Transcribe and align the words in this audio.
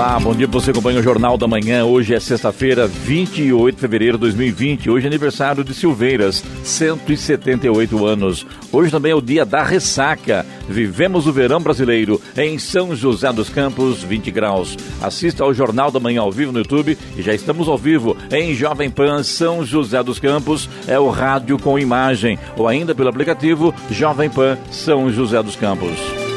Olá, 0.00 0.18
bom 0.18 0.34
dia 0.34 0.46
você 0.46 0.70
acompanha 0.70 0.98
o 0.98 1.02
Jornal 1.02 1.36
da 1.36 1.46
Manhã. 1.46 1.84
Hoje 1.84 2.14
é 2.14 2.18
sexta-feira, 2.18 2.86
28 2.86 3.74
de 3.74 3.80
fevereiro 3.82 4.16
de 4.16 4.22
2020. 4.22 4.88
Hoje 4.88 5.04
é 5.04 5.08
aniversário 5.08 5.62
de 5.62 5.74
Silveiras, 5.74 6.42
178 6.64 8.06
anos. 8.06 8.46
Hoje 8.72 8.90
também 8.90 9.12
é 9.12 9.14
o 9.14 9.20
dia 9.20 9.44
da 9.44 9.62
ressaca. 9.62 10.46
Vivemos 10.66 11.26
o 11.26 11.32
verão 11.34 11.60
brasileiro 11.60 12.18
em 12.34 12.58
São 12.58 12.96
José 12.96 13.30
dos 13.30 13.50
Campos, 13.50 14.02
20 14.02 14.30
graus. 14.30 14.74
Assista 15.02 15.44
ao 15.44 15.52
Jornal 15.52 15.90
da 15.90 16.00
Manhã 16.00 16.22
ao 16.22 16.32
vivo 16.32 16.50
no 16.50 16.60
YouTube 16.60 16.96
e 17.14 17.20
já 17.20 17.34
estamos 17.34 17.68
ao 17.68 17.76
vivo 17.76 18.16
em 18.32 18.54
Jovem 18.54 18.88
Pan 18.88 19.22
São 19.22 19.66
José 19.66 20.02
dos 20.02 20.18
Campos. 20.18 20.66
É 20.88 20.98
o 20.98 21.10
rádio 21.10 21.58
com 21.58 21.78
imagem 21.78 22.38
ou 22.56 22.66
ainda 22.66 22.94
pelo 22.94 23.10
aplicativo 23.10 23.74
Jovem 23.90 24.30
Pan 24.30 24.56
São 24.70 25.12
José 25.12 25.42
dos 25.42 25.56
Campos. 25.56 26.29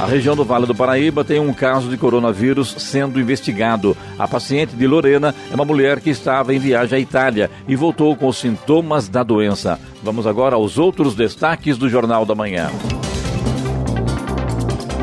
A 0.00 0.06
região 0.06 0.34
do 0.34 0.44
Vale 0.44 0.66
do 0.66 0.74
Paraíba 0.74 1.24
tem 1.24 1.38
um 1.38 1.52
caso 1.52 1.88
de 1.88 1.96
coronavírus 1.96 2.74
sendo 2.78 3.20
investigado. 3.20 3.96
A 4.18 4.26
paciente 4.26 4.74
de 4.74 4.86
Lorena 4.86 5.34
é 5.50 5.54
uma 5.54 5.64
mulher 5.64 6.00
que 6.00 6.10
estava 6.10 6.52
em 6.52 6.58
viagem 6.58 6.98
à 6.98 7.00
Itália 7.00 7.50
e 7.68 7.76
voltou 7.76 8.14
com 8.16 8.30
sintomas 8.32 9.08
da 9.08 9.22
doença. 9.22 9.78
Vamos 10.02 10.26
agora 10.26 10.56
aos 10.56 10.78
outros 10.78 11.14
destaques 11.14 11.78
do 11.78 11.88
Jornal 11.88 12.26
da 12.26 12.34
Manhã. 12.34 12.70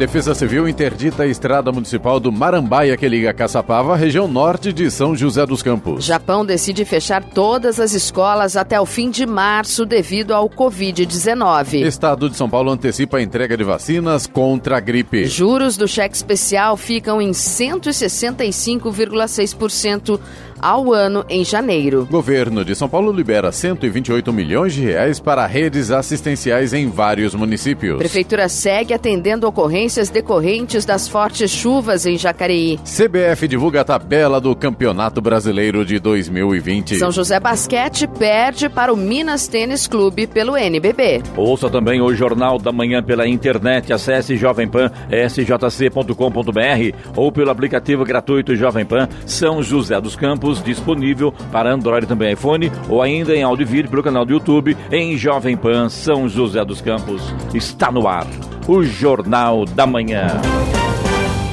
Defesa 0.01 0.33
Civil 0.33 0.67
interdita 0.67 1.21
a 1.21 1.27
estrada 1.27 1.71
municipal 1.71 2.19
do 2.19 2.31
Marambaia 2.31 2.97
que 2.97 3.07
liga 3.07 3.31
Caçapava, 3.31 3.95
região 3.95 4.27
norte 4.27 4.73
de 4.73 4.89
São 4.89 5.15
José 5.15 5.45
dos 5.45 5.61
Campos. 5.61 6.03
Japão 6.03 6.43
decide 6.43 6.83
fechar 6.83 7.23
todas 7.23 7.79
as 7.79 7.93
escolas 7.93 8.57
até 8.57 8.81
o 8.81 8.85
fim 8.87 9.11
de 9.11 9.27
março 9.27 9.85
devido 9.85 10.33
ao 10.33 10.49
Covid-19. 10.49 11.85
Estado 11.85 12.31
de 12.31 12.35
São 12.35 12.49
Paulo 12.49 12.71
antecipa 12.71 13.17
a 13.17 13.21
entrega 13.21 13.55
de 13.55 13.63
vacinas 13.63 14.25
contra 14.25 14.77
a 14.77 14.79
gripe. 14.79 15.25
Juros 15.25 15.77
do 15.77 15.87
cheque 15.87 16.15
especial 16.15 16.75
ficam 16.75 17.21
em 17.21 17.29
165,6% 17.29 20.19
ao 20.61 20.93
ano 20.93 21.25
em 21.27 21.43
janeiro. 21.43 22.07
Governo 22.09 22.63
de 22.63 22.75
São 22.75 22.87
Paulo 22.87 23.11
libera 23.11 23.51
128 23.51 24.31
milhões 24.31 24.73
de 24.73 24.81
reais 24.81 25.19
para 25.19 25.45
redes 25.45 25.91
assistenciais 25.91 26.73
em 26.73 26.89
vários 26.89 27.33
municípios. 27.33 27.97
Prefeitura 27.97 28.47
segue 28.47 28.93
atendendo 28.93 29.47
ocorrências 29.47 30.09
decorrentes 30.09 30.85
das 30.85 31.07
fortes 31.07 31.49
chuvas 31.49 32.05
em 32.05 32.17
Jacareí. 32.17 32.79
CBF 32.79 33.47
divulga 33.47 33.81
a 33.81 33.83
tabela 33.83 34.39
do 34.39 34.55
Campeonato 34.55 35.21
Brasileiro 35.21 35.83
de 35.83 35.99
2020. 35.99 36.97
São 36.97 37.11
José 37.11 37.39
Basquete 37.39 38.07
perde 38.07 38.69
para 38.69 38.93
o 38.93 38.97
Minas 38.97 39.47
Tênis 39.47 39.87
Clube 39.87 40.27
pelo 40.27 40.55
NBB. 40.55 41.23
Ouça 41.35 41.69
também 41.69 42.01
o 42.01 42.13
Jornal 42.13 42.59
da 42.59 42.71
Manhã 42.71 43.01
pela 43.01 43.27
internet. 43.27 43.91
Acesse 43.91 44.35
jovempan.sjc.com.br 44.35 46.97
ou 47.15 47.31
pelo 47.31 47.49
aplicativo 47.49 48.05
gratuito 48.05 48.55
Jovem 48.55 48.85
Pan 48.85 49.09
São 49.25 49.63
José 49.63 49.99
dos 49.99 50.15
Campos 50.15 50.50
disponível 50.59 51.31
para 51.51 51.71
Android 51.71 52.07
também 52.07 52.33
iPhone 52.33 52.71
ou 52.89 53.01
ainda 53.01 53.35
em 53.35 53.43
áudio 53.43 53.63
e 53.63 53.65
vídeo 53.65 53.89
pelo 53.89 54.03
canal 54.03 54.25
do 54.25 54.33
YouTube 54.33 54.75
em 54.91 55.15
Jovem 55.17 55.55
Pan 55.55 55.89
São 55.89 56.27
José 56.27 56.65
dos 56.65 56.81
Campos. 56.81 57.21
Está 57.53 57.91
no 57.91 58.07
ar 58.07 58.27
o 58.67 58.83
Jornal 58.83 59.65
da 59.65 59.85
Manhã. 59.85 60.27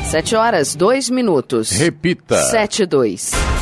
7 0.05 0.37
horas, 0.37 0.75
2 0.75 1.11
minutos. 1.11 1.71
Repita. 1.71 2.37
7 2.37 2.87
2. 2.87 3.58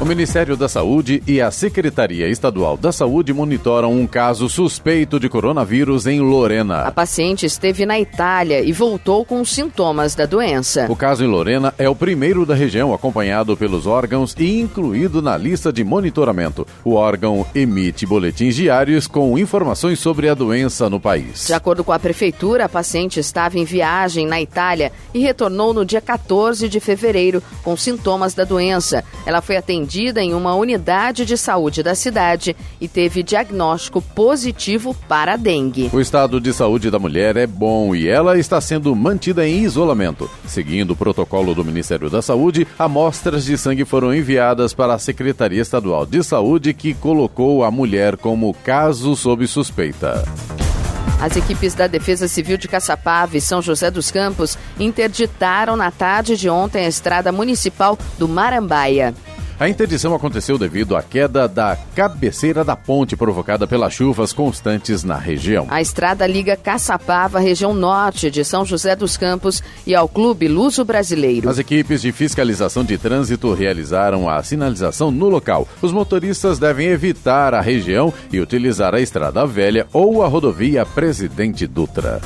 O 0.00 0.04
Ministério 0.06 0.56
da 0.56 0.66
Saúde 0.66 1.22
e 1.26 1.42
a 1.42 1.50
Secretaria 1.50 2.26
Estadual 2.26 2.74
da 2.74 2.90
Saúde 2.90 3.34
monitoram 3.34 3.92
um 3.92 4.06
caso 4.06 4.48
suspeito 4.48 5.20
de 5.20 5.28
coronavírus 5.28 6.06
em 6.06 6.20
Lorena. 6.20 6.84
A 6.84 6.90
paciente 6.90 7.44
esteve 7.44 7.84
na 7.84 8.00
Itália 8.00 8.62
e 8.62 8.72
voltou 8.72 9.26
com 9.26 9.44
sintomas 9.44 10.14
da 10.14 10.24
doença. 10.24 10.86
O 10.88 10.96
caso 10.96 11.22
em 11.22 11.26
Lorena 11.26 11.74
é 11.76 11.86
o 11.86 11.94
primeiro 11.94 12.46
da 12.46 12.54
região 12.54 12.94
acompanhado 12.94 13.54
pelos 13.58 13.86
órgãos 13.86 14.34
e 14.38 14.58
incluído 14.58 15.20
na 15.20 15.36
lista 15.36 15.70
de 15.70 15.84
monitoramento. 15.84 16.66
O 16.82 16.94
órgão 16.94 17.44
emite 17.54 18.06
boletins 18.06 18.56
diários 18.56 19.06
com 19.06 19.38
informações 19.38 19.98
sobre 19.98 20.30
a 20.30 20.34
doença 20.34 20.88
no 20.88 20.98
país. 20.98 21.46
De 21.46 21.52
acordo 21.52 21.84
com 21.84 21.92
a 21.92 21.98
prefeitura, 21.98 22.64
a 22.64 22.68
paciente 22.70 23.20
estava 23.20 23.58
em 23.58 23.66
viagem 23.66 24.26
na 24.26 24.40
Itália 24.40 24.92
e 25.12 25.18
retornou 25.18 25.74
no 25.74 25.84
dia 25.84 26.00
14 26.00 26.70
de 26.70 26.80
fevereiro 26.80 27.42
com 27.62 27.76
sintomas 27.76 28.32
da 28.32 28.44
doença. 28.44 29.04
Ela 29.26 29.42
foi 29.42 29.58
atendida 29.58 29.89
em 29.98 30.34
uma 30.34 30.54
unidade 30.54 31.26
de 31.26 31.36
saúde 31.36 31.82
da 31.82 31.96
cidade 31.96 32.54
e 32.80 32.86
teve 32.86 33.24
diagnóstico 33.24 34.00
positivo 34.00 34.94
para 35.08 35.36
dengue. 35.36 35.90
O 35.92 36.00
estado 36.00 36.40
de 36.40 36.52
saúde 36.52 36.90
da 36.90 36.98
mulher 36.98 37.36
é 37.36 37.46
bom 37.46 37.94
e 37.94 38.06
ela 38.06 38.38
está 38.38 38.60
sendo 38.60 38.94
mantida 38.94 39.46
em 39.46 39.64
isolamento. 39.64 40.30
Seguindo 40.46 40.92
o 40.92 40.96
protocolo 40.96 41.54
do 41.54 41.64
Ministério 41.64 42.08
da 42.08 42.22
Saúde, 42.22 42.66
amostras 42.78 43.44
de 43.44 43.58
sangue 43.58 43.84
foram 43.84 44.14
enviadas 44.14 44.72
para 44.72 44.94
a 44.94 44.98
Secretaria 44.98 45.60
Estadual 45.60 46.06
de 46.06 46.22
Saúde, 46.22 46.72
que 46.72 46.94
colocou 46.94 47.64
a 47.64 47.70
mulher 47.70 48.16
como 48.16 48.54
caso 48.54 49.16
sob 49.16 49.44
suspeita. 49.46 50.24
As 51.20 51.36
equipes 51.36 51.74
da 51.74 51.86
Defesa 51.86 52.26
Civil 52.26 52.56
de 52.56 52.66
Caçapava 52.66 53.36
e 53.36 53.40
São 53.42 53.60
José 53.60 53.90
dos 53.90 54.10
Campos 54.10 54.56
interditaram 54.78 55.76
na 55.76 55.90
tarde 55.90 56.34
de 56.34 56.48
ontem 56.48 56.86
a 56.86 56.88
estrada 56.88 57.30
municipal 57.30 57.98
do 58.18 58.26
Marambaia. 58.26 59.14
A 59.60 59.68
interdição 59.68 60.14
aconteceu 60.14 60.56
devido 60.56 60.96
à 60.96 61.02
queda 61.02 61.46
da 61.46 61.76
cabeceira 61.94 62.64
da 62.64 62.74
ponte 62.74 63.14
provocada 63.14 63.66
pelas 63.66 63.92
chuvas 63.92 64.32
constantes 64.32 65.04
na 65.04 65.18
região. 65.18 65.66
A 65.68 65.82
estrada 65.82 66.26
liga 66.26 66.56
Caçapava, 66.56 67.38
região 67.38 67.74
norte 67.74 68.30
de 68.30 68.42
São 68.42 68.64
José 68.64 68.96
dos 68.96 69.18
Campos, 69.18 69.62
e 69.86 69.94
ao 69.94 70.08
Clube 70.08 70.48
Luso 70.48 70.82
Brasileiro. 70.82 71.46
As 71.46 71.58
equipes 71.58 72.00
de 72.00 72.10
fiscalização 72.10 72.82
de 72.82 72.96
trânsito 72.96 73.52
realizaram 73.52 74.30
a 74.30 74.42
sinalização 74.42 75.10
no 75.10 75.28
local. 75.28 75.68
Os 75.82 75.92
motoristas 75.92 76.58
devem 76.58 76.86
evitar 76.86 77.52
a 77.52 77.60
região 77.60 78.14
e 78.32 78.40
utilizar 78.40 78.94
a 78.94 79.00
estrada 79.00 79.44
velha 79.44 79.86
ou 79.92 80.22
a 80.22 80.26
rodovia 80.26 80.86
Presidente 80.86 81.66
Dutra. 81.66 82.18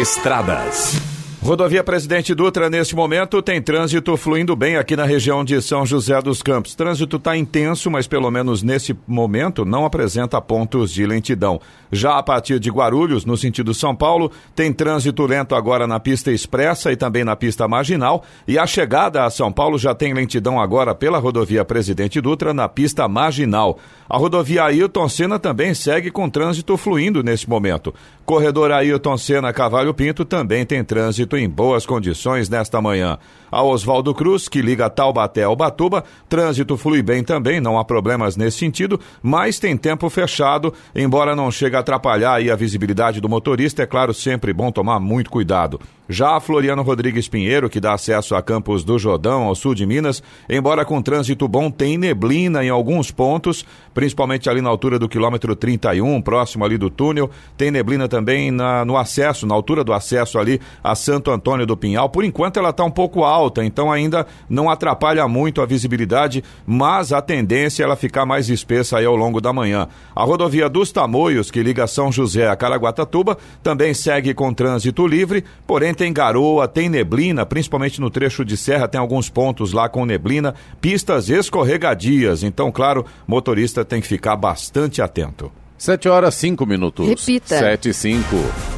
Estradas. 0.00 1.17
Rodovia 1.40 1.84
Presidente 1.84 2.34
Dutra, 2.34 2.68
neste 2.68 2.96
momento, 2.96 3.40
tem 3.40 3.62
trânsito 3.62 4.16
fluindo 4.16 4.56
bem 4.56 4.76
aqui 4.76 4.96
na 4.96 5.04
região 5.04 5.44
de 5.44 5.62
São 5.62 5.86
José 5.86 6.20
dos 6.20 6.42
Campos. 6.42 6.74
Trânsito 6.74 7.16
está 7.16 7.36
intenso, 7.36 7.88
mas 7.88 8.08
pelo 8.08 8.28
menos 8.28 8.60
nesse 8.60 8.94
momento 9.06 9.64
não 9.64 9.86
apresenta 9.86 10.40
pontos 10.40 10.92
de 10.92 11.06
lentidão. 11.06 11.60
Já 11.92 12.18
a 12.18 12.22
partir 12.24 12.58
de 12.58 12.68
Guarulhos, 12.70 13.24
no 13.24 13.36
sentido 13.36 13.72
São 13.72 13.94
Paulo, 13.94 14.32
tem 14.54 14.72
trânsito 14.72 15.24
lento 15.24 15.54
agora 15.54 15.86
na 15.86 16.00
pista 16.00 16.32
expressa 16.32 16.90
e 16.90 16.96
também 16.96 17.22
na 17.22 17.36
pista 17.36 17.68
marginal. 17.68 18.24
E 18.46 18.58
a 18.58 18.66
chegada 18.66 19.24
a 19.24 19.30
São 19.30 19.52
Paulo 19.52 19.78
já 19.78 19.94
tem 19.94 20.12
lentidão 20.12 20.60
agora 20.60 20.92
pela 20.92 21.18
rodovia 21.18 21.64
Presidente 21.64 22.20
Dutra 22.20 22.52
na 22.52 22.68
pista 22.68 23.06
marginal. 23.06 23.78
A 24.08 24.18
rodovia 24.18 24.64
Ailton 24.64 25.08
Senna 25.08 25.38
também 25.38 25.72
segue 25.72 26.10
com 26.10 26.28
trânsito 26.28 26.76
fluindo 26.76 27.22
neste 27.22 27.48
momento. 27.48 27.94
Corredor 28.26 28.72
Ailton 28.72 29.16
Senna 29.16 29.52
Cavalho 29.52 29.94
Pinto 29.94 30.24
também 30.24 30.66
tem 30.66 30.82
trânsito 30.84 31.27
em 31.36 31.48
boas 31.48 31.84
condições 31.84 32.48
nesta 32.48 32.80
manhã. 32.80 33.18
A 33.50 33.62
Oswaldo 33.62 34.14
Cruz, 34.14 34.48
que 34.48 34.60
liga 34.60 34.90
Taubaté 34.90 35.44
ao 35.44 35.56
Batuba, 35.56 36.04
trânsito 36.28 36.76
flui 36.76 37.02
bem 37.02 37.24
também, 37.24 37.60
não 37.60 37.78
há 37.78 37.84
problemas 37.84 38.36
nesse 38.36 38.58
sentido, 38.58 39.00
mas 39.22 39.58
tem 39.58 39.76
tempo 39.76 40.08
fechado, 40.10 40.72
embora 40.94 41.34
não 41.34 41.50
chegue 41.50 41.76
a 41.76 41.80
atrapalhar 41.80 42.38
a 42.38 42.56
visibilidade 42.56 43.20
do 43.20 43.28
motorista, 43.28 43.82
é 43.82 43.86
claro, 43.86 44.12
sempre 44.12 44.52
bom 44.52 44.70
tomar 44.70 45.00
muito 45.00 45.30
cuidado. 45.30 45.80
Já 46.10 46.36
a 46.36 46.40
Floriano 46.40 46.82
Rodrigues 46.82 47.28
Pinheiro, 47.28 47.68
que 47.68 47.78
dá 47.78 47.92
acesso 47.92 48.34
a 48.34 48.40
Campos 48.40 48.82
do 48.82 48.98
Jordão, 48.98 49.42
ao 49.42 49.54
sul 49.54 49.74
de 49.74 49.84
Minas, 49.84 50.22
embora 50.48 50.82
com 50.82 51.02
trânsito 51.02 51.46
bom, 51.46 51.70
tem 51.70 51.98
neblina 51.98 52.64
em 52.64 52.70
alguns 52.70 53.10
pontos, 53.10 53.62
principalmente 53.92 54.48
ali 54.48 54.62
na 54.62 54.70
altura 54.70 54.98
do 54.98 55.06
quilômetro 55.06 55.54
31, 55.54 56.22
próximo 56.22 56.64
ali 56.64 56.78
do 56.78 56.88
túnel. 56.88 57.30
Tem 57.58 57.70
neblina 57.70 58.08
também 58.08 58.50
na, 58.50 58.86
no 58.86 58.96
acesso, 58.96 59.46
na 59.46 59.54
altura 59.54 59.84
do 59.84 59.92
acesso 59.92 60.38
ali 60.38 60.58
a 60.82 60.94
Santos 60.94 61.17
Santo 61.18 61.32
Antônio 61.32 61.66
do 61.66 61.76
Pinhal. 61.76 62.08
Por 62.08 62.24
enquanto 62.24 62.58
ela 62.58 62.70
está 62.70 62.84
um 62.84 62.90
pouco 62.90 63.24
alta, 63.24 63.64
então 63.64 63.90
ainda 63.90 64.24
não 64.48 64.70
atrapalha 64.70 65.26
muito 65.26 65.60
a 65.60 65.66
visibilidade, 65.66 66.44
mas 66.64 67.12
a 67.12 67.20
tendência 67.20 67.82
é 67.82 67.84
ela 67.84 67.96
ficar 67.96 68.24
mais 68.24 68.48
espessa 68.48 68.98
aí 68.98 69.04
ao 69.04 69.16
longo 69.16 69.40
da 69.40 69.52
manhã. 69.52 69.88
A 70.14 70.22
rodovia 70.22 70.68
dos 70.68 70.92
Tamoios, 70.92 71.50
que 71.50 71.62
liga 71.62 71.88
São 71.88 72.12
José 72.12 72.48
a 72.48 72.54
Caraguatatuba, 72.54 73.36
também 73.62 73.92
segue 73.92 74.32
com 74.32 74.54
trânsito 74.54 75.06
livre, 75.06 75.44
porém 75.66 75.92
tem 75.92 76.12
garoa, 76.12 76.68
tem 76.68 76.88
neblina, 76.88 77.44
principalmente 77.44 78.00
no 78.00 78.10
trecho 78.10 78.44
de 78.44 78.56
serra, 78.56 78.86
tem 78.86 79.00
alguns 79.00 79.28
pontos 79.28 79.72
lá 79.72 79.88
com 79.88 80.06
neblina, 80.06 80.54
pistas 80.80 81.28
escorregadias. 81.28 82.44
Então, 82.44 82.70
claro, 82.70 83.04
motorista 83.26 83.84
tem 83.84 84.00
que 84.00 84.06
ficar 84.06 84.36
bastante 84.36 85.02
atento. 85.02 85.50
7 85.76 86.08
horas 86.08 86.34
5 86.34 86.64
minutos. 86.64 87.08
Repita. 87.08 87.58
7 87.58 87.88
e 87.88 87.94
5. 87.94 88.77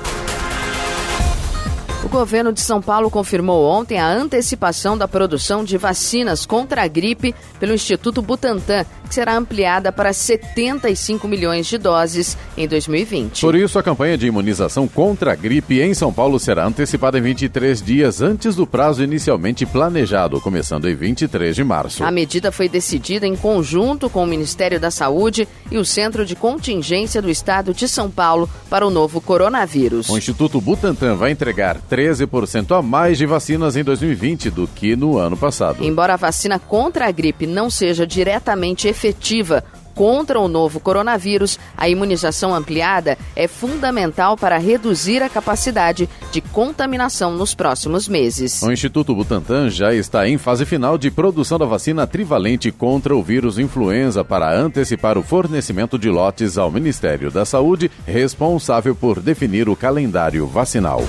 O 2.02 2.08
governo 2.08 2.52
de 2.52 2.60
São 2.60 2.80
Paulo 2.80 3.10
confirmou 3.10 3.64
ontem 3.64 3.98
a 3.98 4.08
antecipação 4.08 4.96
da 4.96 5.06
produção 5.06 5.62
de 5.62 5.76
vacinas 5.76 6.46
contra 6.46 6.82
a 6.82 6.88
gripe 6.88 7.34
pelo 7.58 7.74
Instituto 7.74 8.22
Butantan, 8.22 8.86
que 9.10 9.14
será 9.16 9.36
ampliada 9.36 9.90
para 9.90 10.12
75 10.12 11.26
milhões 11.26 11.66
de 11.66 11.76
doses 11.76 12.38
em 12.56 12.68
2020. 12.68 13.40
Por 13.40 13.56
isso, 13.56 13.76
a 13.76 13.82
campanha 13.82 14.16
de 14.16 14.28
imunização 14.28 14.86
contra 14.86 15.32
a 15.32 15.34
gripe 15.34 15.80
em 15.80 15.92
São 15.92 16.12
Paulo 16.12 16.38
será 16.38 16.64
antecipada 16.64 17.18
em 17.18 17.22
23 17.22 17.82
dias 17.82 18.22
antes 18.22 18.54
do 18.54 18.64
prazo 18.68 19.02
inicialmente 19.02 19.66
planejado, 19.66 20.40
começando 20.40 20.88
em 20.88 20.94
23 20.94 21.56
de 21.56 21.64
março. 21.64 22.04
A 22.04 22.10
medida 22.12 22.52
foi 22.52 22.68
decidida 22.68 23.26
em 23.26 23.34
conjunto 23.34 24.08
com 24.08 24.22
o 24.22 24.26
Ministério 24.26 24.78
da 24.78 24.92
Saúde 24.92 25.48
e 25.72 25.76
o 25.76 25.84
Centro 25.84 26.24
de 26.24 26.36
Contingência 26.36 27.20
do 27.20 27.28
Estado 27.28 27.74
de 27.74 27.88
São 27.88 28.08
Paulo 28.08 28.48
para 28.70 28.86
o 28.86 28.90
novo 28.90 29.20
coronavírus. 29.20 30.08
O 30.08 30.18
Instituto 30.18 30.60
Butantan 30.60 31.16
vai 31.16 31.32
entregar 31.32 31.80
13% 31.90 32.78
a 32.78 32.80
mais 32.80 33.18
de 33.18 33.26
vacinas 33.26 33.74
em 33.74 33.82
2020 33.82 34.50
do 34.50 34.68
que 34.68 34.94
no 34.94 35.18
ano 35.18 35.36
passado. 35.36 35.84
Embora 35.84 36.14
a 36.14 36.16
vacina 36.16 36.60
contra 36.60 37.08
a 37.08 37.10
gripe 37.10 37.44
não 37.44 37.68
seja 37.68 38.06
diretamente 38.06 38.86
efetiva 38.86 38.99
contra 40.00 40.40
o 40.40 40.48
novo 40.48 40.80
coronavírus, 40.80 41.58
a 41.76 41.86
imunização 41.86 42.54
ampliada 42.54 43.18
é 43.36 43.46
fundamental 43.46 44.34
para 44.34 44.56
reduzir 44.56 45.22
a 45.22 45.28
capacidade 45.28 46.08
de 46.32 46.40
contaminação 46.40 47.32
nos 47.32 47.54
próximos 47.54 48.08
meses. 48.08 48.62
O 48.62 48.72
Instituto 48.72 49.14
Butantan 49.14 49.68
já 49.68 49.92
está 49.92 50.26
em 50.26 50.38
fase 50.38 50.64
final 50.64 50.96
de 50.96 51.10
produção 51.10 51.58
da 51.58 51.66
vacina 51.66 52.06
trivalente 52.06 52.72
contra 52.72 53.14
o 53.14 53.22
vírus 53.22 53.58
influenza 53.58 54.24
para 54.24 54.50
antecipar 54.50 55.18
o 55.18 55.22
fornecimento 55.22 55.98
de 55.98 56.08
lotes 56.08 56.56
ao 56.56 56.70
Ministério 56.70 57.30
da 57.30 57.44
Saúde, 57.44 57.90
responsável 58.06 58.94
por 58.94 59.20
definir 59.20 59.68
o 59.68 59.76
calendário 59.76 60.46
vacinal. 60.46 61.04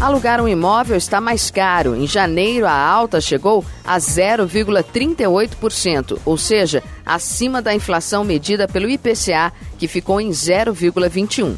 Alugar 0.00 0.40
um 0.40 0.46
imóvel 0.46 0.96
está 0.96 1.20
mais 1.20 1.50
caro. 1.50 1.96
Em 1.96 2.06
janeiro, 2.06 2.66
a 2.66 2.72
alta 2.72 3.20
chegou 3.20 3.64
a 3.84 3.98
0,38%, 3.98 6.20
ou 6.24 6.38
seja, 6.38 6.84
acima 7.04 7.60
da 7.60 7.74
inflação 7.74 8.22
medida 8.22 8.68
pelo 8.68 8.88
IPCA, 8.88 9.52
que 9.76 9.88
ficou 9.88 10.20
em 10.20 10.30
0,21%. 10.30 11.56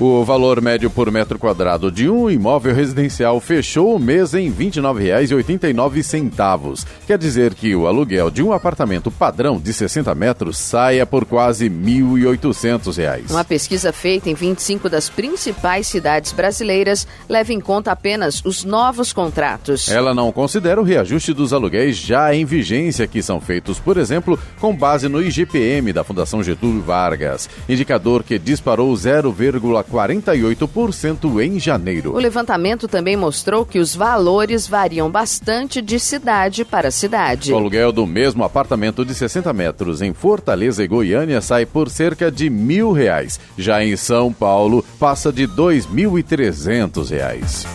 O 0.00 0.24
valor 0.24 0.60
médio 0.60 0.90
por 0.90 1.10
metro 1.12 1.38
quadrado 1.38 1.90
de 1.90 2.10
um 2.10 2.28
imóvel 2.28 2.74
residencial 2.74 3.40
fechou 3.40 3.94
o 3.94 3.98
mês 3.98 4.34
em 4.34 4.50
R$ 4.50 4.70
29,89. 4.70 6.84
Quer 7.06 7.18
dizer 7.18 7.54
que 7.54 7.76
o 7.76 7.86
aluguel 7.86 8.30
de 8.30 8.42
um 8.42 8.52
apartamento 8.52 9.10
padrão 9.10 9.60
de 9.60 9.72
60 9.72 10.14
metros 10.14 10.58
saia 10.58 11.06
por 11.06 11.24
quase 11.24 11.68
R$ 11.68 11.74
1.800. 11.74 13.30
Uma 13.30 13.44
pesquisa 13.44 13.92
feita 13.92 14.28
em 14.28 14.34
25 14.34 14.88
das 14.88 15.08
principais 15.08 15.86
cidades 15.86 16.32
brasileiras 16.32 17.06
leva 17.28 17.52
em 17.52 17.60
conta 17.60 17.92
apenas 17.92 18.42
os 18.44 18.64
novos 18.64 19.12
contratos. 19.12 19.88
Ela 19.88 20.14
não 20.14 20.32
considera 20.32 20.80
o 20.80 20.84
reajuste 20.84 21.32
dos 21.32 21.52
aluguéis 21.52 21.96
já 21.96 22.34
em 22.34 22.44
vigência, 22.44 23.06
que 23.06 23.22
são 23.22 23.40
feitos, 23.40 23.78
por 23.78 23.96
exemplo, 23.96 24.38
com 24.60 24.74
base 24.74 25.08
no 25.08 25.22
IGPM 25.22 25.92
da 25.92 26.02
Fundação 26.02 26.42
Getúlio 26.42 26.82
Vargas, 26.82 27.48
indicador 27.68 28.22
que 28.22 28.38
disparou 28.38 28.90
0,48% 29.72 31.42
em 31.42 31.58
janeiro. 31.58 32.14
O 32.14 32.18
levantamento 32.18 32.86
também 32.86 33.16
mostrou 33.16 33.64
que 33.64 33.78
os 33.78 33.94
valores 33.94 34.66
variam 34.66 35.10
bastante 35.10 35.80
de 35.80 35.98
cidade 35.98 36.64
para 36.64 36.90
cidade. 36.90 37.52
O 37.52 37.56
aluguel 37.56 37.92
do 37.92 38.06
mesmo 38.06 38.44
apartamento 38.44 39.04
de 39.04 39.14
60 39.14 39.52
metros 39.52 40.02
em 40.02 40.12
Fortaleza 40.12 40.84
e 40.84 40.88
Goiânia 40.88 41.40
sai 41.40 41.64
por 41.64 41.88
cerca 41.88 42.30
de 42.30 42.50
mil 42.50 42.92
reais. 42.92 43.40
Já 43.56 43.84
em 43.84 43.96
São 43.96 44.32
Paulo, 44.32 44.84
passa 44.98 45.32
de 45.32 45.46
dois 45.46 45.86
mil 45.86 46.18
e 46.18 46.22
trezentos 46.22 47.10
reais. 47.10 47.66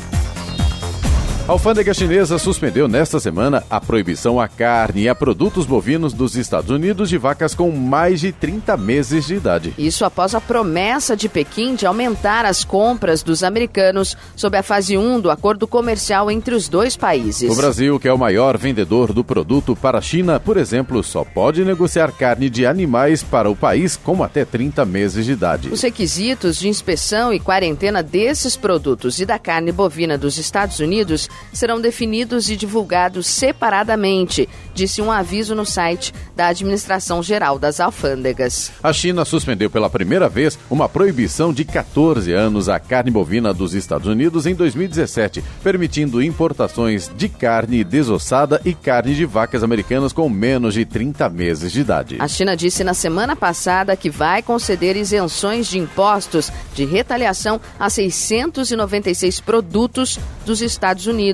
A 1.47 1.53
alfândega 1.53 1.93
chinesa 1.93 2.37
suspendeu 2.37 2.89
nesta 2.89 3.21
semana 3.21 3.63
a 3.69 3.79
proibição 3.79 4.37
à 4.37 4.49
carne 4.49 5.03
e 5.03 5.09
a 5.09 5.15
produtos 5.15 5.65
bovinos 5.65 6.11
dos 6.11 6.35
Estados 6.35 6.69
Unidos 6.69 7.07
de 7.07 7.17
vacas 7.17 7.55
com 7.55 7.71
mais 7.71 8.19
de 8.19 8.33
30 8.33 8.75
meses 8.75 9.25
de 9.25 9.35
idade. 9.35 9.73
Isso 9.77 10.03
após 10.03 10.35
a 10.35 10.41
promessa 10.41 11.15
de 11.15 11.29
Pequim 11.29 11.73
de 11.73 11.85
aumentar 11.85 12.43
as 12.45 12.65
compras 12.65 13.23
dos 13.23 13.43
americanos 13.43 14.17
sob 14.35 14.57
a 14.57 14.61
fase 14.61 14.97
1 14.97 15.21
do 15.21 15.31
acordo 15.31 15.65
comercial 15.65 16.29
entre 16.29 16.53
os 16.53 16.67
dois 16.67 16.97
países. 16.97 17.49
O 17.49 17.55
Brasil, 17.55 17.97
que 17.97 18.09
é 18.09 18.13
o 18.13 18.17
maior 18.17 18.57
vendedor 18.57 19.13
do 19.13 19.23
produto 19.23 19.73
para 19.73 19.99
a 19.99 20.01
China, 20.01 20.41
por 20.41 20.57
exemplo, 20.57 21.01
só 21.01 21.23
pode 21.23 21.63
negociar 21.63 22.11
carne 22.11 22.49
de 22.49 22.65
animais 22.65 23.23
para 23.23 23.49
o 23.49 23.55
país 23.55 23.95
com 23.95 24.21
até 24.21 24.43
30 24.43 24.83
meses 24.83 25.25
de 25.25 25.31
idade. 25.31 25.69
Os 25.69 25.81
requisitos 25.81 26.57
de 26.57 26.67
inspeção 26.67 27.31
e 27.31 27.39
quarentena 27.39 28.03
desses 28.03 28.57
produtos 28.57 29.21
e 29.21 29.25
da 29.25 29.39
carne 29.39 29.71
bovina 29.71 30.17
dos 30.17 30.37
Estados 30.37 30.81
Unidos 30.81 31.29
serão 31.53 31.81
definidos 31.81 32.49
e 32.49 32.55
divulgados 32.55 33.27
separadamente, 33.27 34.47
disse 34.73 35.01
um 35.01 35.11
aviso 35.11 35.55
no 35.55 35.65
site 35.65 36.13
da 36.35 36.47
Administração 36.47 37.23
Geral 37.23 37.57
das 37.57 37.79
Alfândegas. 37.79 38.71
A 38.81 38.93
China 38.93 39.25
suspendeu 39.25 39.69
pela 39.69 39.89
primeira 39.89 40.29
vez 40.29 40.57
uma 40.69 40.87
proibição 40.87 41.51
de 41.51 41.65
14 41.65 42.31
anos 42.31 42.69
à 42.69 42.79
carne 42.79 43.11
bovina 43.11 43.53
dos 43.53 43.73
Estados 43.73 44.07
Unidos 44.07 44.45
em 44.45 44.53
2017, 44.53 45.43
permitindo 45.63 46.21
importações 46.21 47.09
de 47.15 47.27
carne 47.27 47.83
desossada 47.83 48.61
e 48.63 48.73
carne 48.73 49.15
de 49.15 49.25
vacas 49.25 49.63
americanas 49.63 50.13
com 50.13 50.29
menos 50.29 50.73
de 50.73 50.85
30 50.85 51.29
meses 51.29 51.71
de 51.71 51.81
idade. 51.81 52.17
A 52.19 52.27
China 52.27 52.55
disse 52.55 52.83
na 52.83 52.93
semana 52.93 53.35
passada 53.35 53.95
que 53.95 54.09
vai 54.09 54.41
conceder 54.41 54.95
isenções 54.95 55.67
de 55.67 55.79
impostos 55.79 56.51
de 56.73 56.85
retaliação 56.85 57.59
a 57.79 57.89
696 57.89 59.39
produtos 59.39 60.19
dos 60.45 60.61
Estados 60.61 61.07
Unidos, 61.07 61.26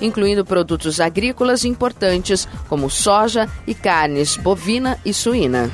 incluindo 0.00 0.44
produtos 0.44 1.00
agrícolas 1.00 1.64
importantes 1.64 2.48
como 2.68 2.90
soja 2.90 3.48
e 3.66 3.74
carnes 3.74 4.36
bovina 4.36 4.98
e 5.04 5.12
suína. 5.12 5.70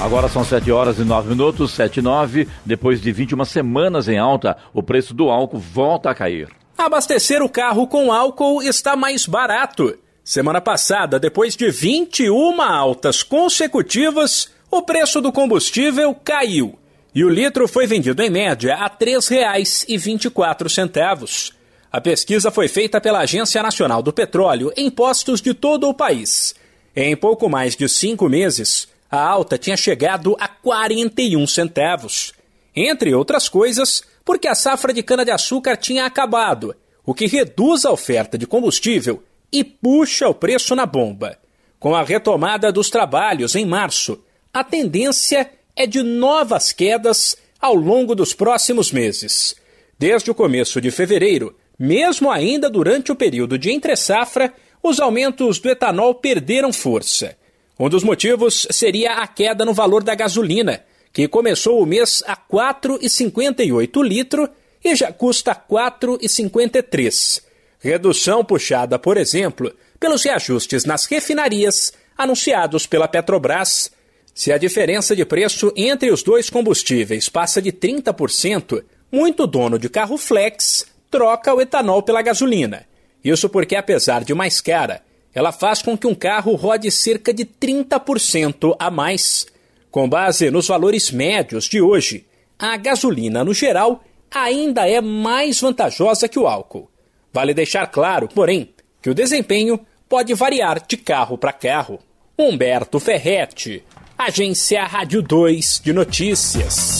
Agora 0.00 0.28
são 0.28 0.44
7 0.44 0.70
horas 0.72 0.98
e 0.98 1.04
9 1.04 1.30
minutos, 1.30 1.72
7 1.72 1.98
e 1.98 2.02
9. 2.02 2.48
Depois 2.64 3.00
de 3.00 3.12
21 3.12 3.44
semanas 3.44 4.08
em 4.08 4.18
alta, 4.18 4.56
o 4.72 4.82
preço 4.82 5.14
do 5.14 5.30
álcool 5.30 5.58
volta 5.58 6.10
a 6.10 6.14
cair. 6.14 6.48
Abastecer 6.76 7.42
o 7.42 7.48
carro 7.48 7.86
com 7.86 8.12
álcool 8.12 8.62
está 8.62 8.96
mais 8.96 9.26
barato. 9.26 9.96
Semana 10.24 10.60
passada, 10.60 11.18
depois 11.18 11.54
de 11.54 11.70
21 11.70 12.60
altas 12.60 13.22
consecutivas, 13.22 14.50
o 14.70 14.82
preço 14.82 15.20
do 15.20 15.30
combustível 15.30 16.14
caiu 16.24 16.76
e 17.14 17.24
o 17.24 17.30
litro 17.30 17.68
foi 17.68 17.86
vendido 17.86 18.20
em 18.22 18.30
média 18.30 18.74
a 18.74 18.86
R$ 18.86 18.94
3,24. 19.00 21.52
A 21.94 22.00
pesquisa 22.00 22.50
foi 22.50 22.66
feita 22.66 23.00
pela 23.00 23.20
Agência 23.20 23.62
Nacional 23.62 24.02
do 24.02 24.12
Petróleo 24.12 24.72
em 24.76 24.90
postos 24.90 25.40
de 25.40 25.54
todo 25.54 25.88
o 25.88 25.94
país. 25.94 26.52
Em 26.96 27.16
pouco 27.16 27.48
mais 27.48 27.76
de 27.76 27.88
cinco 27.88 28.28
meses, 28.28 28.88
a 29.08 29.22
alta 29.22 29.56
tinha 29.56 29.76
chegado 29.76 30.36
a 30.40 30.48
41 30.48 31.46
centavos. 31.46 32.32
Entre 32.74 33.14
outras 33.14 33.48
coisas, 33.48 34.02
porque 34.24 34.48
a 34.48 34.56
safra 34.56 34.92
de 34.92 35.04
cana-de-açúcar 35.04 35.76
tinha 35.76 36.04
acabado, 36.04 36.74
o 37.06 37.14
que 37.14 37.28
reduz 37.28 37.84
a 37.84 37.92
oferta 37.92 38.36
de 38.36 38.44
combustível 38.44 39.22
e 39.52 39.62
puxa 39.62 40.26
o 40.26 40.34
preço 40.34 40.74
na 40.74 40.86
bomba. 40.86 41.38
Com 41.78 41.94
a 41.94 42.02
retomada 42.02 42.72
dos 42.72 42.90
trabalhos 42.90 43.54
em 43.54 43.64
março, 43.64 44.20
a 44.52 44.64
tendência 44.64 45.48
é 45.76 45.86
de 45.86 46.02
novas 46.02 46.72
quedas 46.72 47.36
ao 47.60 47.76
longo 47.76 48.16
dos 48.16 48.34
próximos 48.34 48.90
meses. 48.90 49.54
Desde 49.96 50.28
o 50.28 50.34
começo 50.34 50.80
de 50.80 50.90
fevereiro, 50.90 51.54
mesmo 51.78 52.30
ainda 52.30 52.70
durante 52.70 53.10
o 53.10 53.16
período 53.16 53.58
de 53.58 53.70
entre-safra, 53.70 54.52
os 54.82 55.00
aumentos 55.00 55.58
do 55.58 55.68
etanol 55.68 56.14
perderam 56.14 56.72
força. 56.72 57.36
Um 57.78 57.88
dos 57.88 58.04
motivos 58.04 58.66
seria 58.70 59.14
a 59.14 59.26
queda 59.26 59.64
no 59.64 59.74
valor 59.74 60.02
da 60.02 60.14
gasolina, 60.14 60.84
que 61.12 61.26
começou 61.26 61.82
o 61.82 61.86
mês 61.86 62.22
a 62.26 62.32
R$ 62.32 62.40
4,58 62.52 64.02
litro 64.04 64.48
e 64.84 64.94
já 64.94 65.12
custa 65.12 65.52
R$ 65.52 65.60
4,53. 65.70 67.42
Redução 67.80 68.44
puxada, 68.44 68.98
por 68.98 69.16
exemplo, 69.16 69.74
pelos 69.98 70.22
reajustes 70.22 70.84
nas 70.84 71.06
refinarias 71.06 71.92
anunciados 72.16 72.86
pela 72.86 73.08
Petrobras. 73.08 73.90
Se 74.34 74.52
a 74.52 74.58
diferença 74.58 75.14
de 75.14 75.24
preço 75.24 75.72
entre 75.76 76.10
os 76.10 76.22
dois 76.22 76.50
combustíveis 76.50 77.28
passa 77.28 77.60
de 77.60 77.72
30%, 77.72 78.82
muito 79.10 79.46
dono 79.46 79.78
de 79.78 79.88
carro 79.88 80.16
flex 80.16 80.86
troca 81.14 81.54
o 81.54 81.60
etanol 81.60 82.02
pela 82.02 82.22
gasolina. 82.22 82.86
Isso 83.22 83.48
porque, 83.48 83.76
apesar 83.76 84.24
de 84.24 84.34
mais 84.34 84.60
cara, 84.60 85.00
ela 85.32 85.52
faz 85.52 85.80
com 85.80 85.96
que 85.96 86.08
um 86.08 86.14
carro 86.14 86.56
rode 86.56 86.90
cerca 86.90 87.32
de 87.32 87.44
30% 87.44 88.74
a 88.76 88.90
mais. 88.90 89.46
Com 89.92 90.08
base 90.08 90.50
nos 90.50 90.66
valores 90.66 91.12
médios 91.12 91.66
de 91.66 91.80
hoje, 91.80 92.26
a 92.58 92.76
gasolina, 92.76 93.44
no 93.44 93.54
geral, 93.54 94.02
ainda 94.28 94.88
é 94.88 95.00
mais 95.00 95.60
vantajosa 95.60 96.28
que 96.28 96.38
o 96.38 96.48
álcool. 96.48 96.90
Vale 97.32 97.54
deixar 97.54 97.86
claro, 97.86 98.26
porém, 98.26 98.74
que 99.00 99.08
o 99.08 99.14
desempenho 99.14 99.78
pode 100.08 100.34
variar 100.34 100.84
de 100.84 100.96
carro 100.96 101.38
para 101.38 101.52
carro. 101.52 102.00
Humberto 102.36 102.98
Ferretti, 102.98 103.84
Agência 104.18 104.82
Rádio 104.82 105.22
2 105.22 105.80
de 105.84 105.92
Notícias. 105.92 106.98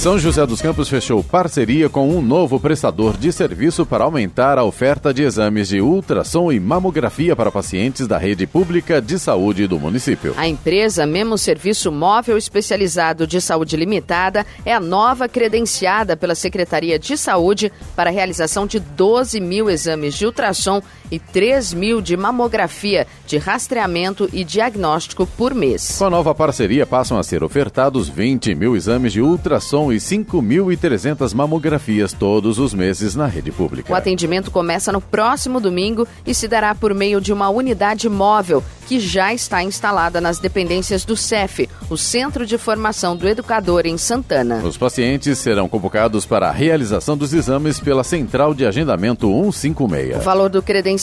São 0.00 0.18
José 0.18 0.46
dos 0.46 0.62
Campos 0.62 0.88
fechou 0.88 1.22
parceria 1.22 1.86
com 1.90 2.08
um 2.08 2.22
novo 2.22 2.58
prestador 2.58 3.18
de 3.18 3.30
serviço 3.30 3.84
para 3.84 4.02
aumentar 4.02 4.56
a 4.56 4.64
oferta 4.64 5.12
de 5.12 5.22
exames 5.22 5.68
de 5.68 5.82
ultrassom 5.82 6.50
e 6.50 6.58
mamografia 6.58 7.36
para 7.36 7.50
pacientes 7.50 8.06
da 8.06 8.16
rede 8.16 8.46
pública 8.46 8.98
de 9.02 9.18
saúde 9.18 9.66
do 9.66 9.78
município. 9.78 10.32
A 10.38 10.48
empresa 10.48 11.04
Memo 11.04 11.36
Serviço 11.36 11.92
Móvel 11.92 12.38
Especializado 12.38 13.26
de 13.26 13.42
Saúde 13.42 13.76
Limitada 13.76 14.46
é 14.64 14.72
a 14.72 14.80
nova 14.80 15.28
credenciada 15.28 16.16
pela 16.16 16.34
Secretaria 16.34 16.98
de 16.98 17.18
Saúde 17.18 17.70
para 17.94 18.08
a 18.08 18.12
realização 18.12 18.66
de 18.66 18.80
12 18.80 19.38
mil 19.38 19.68
exames 19.68 20.14
de 20.14 20.24
ultrassom 20.24 20.80
e 21.10 21.18
3 21.18 21.74
mil 21.74 22.00
de 22.00 22.16
mamografia 22.16 23.06
de 23.26 23.38
rastreamento 23.38 24.28
e 24.32 24.44
diagnóstico 24.44 25.26
por 25.26 25.54
mês. 25.54 25.96
Com 25.98 26.06
a 26.06 26.10
nova 26.10 26.34
parceria, 26.34 26.86
passam 26.86 27.18
a 27.18 27.22
ser 27.22 27.42
ofertados 27.42 28.08
20 28.08 28.54
mil 28.54 28.76
exames 28.76 29.12
de 29.12 29.20
ultrassom 29.20 29.92
e 29.92 29.96
5.300 29.96 31.34
mamografias 31.34 32.12
todos 32.12 32.58
os 32.58 32.72
meses 32.72 33.14
na 33.14 33.26
rede 33.26 33.50
pública. 33.50 33.92
O 33.92 33.96
atendimento 33.96 34.50
começa 34.50 34.92
no 34.92 35.00
próximo 35.00 35.60
domingo 35.60 36.06
e 36.26 36.34
se 36.34 36.46
dará 36.46 36.74
por 36.74 36.94
meio 36.94 37.20
de 37.20 37.32
uma 37.32 37.48
unidade 37.48 38.08
móvel 38.08 38.62
que 38.86 38.98
já 38.98 39.32
está 39.32 39.62
instalada 39.62 40.20
nas 40.20 40.40
dependências 40.40 41.04
do 41.04 41.16
CEF, 41.16 41.68
o 41.88 41.96
Centro 41.96 42.44
de 42.44 42.58
Formação 42.58 43.16
do 43.16 43.28
Educador 43.28 43.86
em 43.86 43.96
Santana. 43.96 44.56
Os 44.64 44.76
pacientes 44.76 45.38
serão 45.38 45.68
convocados 45.68 46.26
para 46.26 46.48
a 46.48 46.52
realização 46.52 47.16
dos 47.16 47.32
exames 47.32 47.78
pela 47.78 48.02
Central 48.02 48.52
de 48.52 48.66
Agendamento 48.66 49.28
156. 49.52 50.16
O 50.16 50.20
valor 50.20 50.50
do 50.50 50.60
credenciamento 50.60 50.99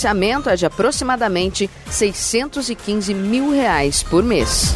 é 0.49 0.55
de 0.55 0.65
aproximadamente 0.65 1.69
615 1.89 3.13
mil 3.13 3.51
reais 3.51 4.03
por 4.03 4.23
mês. 4.23 4.75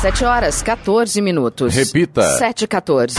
7 0.00 0.24
horas 0.24 0.62
14 0.62 1.20
minutos. 1.20 1.74
Repita. 1.74 2.22
7 2.38 2.62
e 2.62 2.68
14. 2.68 3.18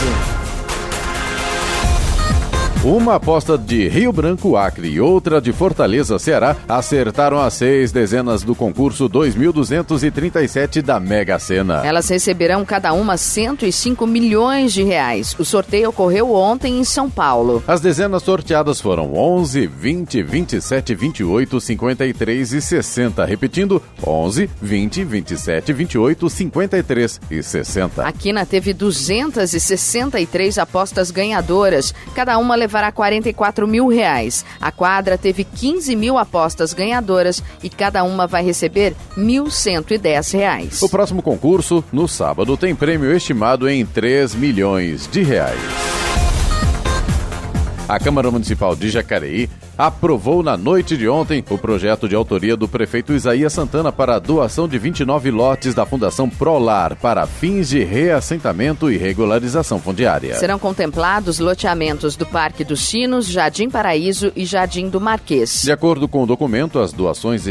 Uma 2.82 3.16
aposta 3.16 3.58
de 3.58 3.88
Rio 3.88 4.10
Branco 4.10 4.56
Acre 4.56 4.88
e 4.88 4.98
outra 4.98 5.38
de 5.38 5.52
Fortaleza 5.52 6.18
Ceará 6.18 6.56
acertaram 6.66 7.38
as 7.38 7.52
seis 7.52 7.92
dezenas 7.92 8.42
do 8.42 8.54
concurso 8.54 9.06
2237 9.06 10.80
da 10.80 10.98
Mega 10.98 11.38
Sena. 11.38 11.82
Elas 11.84 12.08
receberão 12.08 12.64
cada 12.64 12.94
uma 12.94 13.18
105 13.18 14.06
milhões 14.06 14.72
de 14.72 14.82
reais. 14.82 15.36
O 15.38 15.44
sorteio 15.44 15.90
ocorreu 15.90 16.32
ontem 16.32 16.78
em 16.78 16.84
São 16.84 17.10
Paulo. 17.10 17.62
As 17.68 17.82
dezenas 17.82 18.22
sorteadas 18.22 18.80
foram 18.80 19.12
11, 19.12 19.66
20, 19.66 20.22
27, 20.22 20.94
28, 20.94 21.60
53 21.60 22.52
e 22.54 22.62
60. 22.62 23.24
Repetindo, 23.26 23.82
11, 24.06 24.48
20, 24.62 25.04
27, 25.04 25.72
28, 25.74 26.30
53 26.30 27.20
e 27.30 27.42
60. 27.42 28.02
A 28.06 28.10
Quina 28.10 28.46
teve 28.46 28.72
263 28.72 30.56
apostas 30.56 31.10
ganhadoras. 31.10 31.92
Cada 32.14 32.38
uma 32.38 32.56
levará 32.70 32.92
44 32.92 33.66
mil 33.66 33.88
reais. 33.88 34.44
A 34.60 34.70
quadra 34.70 35.18
teve 35.18 35.42
15 35.42 35.96
mil 35.96 36.16
apostas 36.16 36.72
ganhadoras 36.72 37.42
e 37.62 37.68
cada 37.68 38.04
uma 38.04 38.28
vai 38.28 38.44
receber 38.44 38.94
1.110 39.18 40.32
reais. 40.32 40.80
O 40.80 40.88
próximo 40.88 41.20
concurso, 41.20 41.84
no 41.92 42.06
sábado, 42.06 42.56
tem 42.56 42.74
prêmio 42.74 43.12
estimado 43.12 43.68
em 43.68 43.84
3 43.84 44.36
milhões 44.36 45.08
de 45.08 45.22
reais. 45.22 45.58
A 47.90 47.98
Câmara 47.98 48.30
Municipal 48.30 48.76
de 48.76 48.88
Jacareí 48.88 49.50
aprovou 49.76 50.44
na 50.44 50.56
noite 50.56 50.96
de 50.96 51.08
ontem 51.08 51.44
o 51.50 51.58
projeto 51.58 52.08
de 52.08 52.14
autoria 52.14 52.56
do 52.56 52.68
prefeito 52.68 53.12
Isaías 53.12 53.52
Santana 53.52 53.90
para 53.90 54.14
a 54.14 54.18
doação 54.20 54.68
de 54.68 54.78
29 54.78 55.32
lotes 55.32 55.74
da 55.74 55.84
Fundação 55.84 56.30
Prolar 56.30 56.94
para 56.94 57.26
fins 57.26 57.70
de 57.70 57.82
reassentamento 57.82 58.92
e 58.92 58.96
regularização 58.96 59.80
fundiária. 59.80 60.36
Serão 60.36 60.56
contemplados 60.56 61.40
loteamentos 61.40 62.14
do 62.14 62.24
Parque 62.24 62.62
dos 62.62 62.80
Sinos, 62.86 63.26
Jardim 63.26 63.68
Paraíso 63.68 64.30
e 64.36 64.44
Jardim 64.44 64.88
do 64.88 65.00
Marquês. 65.00 65.62
De 65.64 65.72
acordo 65.72 66.06
com 66.06 66.22
o 66.22 66.26
documento, 66.26 66.78
as 66.78 66.92
doações 66.92 67.44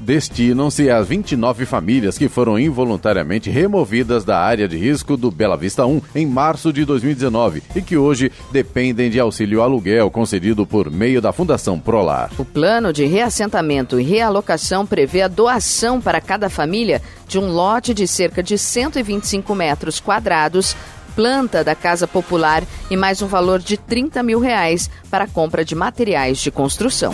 destinam-se 0.00 0.88
às 0.88 1.08
29 1.08 1.66
famílias 1.66 2.16
que 2.16 2.28
foram 2.28 2.56
involuntariamente 2.60 3.50
removidas 3.50 4.24
da 4.24 4.38
área 4.38 4.68
de 4.68 4.76
risco 4.76 5.16
do 5.16 5.32
Bela 5.32 5.56
Vista 5.56 5.84
1 5.84 6.00
em 6.14 6.26
março 6.26 6.72
de 6.72 6.84
2019 6.84 7.60
e 7.74 7.82
que 7.82 7.96
hoje 7.96 8.30
dependem 8.52 9.10
de 9.10 9.18
auxílio 9.18 9.62
aluguel 9.62 9.79
concedido 10.10 10.66
por 10.66 10.90
meio 10.90 11.20
da 11.20 11.32
Fundação 11.32 11.78
Prolar. 11.78 12.30
O 12.38 12.44
plano 12.44 12.92
de 12.92 13.04
reassentamento 13.04 13.98
e 13.98 14.04
realocação 14.04 14.86
prevê 14.86 15.22
a 15.22 15.28
doação 15.28 16.00
para 16.00 16.20
cada 16.20 16.50
família 16.50 17.00
de 17.26 17.38
um 17.38 17.50
lote 17.50 17.94
de 17.94 18.06
cerca 18.06 18.42
de 18.42 18.58
125 18.58 19.54
metros 19.54 20.00
quadrados 20.00 20.76
planta 21.14 21.62
da 21.64 21.74
Casa 21.74 22.06
Popular 22.06 22.62
e 22.90 22.96
mais 22.96 23.20
um 23.20 23.26
valor 23.26 23.58
de 23.58 23.76
30 23.76 24.22
mil 24.22 24.38
reais 24.38 24.88
para 25.10 25.26
compra 25.26 25.64
de 25.64 25.74
materiais 25.74 26.38
de 26.38 26.50
construção. 26.50 27.12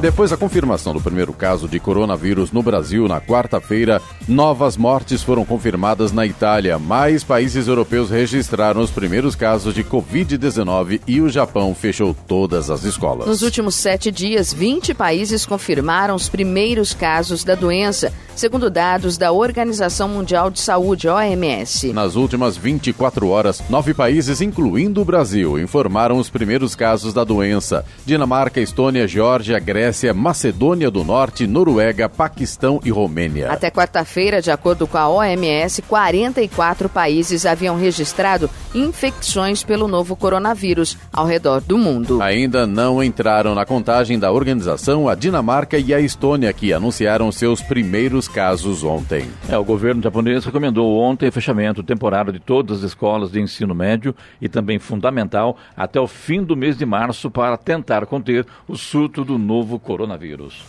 Depois 0.00 0.30
da 0.30 0.36
confirmação 0.36 0.92
do 0.92 1.00
primeiro 1.00 1.32
caso 1.32 1.66
de 1.66 1.80
coronavírus 1.80 2.52
no 2.52 2.62
Brasil 2.62 3.08
na 3.08 3.18
quarta-feira, 3.18 4.00
novas 4.28 4.76
mortes 4.76 5.22
foram 5.22 5.42
confirmadas 5.42 6.12
na 6.12 6.26
Itália. 6.26 6.78
Mais 6.78 7.24
países 7.24 7.66
europeus 7.66 8.10
registraram 8.10 8.82
os 8.82 8.90
primeiros 8.90 9.34
casos 9.34 9.74
de 9.74 9.82
Covid-19 9.82 11.00
e 11.06 11.22
o 11.22 11.30
Japão 11.30 11.74
fechou 11.74 12.14
todas 12.28 12.68
as 12.68 12.84
escolas. 12.84 13.26
Nos 13.26 13.40
últimos 13.40 13.74
sete 13.74 14.10
dias, 14.12 14.52
20 14.52 14.92
países 14.92 15.46
confirmaram 15.46 16.14
os 16.14 16.28
primeiros 16.28 16.92
casos 16.92 17.42
da 17.42 17.54
doença, 17.54 18.12
segundo 18.34 18.68
dados 18.68 19.16
da 19.16 19.32
Organização 19.32 20.10
Mundial 20.10 20.50
de 20.50 20.60
Saúde, 20.60 21.08
OMS. 21.08 21.90
Nas 21.94 22.16
últimas 22.16 22.54
24 22.54 23.28
horas, 23.28 23.62
nove 23.70 23.94
países, 23.94 24.42
incluindo 24.42 25.00
o 25.00 25.06
Brasil, 25.06 25.58
informaram 25.58 26.18
os 26.18 26.28
primeiros 26.28 26.74
casos 26.74 27.14
da 27.14 27.24
doença: 27.24 27.82
Dinamarca, 28.04 28.60
Estônia, 28.60 29.08
Geórgia, 29.08 29.58
Grécia. 29.58 29.85
Grécia, 29.86 30.12
Macedônia 30.12 30.90
do 30.90 31.04
Norte, 31.04 31.46
Noruega, 31.46 32.08
Paquistão 32.08 32.80
e 32.84 32.90
Romênia. 32.90 33.52
Até 33.52 33.70
quarta-feira, 33.70 34.42
de 34.42 34.50
acordo 34.50 34.84
com 34.84 34.98
a 34.98 35.08
OMS, 35.08 35.80
44 35.82 36.88
países 36.88 37.46
haviam 37.46 37.76
registrado 37.76 38.50
infecções 38.74 39.62
pelo 39.62 39.86
novo 39.86 40.16
coronavírus 40.16 40.98
ao 41.12 41.24
redor 41.24 41.60
do 41.60 41.78
mundo. 41.78 42.20
Ainda 42.20 42.66
não 42.66 43.00
entraram 43.00 43.54
na 43.54 43.64
contagem 43.64 44.18
da 44.18 44.32
organização 44.32 45.08
a 45.08 45.14
Dinamarca 45.14 45.78
e 45.78 45.94
a 45.94 46.00
Estônia, 46.00 46.52
que 46.52 46.72
anunciaram 46.72 47.30
seus 47.30 47.62
primeiros 47.62 48.26
casos 48.26 48.82
ontem. 48.82 49.30
É, 49.48 49.56
o 49.56 49.62
governo 49.62 50.02
japonês 50.02 50.44
recomendou 50.44 50.98
ontem 50.98 51.28
o 51.28 51.32
fechamento 51.32 51.80
temporário 51.84 52.32
de 52.32 52.40
todas 52.40 52.78
as 52.78 52.90
escolas 52.90 53.30
de 53.30 53.40
ensino 53.40 53.72
médio 53.72 54.12
e 54.42 54.48
também 54.48 54.80
fundamental 54.80 55.56
até 55.76 56.00
o 56.00 56.08
fim 56.08 56.42
do 56.42 56.56
mês 56.56 56.76
de 56.76 56.84
março 56.84 57.30
para 57.30 57.56
tentar 57.56 58.04
conter 58.06 58.44
o 58.66 58.74
surto 58.74 59.24
do 59.24 59.38
novo 59.38 59.75
coronavírus. 59.78 60.64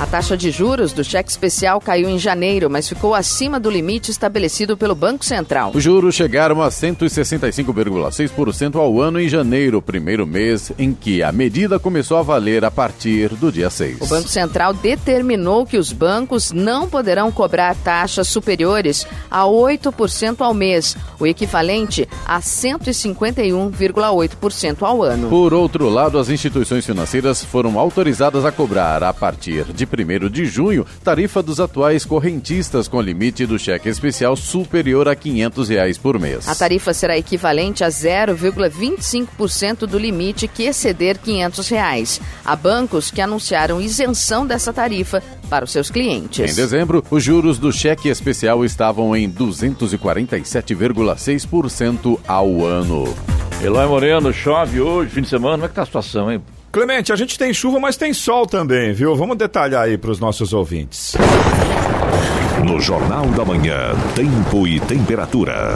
A 0.00 0.06
taxa 0.06 0.36
de 0.36 0.52
juros 0.52 0.92
do 0.92 1.02
cheque 1.02 1.28
especial 1.28 1.80
caiu 1.80 2.08
em 2.08 2.20
janeiro, 2.20 2.70
mas 2.70 2.88
ficou 2.88 3.16
acima 3.16 3.58
do 3.58 3.68
limite 3.68 4.12
estabelecido 4.12 4.76
pelo 4.76 4.94
Banco 4.94 5.24
Central. 5.24 5.72
Os 5.74 5.82
juros 5.82 6.14
chegaram 6.14 6.62
a 6.62 6.68
165,6% 6.68 8.76
ao 8.76 9.00
ano 9.00 9.20
em 9.20 9.28
janeiro, 9.28 9.82
primeiro 9.82 10.24
mês 10.24 10.70
em 10.78 10.94
que 10.94 11.20
a 11.20 11.32
medida 11.32 11.80
começou 11.80 12.16
a 12.16 12.22
valer 12.22 12.64
a 12.64 12.70
partir 12.70 13.30
do 13.30 13.50
dia 13.50 13.70
6. 13.70 14.02
O 14.02 14.06
Banco 14.06 14.28
Central 14.28 14.72
determinou 14.72 15.66
que 15.66 15.76
os 15.76 15.92
bancos 15.92 16.52
não 16.52 16.88
poderão 16.88 17.32
cobrar 17.32 17.74
taxas 17.74 18.28
superiores 18.28 19.04
a 19.28 19.46
8% 19.46 20.42
ao 20.42 20.54
mês, 20.54 20.96
o 21.18 21.26
equivalente 21.26 22.08
a 22.24 22.38
151,8% 22.38 24.82
ao 24.82 25.02
ano. 25.02 25.28
Por 25.28 25.52
outro 25.52 25.88
lado, 25.88 26.20
as 26.20 26.30
instituições 26.30 26.86
financeiras 26.86 27.42
foram 27.42 27.80
autorizadas 27.80 28.44
a 28.44 28.52
cobrar, 28.52 29.02
a 29.02 29.12
partir 29.12 29.64
de 29.64 29.87
1 29.88 30.28
de 30.28 30.44
junho, 30.44 30.84
tarifa 31.02 31.42
dos 31.42 31.58
atuais 31.60 32.04
correntistas 32.04 32.86
com 32.88 33.00
limite 33.00 33.46
do 33.46 33.58
cheque 33.58 33.88
especial 33.88 34.36
superior 34.36 35.08
a 35.08 35.16
500 35.16 35.68
reais 35.68 35.98
por 35.98 36.18
mês. 36.18 36.48
A 36.48 36.54
tarifa 36.54 36.92
será 36.92 37.16
equivalente 37.16 37.82
a 37.82 37.88
0,25% 37.88 39.86
do 39.86 39.98
limite 39.98 40.46
que 40.46 40.64
exceder 40.64 41.18
500 41.18 41.68
reais. 41.68 42.20
Há 42.44 42.54
bancos 42.54 43.10
que 43.10 43.20
anunciaram 43.20 43.80
isenção 43.80 44.46
dessa 44.46 44.72
tarifa 44.72 45.20
para 45.48 45.64
os 45.64 45.72
seus 45.72 45.90
clientes. 45.90 46.52
Em 46.52 46.54
dezembro, 46.54 47.02
os 47.10 47.24
juros 47.24 47.58
do 47.58 47.72
cheque 47.72 48.08
especial 48.08 48.64
estavam 48.64 49.16
em 49.16 49.28
247,6% 49.30 52.18
ao 52.26 52.64
ano. 52.64 53.14
Eloy 53.62 53.86
Moreno, 53.86 54.32
chove 54.32 54.80
hoje, 54.80 55.10
fim 55.10 55.20
de 55.22 55.28
semana, 55.28 55.54
como 55.54 55.64
é 55.64 55.68
que 55.68 55.74
tá 55.74 55.82
a 55.82 55.86
situação, 55.86 56.30
hein? 56.30 56.40
Clemente, 56.70 57.12
a 57.12 57.16
gente 57.16 57.38
tem 57.38 57.52
chuva, 57.52 57.80
mas 57.80 57.96
tem 57.96 58.12
sol 58.12 58.46
também, 58.46 58.92
viu? 58.92 59.16
Vamos 59.16 59.36
detalhar 59.36 59.84
aí 59.84 59.96
para 59.96 60.10
os 60.10 60.20
nossos 60.20 60.52
ouvintes. 60.52 61.14
No 62.64 62.80
Jornal 62.80 63.26
da 63.28 63.44
Manhã, 63.44 63.94
tempo 64.14 64.66
e 64.66 64.78
temperatura. 64.80 65.74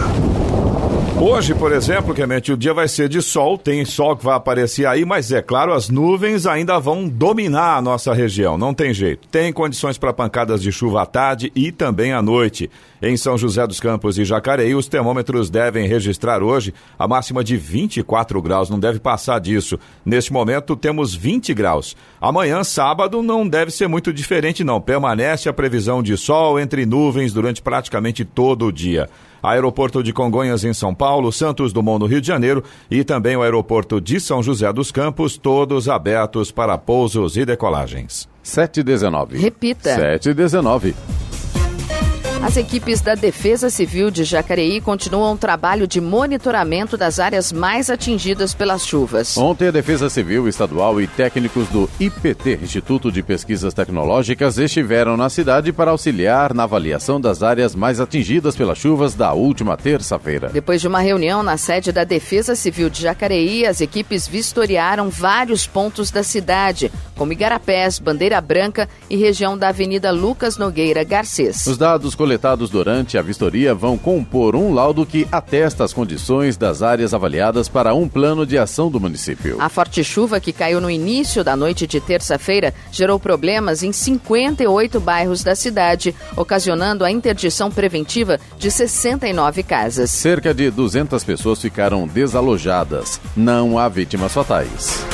Hoje, 1.24 1.54
por 1.54 1.70
exemplo, 1.70 2.12
Clemente, 2.12 2.52
o 2.52 2.56
dia 2.56 2.74
vai 2.74 2.88
ser 2.88 3.08
de 3.08 3.22
sol, 3.22 3.56
tem 3.56 3.84
sol 3.84 4.16
que 4.16 4.24
vai 4.24 4.34
aparecer 4.34 4.86
aí, 4.86 5.04
mas 5.04 5.30
é 5.30 5.40
claro, 5.40 5.72
as 5.72 5.88
nuvens 5.88 6.46
ainda 6.46 6.80
vão 6.80 7.08
dominar 7.08 7.76
a 7.76 7.80
nossa 7.80 8.12
região, 8.12 8.58
não 8.58 8.74
tem 8.74 8.92
jeito. 8.92 9.28
Tem 9.28 9.52
condições 9.52 9.96
para 9.96 10.12
pancadas 10.12 10.60
de 10.60 10.72
chuva 10.72 11.02
à 11.02 11.06
tarde 11.06 11.52
e 11.54 11.70
também 11.70 12.12
à 12.12 12.20
noite. 12.20 12.68
Em 13.00 13.16
São 13.16 13.38
José 13.38 13.64
dos 13.68 13.78
Campos 13.78 14.18
e 14.18 14.24
Jacareí, 14.24 14.74
os 14.74 14.88
termômetros 14.88 15.48
devem 15.48 15.86
registrar 15.86 16.42
hoje 16.42 16.74
a 16.98 17.06
máxima 17.06 17.44
de 17.44 17.56
24 17.56 18.42
graus, 18.42 18.68
não 18.68 18.80
deve 18.80 18.98
passar 18.98 19.38
disso. 19.38 19.78
Neste 20.04 20.32
momento 20.32 20.74
temos 20.74 21.14
20 21.14 21.54
graus. 21.54 21.96
Amanhã, 22.20 22.64
sábado, 22.64 23.22
não 23.22 23.46
deve 23.46 23.70
ser 23.70 23.86
muito 23.86 24.12
diferente 24.12 24.64
não. 24.64 24.80
Permanece 24.80 25.48
a 25.48 25.52
previsão 25.52 26.02
de 26.02 26.16
sol 26.16 26.58
entre 26.58 26.84
nuvens 26.84 27.32
durante 27.32 27.62
praticamente 27.62 28.24
todo 28.24 28.66
o 28.66 28.72
dia. 28.72 29.08
Aeroporto 29.42 30.02
de 30.02 30.12
Congonhas 30.12 30.64
em 30.64 30.72
São 30.72 30.94
Paulo, 30.94 31.32
Santos 31.32 31.72
Dumont 31.72 31.98
no 31.98 32.06
Rio 32.06 32.20
de 32.20 32.28
Janeiro 32.28 32.62
e 32.90 33.02
também 33.02 33.36
o 33.36 33.42
aeroporto 33.42 34.00
de 34.00 34.20
São 34.20 34.42
José 34.42 34.72
dos 34.72 34.92
Campos, 34.92 35.36
todos 35.36 35.88
abertos 35.88 36.52
para 36.52 36.78
pousos 36.78 37.36
e 37.36 37.44
decolagens. 37.44 38.28
719. 38.42 39.38
Repita. 39.38 39.94
719. 39.94 40.94
As 42.42 42.56
equipes 42.56 43.00
da 43.00 43.14
Defesa 43.14 43.70
Civil 43.70 44.10
de 44.10 44.24
Jacareí 44.24 44.80
continuam 44.80 45.34
o 45.34 45.38
trabalho 45.38 45.86
de 45.86 46.00
monitoramento 46.00 46.96
das 46.96 47.20
áreas 47.20 47.52
mais 47.52 47.88
atingidas 47.88 48.52
pelas 48.52 48.84
chuvas. 48.84 49.36
Ontem, 49.36 49.68
a 49.68 49.70
Defesa 49.70 50.10
Civil 50.10 50.48
Estadual 50.48 51.00
e 51.00 51.06
técnicos 51.06 51.68
do 51.68 51.88
IPT, 52.00 52.58
Instituto 52.60 53.12
de 53.12 53.22
Pesquisas 53.22 53.72
Tecnológicas, 53.72 54.58
estiveram 54.58 55.16
na 55.16 55.30
cidade 55.30 55.72
para 55.72 55.92
auxiliar 55.92 56.52
na 56.52 56.64
avaliação 56.64 57.20
das 57.20 57.44
áreas 57.44 57.76
mais 57.76 58.00
atingidas 58.00 58.56
pelas 58.56 58.76
chuvas 58.76 59.14
da 59.14 59.32
última 59.32 59.76
terça-feira. 59.76 60.50
Depois 60.52 60.80
de 60.80 60.88
uma 60.88 60.98
reunião 60.98 61.44
na 61.44 61.56
sede 61.56 61.92
da 61.92 62.02
Defesa 62.02 62.56
Civil 62.56 62.90
de 62.90 63.02
Jacareí, 63.02 63.64
as 63.64 63.80
equipes 63.80 64.26
vistoriaram 64.26 65.08
vários 65.10 65.64
pontos 65.64 66.10
da 66.10 66.24
cidade, 66.24 66.90
como 67.16 67.32
Igarapés, 67.32 68.00
Bandeira 68.00 68.40
Branca 68.40 68.88
e 69.08 69.16
região 69.16 69.56
da 69.56 69.68
Avenida 69.68 70.10
Lucas 70.10 70.56
Nogueira 70.56 71.04
Garcês. 71.04 71.64
Os 71.68 71.78
dados 71.78 72.16
coletados 72.32 72.70
durante 72.70 73.18
a 73.18 73.22
vistoria 73.22 73.74
vão 73.74 73.98
compor 73.98 74.56
um 74.56 74.72
laudo 74.72 75.04
que 75.04 75.28
atesta 75.30 75.84
as 75.84 75.92
condições 75.92 76.56
das 76.56 76.80
áreas 76.80 77.12
avaliadas 77.12 77.68
para 77.68 77.92
um 77.92 78.08
plano 78.08 78.46
de 78.46 78.56
ação 78.56 78.90
do 78.90 78.98
município. 78.98 79.58
A 79.60 79.68
forte 79.68 80.02
chuva 80.02 80.40
que 80.40 80.50
caiu 80.50 80.80
no 80.80 80.90
início 80.90 81.44
da 81.44 81.54
noite 81.54 81.86
de 81.86 82.00
terça-feira 82.00 82.72
gerou 82.90 83.20
problemas 83.20 83.82
em 83.82 83.92
58 83.92 84.98
bairros 84.98 85.44
da 85.44 85.54
cidade, 85.54 86.14
ocasionando 86.34 87.04
a 87.04 87.10
interdição 87.10 87.70
preventiva 87.70 88.40
de 88.56 88.70
69 88.70 89.62
casas. 89.62 90.10
Cerca 90.10 90.54
de 90.54 90.70
200 90.70 91.22
pessoas 91.22 91.60
ficaram 91.60 92.06
desalojadas. 92.06 93.20
Não 93.36 93.78
há 93.78 93.90
vítimas 93.90 94.32
fatais. 94.32 95.04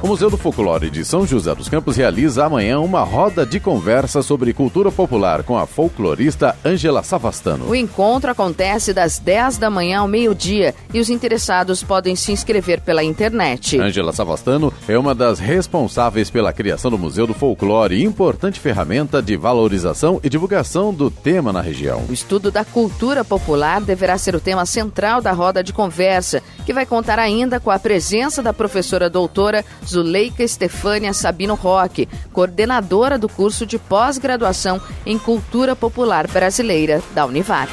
O 0.00 0.06
Museu 0.06 0.30
do 0.30 0.36
Folclore 0.36 0.90
de 0.90 1.04
São 1.04 1.26
José 1.26 1.52
dos 1.56 1.68
Campos 1.68 1.96
realiza 1.96 2.44
amanhã 2.44 2.78
uma 2.78 3.02
roda 3.02 3.44
de 3.44 3.58
conversa 3.58 4.22
sobre 4.22 4.52
cultura 4.52 4.92
popular 4.92 5.42
com 5.42 5.58
a 5.58 5.66
folclorista 5.66 6.56
Ângela 6.64 7.02
Savastano. 7.02 7.68
O 7.68 7.74
encontro 7.74 8.30
acontece 8.30 8.94
das 8.94 9.18
10 9.18 9.58
da 9.58 9.68
manhã 9.68 9.98
ao 9.98 10.06
meio-dia 10.06 10.72
e 10.94 11.00
os 11.00 11.10
interessados 11.10 11.82
podem 11.82 12.14
se 12.14 12.30
inscrever 12.30 12.80
pela 12.80 13.02
internet. 13.02 13.80
Ângela 13.80 14.12
Savastano 14.12 14.72
é 14.86 14.96
uma 14.96 15.16
das 15.16 15.40
responsáveis 15.40 16.30
pela 16.30 16.52
criação 16.52 16.92
do 16.92 16.98
Museu 16.98 17.26
do 17.26 17.34
Folclore, 17.34 18.00
importante 18.00 18.60
ferramenta 18.60 19.20
de 19.20 19.36
valorização 19.36 20.20
e 20.22 20.28
divulgação 20.28 20.94
do 20.94 21.10
tema 21.10 21.52
na 21.52 21.60
região. 21.60 22.04
O 22.08 22.12
estudo 22.12 22.52
da 22.52 22.64
cultura 22.64 23.24
popular 23.24 23.80
deverá 23.80 24.16
ser 24.16 24.36
o 24.36 24.40
tema 24.40 24.64
central 24.64 25.20
da 25.20 25.32
roda 25.32 25.62
de 25.62 25.72
conversa, 25.72 26.40
que 26.64 26.72
vai 26.72 26.86
contar 26.86 27.18
ainda 27.18 27.58
com 27.58 27.72
a 27.72 27.80
presença 27.80 28.40
da 28.40 28.52
professora 28.52 29.10
doutora 29.10 29.64
Zuleika 29.88 30.42
Estefânia 30.42 31.14
Sabino 31.14 31.54
Roque, 31.54 32.08
coordenadora 32.32 33.18
do 33.18 33.28
curso 33.28 33.64
de 33.64 33.78
pós-graduação 33.78 34.80
em 35.06 35.18
Cultura 35.18 35.74
Popular 35.74 36.26
Brasileira 36.28 37.02
da 37.14 37.24
Univap. 37.24 37.72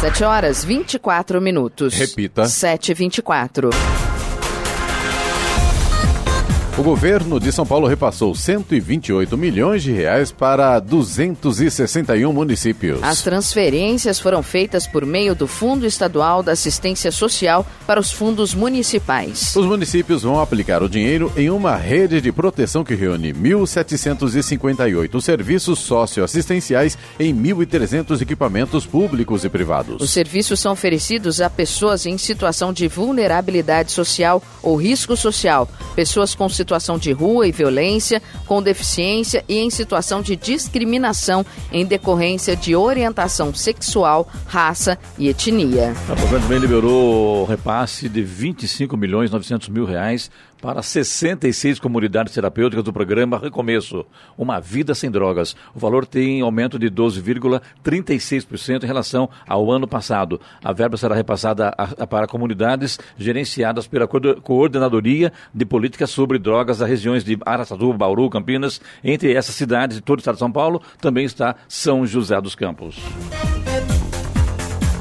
7 0.00 0.22
horas 0.22 0.64
24 0.64 1.40
minutos. 1.40 1.92
Repita. 1.94 2.46
7 2.46 2.92
e 2.92 2.94
24. 2.94 3.70
O 6.78 6.82
governo 6.84 7.40
de 7.40 7.50
São 7.50 7.66
Paulo 7.66 7.88
repassou 7.88 8.36
128 8.36 9.36
milhões 9.36 9.82
de 9.82 9.90
reais 9.90 10.30
para 10.30 10.78
261 10.78 12.32
municípios. 12.32 13.02
As 13.02 13.20
transferências 13.20 14.20
foram 14.20 14.44
feitas 14.44 14.86
por 14.86 15.04
meio 15.04 15.34
do 15.34 15.48
Fundo 15.48 15.84
Estadual 15.84 16.40
da 16.40 16.52
Assistência 16.52 17.10
Social 17.10 17.66
para 17.84 17.98
os 17.98 18.12
fundos 18.12 18.54
municipais. 18.54 19.56
Os 19.56 19.66
municípios 19.66 20.22
vão 20.22 20.40
aplicar 20.40 20.80
o 20.80 20.88
dinheiro 20.88 21.32
em 21.36 21.50
uma 21.50 21.74
rede 21.74 22.20
de 22.20 22.30
proteção 22.30 22.84
que 22.84 22.94
reúne 22.94 23.32
1.758 23.32 25.20
serviços 25.20 25.80
socioassistenciais 25.80 26.96
em 27.18 27.34
1.300 27.34 28.22
equipamentos 28.22 28.86
públicos 28.86 29.44
e 29.44 29.48
privados. 29.48 30.00
Os 30.00 30.10
serviços 30.10 30.60
são 30.60 30.74
oferecidos 30.74 31.40
a 31.40 31.50
pessoas 31.50 32.06
em 32.06 32.16
situação 32.16 32.72
de 32.72 32.86
vulnerabilidade 32.86 33.90
social 33.90 34.40
ou 34.62 34.76
risco 34.76 35.16
social, 35.16 35.68
pessoas 35.96 36.36
com 36.36 36.48
situação 36.48 36.67
situação 36.68 36.98
de 36.98 37.12
rua 37.12 37.48
e 37.48 37.52
violência, 37.52 38.20
com 38.44 38.62
deficiência 38.62 39.42
e 39.48 39.58
em 39.58 39.70
situação 39.70 40.20
de 40.20 40.36
discriminação 40.36 41.44
em 41.72 41.86
decorrência 41.86 42.54
de 42.54 42.76
orientação 42.76 43.54
sexual, 43.54 44.28
raça 44.46 44.98
e 45.18 45.28
etnia. 45.28 45.94
O 46.06 46.20
governo 46.20 46.40
também 46.40 46.58
liberou 46.58 47.46
repasse 47.46 48.06
de 48.06 48.22
25 48.22 48.96
milhões 48.98 49.30
900 49.30 49.70
mil 49.70 49.86
reais 49.86 50.30
para 50.60 50.82
66 50.82 51.78
comunidades 51.78 52.34
terapêuticas 52.34 52.84
do 52.84 52.92
programa 52.92 53.38
Recomeço, 53.38 54.04
uma 54.36 54.60
vida 54.60 54.94
sem 54.94 55.10
drogas. 55.10 55.54
O 55.74 55.78
valor 55.78 56.06
tem 56.06 56.40
aumento 56.40 56.78
de 56.78 56.90
12,36% 56.90 58.82
em 58.82 58.86
relação 58.86 59.28
ao 59.46 59.70
ano 59.70 59.86
passado. 59.86 60.40
A 60.62 60.72
verba 60.72 60.96
será 60.96 61.14
repassada 61.14 61.74
a, 61.76 61.84
a, 61.98 62.06
para 62.06 62.26
comunidades 62.26 62.98
gerenciadas 63.16 63.86
pela 63.86 64.08
Coordenadoria 64.08 65.32
de 65.54 65.64
Políticas 65.64 66.10
sobre 66.10 66.38
Drogas 66.38 66.78
das 66.78 66.88
regiões 66.88 67.24
de 67.24 67.38
Araçatuba, 67.44 67.98
Bauru, 67.98 68.28
Campinas. 68.30 68.80
Entre 69.02 69.32
essas 69.32 69.54
cidades 69.54 69.96
de 69.96 70.02
todo 70.02 70.18
o 70.18 70.20
estado 70.20 70.34
de 70.34 70.40
São 70.40 70.52
Paulo 70.52 70.82
também 71.00 71.24
está 71.24 71.54
São 71.68 72.06
José 72.06 72.40
dos 72.40 72.54
Campos. 72.54 72.98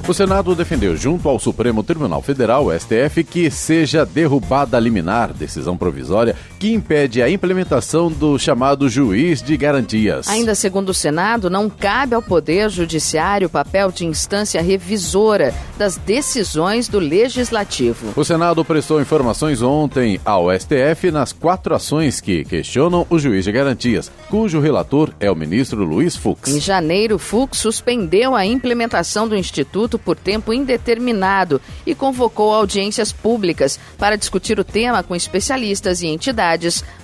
O 0.08 0.13
Senado 0.13 0.56
defendeu, 0.56 0.96
junto 0.96 1.28
ao 1.28 1.38
Supremo 1.38 1.84
Tribunal 1.84 2.22
Federal, 2.22 2.67
STF, 2.72 3.26
que 3.26 3.52
seja 3.52 4.06
derrubada 4.06 4.78
a 4.78 4.80
liminar, 4.80 5.34
decisão 5.34 5.76
provisória, 5.76 6.34
que 6.60 6.74
impede 6.74 7.22
a 7.22 7.30
implementação 7.30 8.12
do 8.12 8.38
chamado 8.39 8.89
juiz 8.89 9.41
de 9.41 9.56
garantias. 9.56 10.28
Ainda 10.28 10.56
segundo 10.56 10.89
o 10.89 10.93
Senado, 10.93 11.50
não 11.50 11.70
cabe 11.70 12.15
ao 12.15 12.22
Poder 12.22 12.70
Judiciário 12.70 13.48
o 13.48 13.50
papel 13.50 13.91
de 13.91 14.06
instância 14.06 14.62
revisora 14.62 15.54
das 15.78 15.98
decisões 15.98 16.88
do 16.88 17.00
Legislativo. 17.00 18.13
O 18.15 18.24
Senado 18.24 18.65
prestou 18.65 19.00
informações 19.00 19.62
ontem 19.62 20.20
ao 20.26 20.48
STF 20.52 21.12
nas 21.12 21.32
quatro 21.32 21.76
ações 21.76 22.20
que 22.20 22.43
questionam 22.43 23.06
o 23.10 23.20
juiz 23.20 23.46
de 23.46 23.52
garantias, 23.52 24.12
cujo 24.30 24.60
relator 24.60 25.12
é 25.20 25.30
o 25.30 25.36
ministro 25.36 25.84
Luiz 25.84 26.15
Fux. 26.15 26.50
Em 26.50 26.60
janeiro, 26.60 27.20
Fux 27.20 27.60
suspendeu 27.60 28.36
a 28.36 28.46
implementação 28.46 29.28
do 29.28 29.36
Instituto 29.36 30.00
por 30.00 30.15
tempo 30.15 30.52
indeterminado 30.52 31.62
e 31.86 31.93
convocou 31.93 32.54
audiências 32.54 33.12
públicas 33.12 33.80
para 33.98 34.15
discutir 34.15 34.60
o 34.60 34.63
tema 34.63 35.04
com 35.04 35.15
especialistas 35.15 36.02
e 36.02 36.08
entidades 36.08 36.47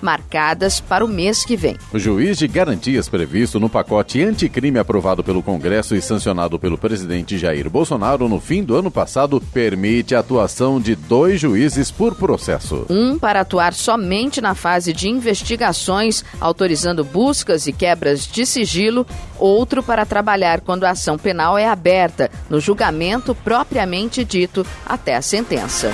marcadas 0.02 0.80
para 0.80 1.04
o 1.04 1.08
mês 1.08 1.44
que 1.44 1.56
vem. 1.56 1.78
O 1.92 2.00
juiz 2.00 2.38
de 2.38 2.48
garantias 2.48 3.10
previsto 3.10 3.60
no 3.60 3.70
pacote 3.70 4.22
anticrime 4.22 4.80
aprovado 4.80 5.24
pelo 5.24 5.42
Congresso 5.44 5.96
e 5.96 6.02
sancionado 6.02 6.60
pelo 6.60 6.78
presidente 6.78 7.38
Jair 7.38 7.70
Bolsonaro 7.70 8.30
no 8.30 8.40
fim 8.40 8.64
do 8.64 8.76
ano 8.76 8.92
passado 8.92 9.42
permite 9.42 10.16
a 10.16 10.20
atuação 10.20 10.80
de 10.80 10.96
dois 10.96 11.40
juízes 11.40 11.90
por 11.90 12.16
processo. 12.16 12.86
Um 12.90 13.18
para 13.18 13.42
atuar 13.42 13.74
somente 13.74 14.40
na 14.40 14.56
fase 14.56 14.94
de 14.94 15.10
investigações, 15.10 16.24
autorizando 16.40 17.04
buscas 17.04 17.68
e 17.68 17.74
quebras 17.74 18.28
de 18.28 18.46
sigilo, 18.46 19.06
outro 19.38 19.82
para 19.82 20.06
trabalhar 20.06 20.62
quando 20.62 20.84
a 20.84 20.92
ação 20.92 21.18
penal 21.18 21.58
é 21.58 21.68
aberta, 21.68 22.30
no 22.50 22.60
julgamento 22.60 22.84
julgamento 22.84 23.34
propriamente 23.36 24.24
dito 24.24 24.66
até 24.86 25.16
a 25.16 25.22
sentença. 25.22 25.92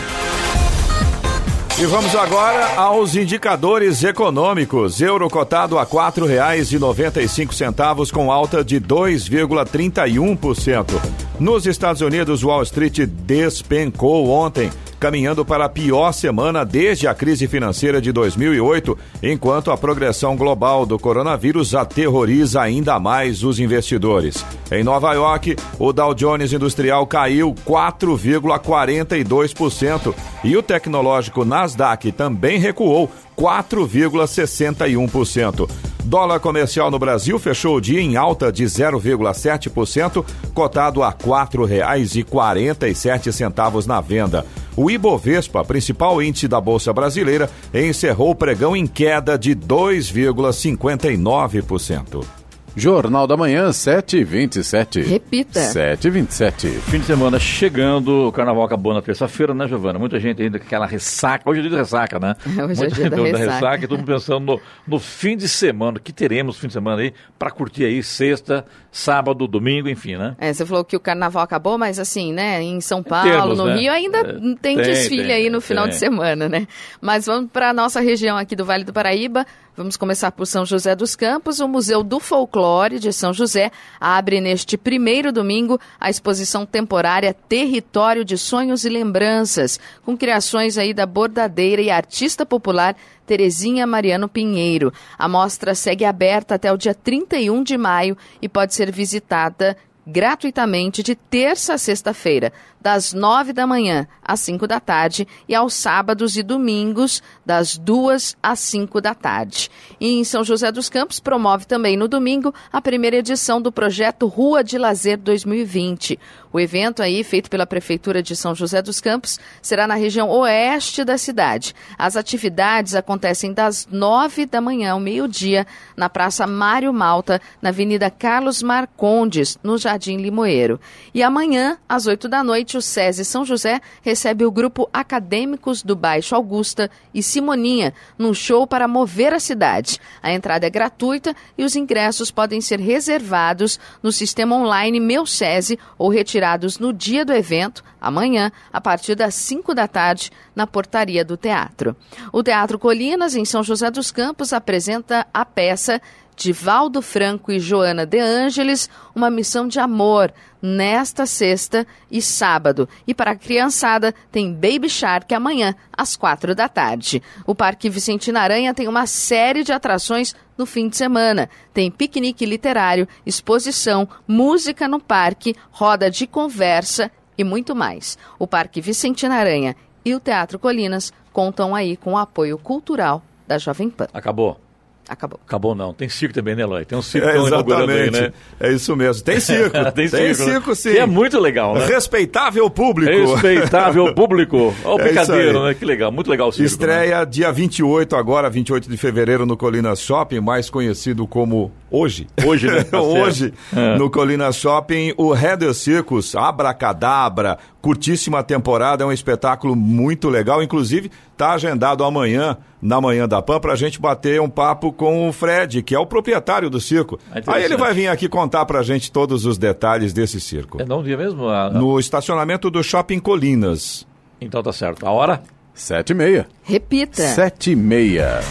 E 1.82 1.86
vamos 1.86 2.14
agora 2.14 2.76
aos 2.76 3.16
indicadores 3.16 4.04
econômicos. 4.04 5.00
Euro 5.00 5.30
cotado 5.30 5.80
a 5.80 5.84
R$ 5.84 5.90
4,95 5.90 8.12
com 8.12 8.30
alta 8.30 8.66
de 8.66 8.82
2,31%. 8.82 11.29
Nos 11.40 11.66
Estados 11.66 12.02
Unidos, 12.02 12.44
Wall 12.44 12.64
Street 12.64 13.08
despencou 13.08 14.30
ontem 14.30 14.70
caminhando 15.00 15.46
para 15.46 15.66
a 15.66 15.70
pior 15.70 16.12
semana 16.12 16.66
desde 16.66 17.08
a 17.08 17.14
crise 17.14 17.48
financeira 17.48 18.02
de 18.02 18.12
2008, 18.12 18.98
enquanto 19.24 19.72
a 19.72 19.78
progressão 19.78 20.36
global 20.36 20.86
do 20.86 21.00
coronavírus 21.00 21.74
aterroriza 21.74 22.62
ainda 22.62 23.00
mais 23.00 23.42
os 23.42 23.58
investidores. 23.60 24.46
Em 24.70 24.84
Nova 24.84 25.14
York, 25.14 25.56
o 25.80 25.94
Dow 25.94 26.14
Jones 26.14 26.52
Industrial 26.52 27.08
caiu 27.08 27.56
4,42% 27.66 30.14
e 30.44 30.58
o 30.58 30.62
tecnológico 30.62 31.46
Nasdaq 31.46 32.12
também 32.12 32.60
recuou 32.60 33.10
4,61%. 33.40 35.70
Dólar 36.04 36.42
comercial 36.42 36.92
no 36.92 37.00
Brasil 37.00 37.40
fechou 37.40 37.78
o 37.78 37.82
dia 37.82 38.02
em 38.02 38.18
alta 38.18 38.52
de 38.52 38.66
0,7%, 38.66 40.26
cotado 40.54 41.02
a 41.04 41.10
R$ 41.10 41.16
4,47 41.24 43.86
na 43.86 44.02
venda. 44.02 44.46
O 44.76 44.92
Ibovespa, 44.92 45.64
principal 45.64 46.22
índice 46.22 46.46
da 46.48 46.60
Bolsa 46.60 46.92
Brasileira, 46.92 47.50
encerrou 47.74 48.32
o 48.32 48.36
pregão 48.36 48.76
em 48.76 48.86
queda 48.88 49.38
de 49.38 49.56
2,59%. 49.56 52.39
Jornal 52.80 53.28
da 53.28 53.36
Manhã, 53.36 53.72
7h27. 53.72 55.04
Repita. 55.06 55.60
7h27. 55.60 56.70
Fim 56.80 57.00
de 57.00 57.06
semana 57.06 57.38
chegando, 57.38 58.30
o 58.30 58.32
carnaval 58.32 58.64
acabou 58.64 58.94
na 58.94 59.02
terça-feira, 59.02 59.54
né, 59.54 59.68
Giovana? 59.68 60.00
Muita 60.00 60.18
gente 60.18 60.42
ainda 60.42 60.58
com 60.58 60.66
aquela 60.66 60.86
ressaca. 60.86 61.50
Hoje 61.50 61.60
é 61.60 61.64
dia 61.64 61.72
de 61.72 61.76
ressaca, 61.76 62.18
né? 62.18 62.38
Hoje 62.64 62.86
é 62.86 62.88
dia 62.88 63.10
da 63.10 63.18
ressaca. 63.18 63.46
da 63.46 63.54
ressaca. 63.54 63.84
E 63.84 63.88
todo 63.90 63.98
mundo 63.98 64.08
pensando 64.08 64.46
no, 64.46 64.62
no 64.88 64.98
fim 64.98 65.36
de 65.36 65.50
semana, 65.50 66.00
que 66.00 66.14
teremos 66.14 66.58
fim 66.58 66.68
de 66.68 66.74
semana 66.74 67.02
aí, 67.02 67.14
para 67.38 67.52
curtir 67.52 67.84
aí 67.84 68.02
sexta, 68.02 68.66
sábado, 68.90 69.46
domingo, 69.46 69.90
enfim, 69.90 70.16
né? 70.16 70.38
É, 70.40 70.54
você 70.54 70.66
falou 70.66 70.86
que 70.86 70.96
o 70.96 71.02
carnaval 71.02 71.44
acabou, 71.44 71.78
mas 71.78 72.00
assim, 72.00 72.32
né, 72.32 72.64
em 72.64 72.80
São 72.80 73.04
Paulo, 73.04 73.30
Temos, 73.30 73.58
no 73.58 73.66
né? 73.66 73.76
Rio, 73.76 73.92
ainda 73.92 74.20
é, 74.20 74.24
tem, 74.24 74.56
tem, 74.56 74.78
desfile 74.78 75.24
tem, 75.24 75.34
aí 75.34 75.50
no 75.50 75.60
final 75.60 75.84
tem. 75.84 75.92
de 75.92 76.00
semana, 76.00 76.48
né? 76.48 76.66
Mas 77.02 77.26
vamos 77.26 77.52
para 77.52 77.72
a 77.72 77.74
nossa 77.74 78.00
região 78.00 78.38
aqui 78.38 78.56
do 78.56 78.64
Vale 78.64 78.86
do 78.86 78.94
Paraíba. 78.94 79.46
Vamos 79.76 79.96
começar 79.96 80.32
por 80.32 80.46
São 80.46 80.66
José 80.66 80.94
dos 80.94 81.16
Campos. 81.16 81.62
O 81.62 81.68
Museu 81.68 82.04
do 82.04 82.20
Folclore 82.20 82.69
de 83.00 83.12
São 83.12 83.34
José 83.34 83.72
abre 84.00 84.40
neste 84.40 84.78
primeiro 84.78 85.32
domingo 85.32 85.80
a 86.00 86.08
exposição 86.08 86.68
temporária 86.68 87.34
Território 87.34 88.24
de 88.24 88.38
Sonhos 88.38 88.86
e 88.86 88.90
Lembranças, 88.90 89.80
com 90.06 90.16
criações 90.16 90.78
aí 90.78 90.94
da 90.94 91.06
bordadeira 91.06 91.82
e 91.82 91.90
artista 91.90 92.46
popular 92.46 92.96
Terezinha 93.26 93.88
Mariano 93.88 94.30
Pinheiro. 94.30 94.94
A 95.18 95.28
mostra 95.28 95.74
segue 95.74 96.06
aberta 96.06 96.56
até 96.56 96.72
o 96.72 96.78
dia 96.78 96.94
31 96.94 97.64
de 97.64 97.76
maio 97.76 98.16
e 98.40 98.48
pode 98.48 98.76
ser 98.76 98.92
visitada 98.92 99.76
gratuitamente 100.06 101.02
de 101.04 101.16
terça 101.16 101.74
a 101.74 101.78
sexta-feira, 101.78 102.52
das 102.82 103.14
nove 103.14 103.54
da 103.54 103.68
manhã 103.68 104.08
às 104.24 104.40
cinco 104.42 104.68
da 104.68 104.80
tarde, 104.80 105.28
e 105.48 105.56
aos 105.56 105.74
sábados 105.74 106.38
e 106.38 106.44
domingos, 106.44 107.22
das 107.46 107.78
duas 107.78 108.38
às 108.44 108.60
cinco 108.60 109.02
da 109.02 109.16
tarde. 109.16 109.72
E 110.00 110.20
em 110.20 110.24
São 110.24 110.44
José 110.44 110.72
dos 110.72 110.88
Campos, 110.88 111.20
promove 111.20 111.66
também 111.66 111.98
no 111.98 112.08
domingo 112.08 112.54
a 112.72 112.80
primeira 112.80 113.18
edição 113.18 113.62
do 113.62 113.72
projeto 113.72 114.28
Rua 114.28 114.64
de 114.64 114.78
Lazer 114.78 115.18
2020. 115.18 116.20
O 116.52 116.60
evento 116.60 117.04
aí, 117.04 117.24
feito 117.24 117.50
pela 117.50 117.68
Prefeitura 117.68 118.24
de 118.24 118.36
São 118.36 118.56
José 118.56 118.82
dos 118.82 119.00
Campos, 119.00 119.40
será 119.62 119.86
na 119.88 119.94
região 119.96 120.30
oeste 120.30 121.04
da 121.04 121.18
cidade. 121.18 121.76
As 121.98 122.16
atividades 122.16 122.96
acontecem 122.96 123.54
das 123.54 123.88
nove 123.92 124.46
da 124.46 124.60
manhã 124.60 124.94
ao 124.94 125.00
meio-dia, 125.00 125.68
na 125.96 126.10
Praça 126.10 126.48
Mário 126.48 126.92
Malta, 126.92 127.40
na 127.62 127.70
Avenida 127.70 128.10
Carlos 128.10 128.64
Marcondes, 128.64 129.58
no 129.64 129.78
Jardim 129.78 130.18
Limoeiro. 130.18 130.80
E 131.14 131.22
amanhã, 131.22 131.78
às 131.88 132.08
oito 132.08 132.28
da 132.28 132.44
noite, 132.44 132.69
o 132.78 132.82
SESI 132.82 133.26
São 133.26 133.46
José 133.46 133.82
recebe 134.02 134.46
o 134.46 134.52
grupo 134.52 134.90
Acadêmicos 134.92 135.84
do 135.84 135.96
Baixo 135.96 136.36
Augusta 136.36 136.90
e 137.14 137.22
Simoninha, 137.22 137.94
num 138.18 138.34
show 138.34 138.66
para 138.66 138.88
mover 138.88 139.34
a 139.34 139.40
cidade. 139.40 140.00
A 140.22 140.32
entrada 140.32 140.68
é 140.68 140.70
gratuita 140.70 141.36
e 141.58 141.64
os 141.64 141.76
ingressos 141.76 142.32
podem 142.32 142.62
ser 142.62 142.80
reservados 142.80 143.80
no 144.02 144.12
sistema 144.12 144.56
online 144.56 145.00
Meu 145.00 145.26
SESI 145.26 145.80
ou 145.98 146.10
retirados 146.10 146.80
no 146.80 146.94
dia 146.94 147.26
do 147.26 147.34
evento, 147.34 147.84
amanhã, 148.00 148.52
a 148.72 148.80
partir 148.80 149.16
das 149.16 149.36
5 149.36 149.74
da 149.74 149.88
tarde, 149.88 150.32
na 150.56 150.66
portaria 150.66 151.24
do 151.24 151.38
teatro. 151.38 151.96
O 152.32 152.44
Teatro 152.44 152.80
Colinas, 152.80 153.36
em 153.36 153.46
São 153.46 153.64
José 153.64 153.90
dos 153.90 154.12
Campos, 154.12 154.54
apresenta 154.54 155.26
a 155.34 155.46
peça 155.46 156.02
Divaldo 156.40 157.02
Franco 157.02 157.52
e 157.52 157.60
Joana 157.60 158.06
De 158.06 158.18
Ângeles, 158.18 158.90
uma 159.14 159.30
missão 159.30 159.68
de 159.68 159.78
amor 159.78 160.34
nesta 160.62 161.26
sexta 161.26 161.86
e 162.10 162.22
sábado. 162.22 162.88
E 163.06 163.14
para 163.14 163.32
a 163.32 163.36
criançada, 163.36 164.16
tem 164.32 164.54
Baby 164.54 164.90
Shark 164.90 165.34
amanhã, 165.36 165.76
às 165.92 166.16
quatro 166.16 166.56
da 166.56 166.70
tarde. 166.70 167.22
O 167.46 167.54
Parque 167.54 167.90
Vicentina 167.90 168.40
Aranha 168.40 168.74
tem 168.74 168.88
uma 168.88 169.06
série 169.06 169.66
de 169.66 169.74
atrações 169.74 170.34
no 170.58 170.66
fim 170.66 170.88
de 170.88 170.96
semana. 170.96 171.50
Tem 171.74 171.92
piquenique 171.92 172.46
literário, 172.46 173.06
exposição, 173.26 174.08
música 174.26 174.88
no 174.88 175.02
parque, 175.02 175.54
roda 175.70 176.10
de 176.10 176.26
conversa 176.26 177.12
e 177.38 177.44
muito 177.44 177.76
mais. 177.76 178.18
O 178.40 178.48
Parque 178.48 178.80
Vicentina 178.80 179.36
Aranha 179.36 179.76
e 180.06 180.16
o 180.16 180.22
Teatro 180.22 180.58
Colinas 180.58 181.12
contam 181.34 181.76
aí 181.76 181.98
com 181.98 182.14
o 182.14 182.18
apoio 182.18 182.58
cultural 182.58 183.22
da 183.46 183.58
Jovem 183.58 183.90
Pan. 183.90 184.08
Acabou. 184.14 184.69
Acabou. 185.10 185.40
Acabou 185.46 185.76
não. 185.76 185.92
Tem 185.92 186.08
circo 186.08 186.36
também, 186.36 186.56
né, 186.56 186.62
Eloy? 186.62 186.86
Tem 186.86 186.96
um 186.96 187.02
circo 187.02 187.28
é, 187.28 187.36
inaugurando 187.36 187.92
aí, 187.92 188.12
né? 188.12 188.32
É 188.60 188.72
isso 188.72 188.96
mesmo. 188.96 189.24
Tem 189.24 189.40
circo. 189.42 189.72
Tem, 189.72 190.08
Tem 190.08 190.34
circo, 190.34 190.52
circo, 190.52 190.76
sim. 190.76 190.92
Que 190.92 191.00
é 191.00 191.06
muito 191.06 191.40
legal, 191.40 191.74
né? 191.74 191.88
Respeitável 191.88 192.70
público. 192.70 193.34
Respeitável 193.34 194.14
público. 194.16 194.74
Olha 194.86 194.96
o 194.96 195.02
é 195.02 195.10
picadeiro, 195.10 195.66
né? 195.66 195.74
Que 195.74 195.84
legal. 195.84 196.12
Muito 196.12 196.30
legal 196.30 196.50
o 196.50 196.52
circo. 196.52 196.68
Estreia 196.68 197.20
né? 197.20 197.26
dia 197.26 197.52
28 197.52 198.16
agora, 198.16 198.50
28 198.50 198.88
de 198.88 198.98
fevereiro 198.98 199.46
no 199.46 199.58
Colinas 199.58 200.00
Shopping, 200.00 200.40
mais 200.40 200.70
conhecido 200.70 201.26
como 201.26 201.72
Hoje. 201.92 202.28
Hoje, 202.46 202.68
né? 202.68 202.84
Tá 202.90 203.02
Hoje, 203.02 203.54
é. 203.76 203.98
no 203.98 204.10
Colina 204.10 204.52
Shopping, 204.52 205.14
o 205.18 205.36
Heather 205.36 205.74
Circus, 205.74 206.36
Abracadabra, 206.36 207.58
curtíssima 207.82 208.44
temporada, 208.44 209.04
é 209.04 209.08
um 209.08 209.12
espetáculo 209.12 209.76
muito 209.76 210.30
legal. 210.30 210.62
Inclusive, 210.62 211.12
está 211.40 211.54
agendado 211.54 212.04
amanhã, 212.04 212.58
na 212.82 213.00
manhã 213.00 213.26
da 213.26 213.42
PAN, 213.42 213.62
para 213.62 213.72
a 213.72 213.76
gente 213.78 213.98
bater 213.98 214.42
um 214.42 214.50
papo 214.50 214.92
com 214.92 215.30
o 215.30 215.32
Fred, 215.32 215.82
que 215.82 215.96
é 215.96 216.00
o 216.00 216.06
proprietário 216.06 216.70
do 216.70 216.82
circo. 216.82 217.18
É 217.34 217.42
Aí 217.48 217.64
ele 217.64 217.78
vai 217.78 217.94
vir 217.94 218.10
aqui 218.10 218.28
contar 218.28 218.66
para 218.66 218.80
a 218.80 218.84
gente 218.84 219.10
todos 219.10 219.46
os 219.46 219.58
detalhes 219.58 220.12
desse 220.12 220.42
circo. 220.42 220.82
É 220.82 220.86
não 220.86 221.02
dia 221.02 221.16
mesmo? 221.16 221.48
A... 221.48 221.70
No 221.70 221.98
estacionamento 221.98 222.70
do 222.70 222.84
Shopping 222.84 223.20
Colinas. 223.20 224.06
Então 224.42 224.62
tá 224.62 224.74
certo. 224.74 225.08
A 225.08 225.12
hora? 225.12 225.42
Sete 225.74 226.10
e 226.10 226.14
meia. 226.14 226.46
Repita. 226.62 227.22
Sete 227.22 227.72
e 227.72 227.76
meia. 227.76 228.42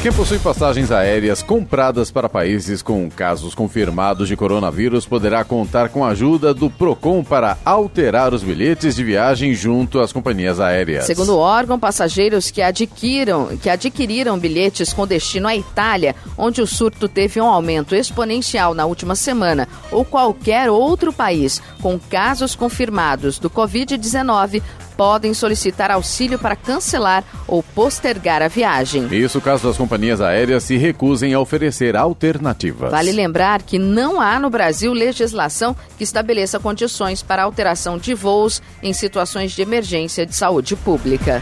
Quem 0.00 0.12
possui 0.12 0.38
passagens 0.38 0.92
aéreas 0.92 1.42
compradas 1.42 2.08
para 2.08 2.28
países 2.28 2.82
com 2.82 3.10
casos 3.10 3.52
confirmados 3.52 4.28
de 4.28 4.36
coronavírus 4.36 5.04
poderá 5.04 5.42
contar 5.42 5.88
com 5.88 6.04
a 6.04 6.10
ajuda 6.10 6.54
do 6.54 6.70
Procon 6.70 7.24
para 7.24 7.58
alterar 7.64 8.32
os 8.32 8.44
bilhetes 8.44 8.94
de 8.94 9.02
viagem 9.02 9.52
junto 9.54 9.98
às 9.98 10.12
companhias 10.12 10.60
aéreas. 10.60 11.04
Segundo 11.04 11.34
o 11.34 11.38
órgão, 11.38 11.80
passageiros 11.80 12.48
que 12.48 12.62
adquiram, 12.62 13.48
que 13.60 13.68
adquiriram 13.68 14.38
bilhetes 14.38 14.92
com 14.92 15.04
destino 15.04 15.48
à 15.48 15.56
Itália, 15.56 16.14
onde 16.36 16.62
o 16.62 16.66
surto 16.66 17.08
teve 17.08 17.40
um 17.40 17.46
aumento 17.46 17.92
exponencial 17.92 18.74
na 18.74 18.86
última 18.86 19.16
semana, 19.16 19.66
ou 19.90 20.04
qualquer 20.04 20.70
outro 20.70 21.12
país 21.12 21.60
com 21.82 21.98
casos 21.98 22.54
confirmados 22.54 23.40
do 23.40 23.50
Covid-19, 23.50 24.62
podem 24.98 25.32
solicitar 25.32 25.92
auxílio 25.92 26.40
para 26.40 26.56
cancelar 26.56 27.22
ou 27.46 27.62
postergar 27.62 28.42
a 28.42 28.48
viagem. 28.48 29.06
Isso 29.12 29.40
caso 29.40 29.68
as 29.68 29.76
companhias 29.76 30.20
aéreas 30.20 30.64
se 30.64 30.76
recusem 30.76 31.32
a 31.32 31.38
oferecer 31.38 31.96
alternativas. 31.96 32.90
Vale 32.90 33.12
lembrar 33.12 33.62
que 33.62 33.78
não 33.78 34.20
há 34.20 34.40
no 34.40 34.50
Brasil 34.50 34.92
legislação 34.92 35.76
que 35.96 36.02
estabeleça 36.02 36.58
condições 36.58 37.22
para 37.22 37.44
alteração 37.44 37.96
de 37.96 38.12
voos 38.12 38.60
em 38.82 38.92
situações 38.92 39.52
de 39.52 39.62
emergência 39.62 40.26
de 40.26 40.34
saúde 40.34 40.74
pública. 40.74 41.40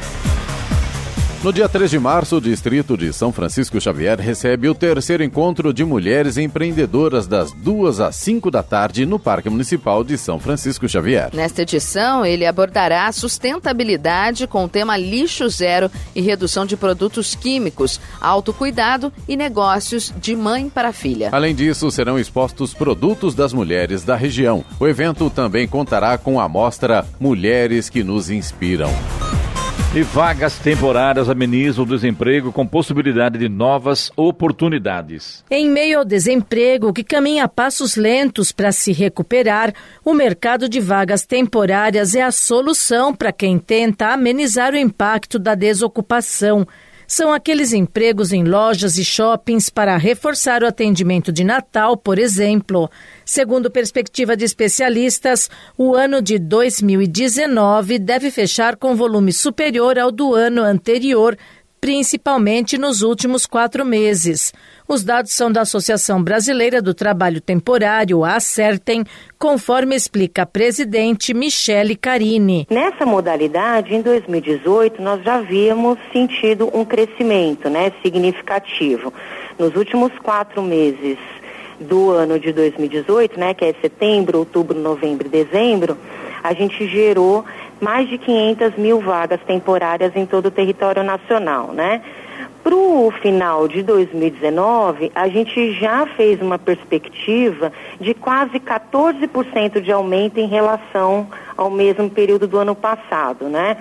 No 1.47 1.53
dia 1.53 1.69
3 1.69 1.89
de 1.89 1.99
março, 2.01 2.39
o 2.39 2.41
distrito 2.41 2.97
de 2.97 3.13
São 3.13 3.31
Francisco 3.31 3.81
Xavier 3.81 4.19
recebe 4.19 4.69
o 4.69 4.75
terceiro 4.75 5.23
encontro 5.23 5.73
de 5.73 5.85
mulheres 5.85 6.37
empreendedoras 6.37 7.29
das 7.29 7.53
2 7.53 8.01
às 8.01 8.17
5 8.17 8.51
da 8.51 8.65
tarde 8.65 9.07
no 9.07 9.17
Parque 9.17 9.49
Municipal 9.49 10.03
de 10.03 10.19
São 10.19 10.41
Francisco 10.41 10.89
Xavier. 10.89 11.31
Nesta 11.33 11.63
edição, 11.63 12.27
ele 12.27 12.45
abordará 12.45 13.13
sustentabilidade 13.13 14.49
com 14.49 14.65
o 14.65 14.69
tema 14.69 14.97
lixo 14.97 15.49
zero 15.49 15.89
e 16.17 16.21
redução 16.21 16.67
de 16.67 16.77
produtos 16.77 17.37
químicos, 17.37 18.01
autocuidado 18.21 19.13
e 19.29 19.37
negócios 19.37 20.13
de 20.21 20.35
mãe 20.35 20.69
para 20.69 20.93
filha. 20.93 21.29
Além 21.31 21.55
disso, 21.55 21.89
serão 21.93 22.19
expostos 22.19 22.75
produtos 22.75 23.37
das 23.37 23.53
mulheres 23.53 24.03
da 24.03 24.17
região. 24.17 24.65
O 24.81 24.89
evento 24.89 25.31
também 25.31 25.69
contará 25.69 26.19
com 26.19 26.41
a 26.41 26.49
mostra 26.49 27.07
Mulheres 27.21 27.89
que 27.89 28.03
nos 28.03 28.31
inspiram. 28.31 28.91
E 29.97 30.03
vagas 30.03 30.59
temporárias 30.59 31.31
amenizam 31.31 31.83
o 31.83 31.89
desemprego 31.89 32.53
com 32.53 32.67
possibilidade 32.67 33.39
de 33.39 33.49
novas 33.49 34.13
oportunidades. 34.15 35.43
Em 35.51 35.71
meio 35.71 36.01
ao 36.01 36.05
desemprego, 36.05 36.93
que 36.93 37.03
caminha 37.03 37.45
a 37.45 37.49
passos 37.49 37.97
lentos 37.97 38.53
para 38.53 38.73
se 38.73 38.93
recuperar, 38.93 39.73
o 40.05 40.13
mercado 40.13 40.69
de 40.69 40.81
vagas 40.81 41.25
temporárias 41.25 42.15
é 42.15 42.21
a 42.21 42.31
solução 42.31 43.15
para 43.15 43.33
quem 43.33 43.59
tenta 43.59 44.09
amenizar 44.09 44.75
o 44.75 44.77
impacto 44.77 45.39
da 45.39 45.55
desocupação 45.55 46.69
são 47.07 47.33
aqueles 47.33 47.73
empregos 47.73 48.33
em 48.33 48.45
lojas 48.45 48.99
e 48.99 49.05
shoppings 49.05 49.71
para 49.71 49.97
reforçar 49.97 50.63
o 50.63 50.67
atendimento 50.67 51.33
de 51.33 51.45
Natal, 51.45 51.97
por 51.97 52.19
exemplo. 52.19 52.91
Segundo 53.25 53.71
perspectiva 53.71 54.37
de 54.37 54.45
especialistas, 54.45 55.49
o 55.77 55.95
ano 55.95 56.21
de 56.21 56.39
2019 56.39 57.99
deve 57.99 58.31
fechar 58.31 58.77
com 58.77 58.97
volume 58.97 59.33
superior 59.33 59.99
ao 59.99 60.11
do 60.11 60.35
ano 60.35 60.63
anterior, 60.63 61.37
principalmente 61.81 62.77
nos 62.77 63.03
últimos 63.03 63.47
quatro 63.47 63.85
meses. 63.85 64.53
Os 64.89 65.03
dados 65.03 65.33
são 65.33 65.51
da 65.51 65.63
Associação 65.63 66.23
Brasileira 66.23 66.81
do 66.81 66.95
Trabalho 66.95 67.41
Temporário, 67.41 68.25
a 68.25 68.37
Acertem, 68.37 69.03
conforme 69.37 69.97
explica 69.97 70.43
a 70.43 70.47
presidente 70.47 71.35
Michele 71.35 71.97
Carini. 71.97 72.69
Nessa 72.71 73.05
modalidade, 73.05 73.93
em 73.93 74.01
2018, 74.01 75.03
nós 75.03 75.25
já 75.25 75.37
havíamos 75.39 75.99
sentido 76.13 76.71
um 76.73 76.85
crescimento 76.85 77.69
né, 77.69 77.91
significativo. 78.01 79.13
Nos 79.59 79.75
últimos 79.75 80.13
quatro 80.23 80.63
meses 80.63 81.19
do 81.81 82.11
ano 82.11 82.39
de 82.39 82.53
2018, 82.53 83.41
né, 83.41 83.55
que 83.55 83.65
é 83.65 83.75
setembro, 83.81 84.39
outubro, 84.39 84.79
novembro 84.79 85.27
e 85.27 85.31
dezembro, 85.31 85.99
a 86.45 86.53
gente 86.53 86.87
gerou 86.87 87.45
mais 87.81 88.09
de 88.09 88.19
500 88.19 88.77
mil 88.77 89.01
vagas 89.01 89.41
temporárias 89.49 90.15
em 90.15 90.25
todo 90.25 90.47
o 90.47 90.51
território 90.51 91.03
nacional, 91.03 91.73
né? 91.73 92.03
Para 92.67 92.75
o 92.75 93.13
final 93.23 93.69
de 93.69 93.81
2019, 93.81 95.13
a 95.15 95.29
gente 95.29 95.73
já 95.75 96.05
fez 96.05 96.43
uma 96.43 96.59
perspectiva 96.59 97.73
de 98.01 98.13
quase 98.13 98.59
14% 98.59 99.81
de 99.81 99.93
aumento 99.93 100.41
em 100.41 100.49
relação 100.49 101.29
ao 101.57 101.71
mesmo 101.71 102.11
período 102.11 102.49
do 102.49 102.59
ano 102.59 102.75
passado, 102.75 103.45
né? 103.45 103.77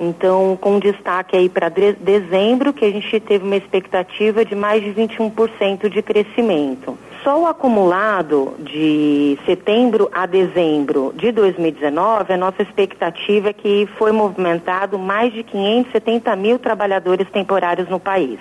Então, 0.00 0.56
com 0.58 0.78
destaque 0.78 1.36
aí 1.36 1.50
para 1.50 1.68
dezembro, 1.68 2.72
que 2.72 2.86
a 2.86 2.90
gente 2.90 3.20
teve 3.20 3.44
uma 3.44 3.56
expectativa 3.56 4.46
de 4.46 4.54
mais 4.54 4.82
de 4.82 4.94
21% 4.94 5.90
de 5.90 6.00
crescimento. 6.00 6.96
Só 7.22 7.40
o 7.40 7.46
acumulado 7.46 8.54
de 8.58 9.38
setembro 9.46 10.10
a 10.12 10.26
dezembro 10.26 11.12
de 11.14 11.30
2019, 11.30 12.32
a 12.32 12.36
nossa 12.36 12.62
expectativa 12.62 13.50
é 13.50 13.52
que 13.52 13.88
foi 13.96 14.10
movimentado 14.10 14.98
mais 14.98 15.32
de 15.32 15.44
570 15.44 16.34
mil 16.34 16.58
trabalhadores 16.58 17.30
temporários 17.30 17.88
no 17.88 18.00
país. 18.00 18.40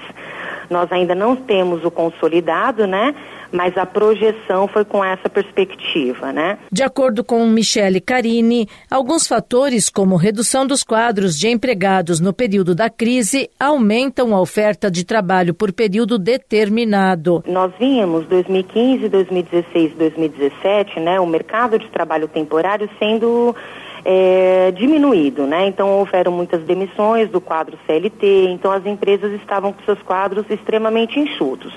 Nós 0.68 0.92
ainda 0.92 1.14
não 1.14 1.36
temos 1.36 1.86
o 1.86 1.92
consolidado, 1.92 2.88
né? 2.88 3.14
Mas 3.52 3.78
a 3.78 3.86
projeção 3.86 4.68
foi 4.68 4.86
com 4.86 5.04
essa 5.04 5.30
perspectiva, 5.30 6.32
né? 6.32 6.58
De 6.72 6.84
acordo 6.84 7.24
com 7.24 7.46
Michele 7.48 8.00
Carini, 8.00 8.68
alguns 8.90 9.28
fatores 9.28 9.90
como 9.90 10.16
redução 10.16 10.66
dos 10.66 10.84
quadros 10.84 11.38
de 11.38 11.50
empregados 11.50 12.20
no 12.20 12.34
período 12.34 12.74
da 12.74 12.90
crise 12.90 13.50
aumentam 13.60 14.36
a 14.36 14.42
oferta 14.42 14.90
de 14.90 15.04
trabalho 15.04 15.54
por 15.54 15.72
período 15.74 16.18
determinado. 16.18 17.44
Nós 17.48 17.72
vimos 17.80 18.26
2015, 18.28 19.10
2016, 19.10 19.94
2017, 19.96 21.00
né, 21.00 21.20
o 21.20 21.26
mercado 21.26 21.78
de 21.78 21.88
trabalho 21.90 22.28
temporário 22.28 22.90
sendo 22.98 23.56
é, 24.04 24.72
diminuído, 24.72 25.46
né? 25.46 25.68
Então 25.68 26.00
houveram 26.00 26.32
muitas 26.32 26.62
demissões 26.64 27.30
do 27.30 27.40
quadro 27.40 27.78
CLT, 27.86 28.50
então 28.50 28.72
as 28.72 28.86
empresas 28.86 29.32
estavam 29.34 29.72
com 29.72 29.84
seus 29.84 30.02
quadros 30.02 30.46
extremamente 30.50 31.20
enxutos. 31.20 31.74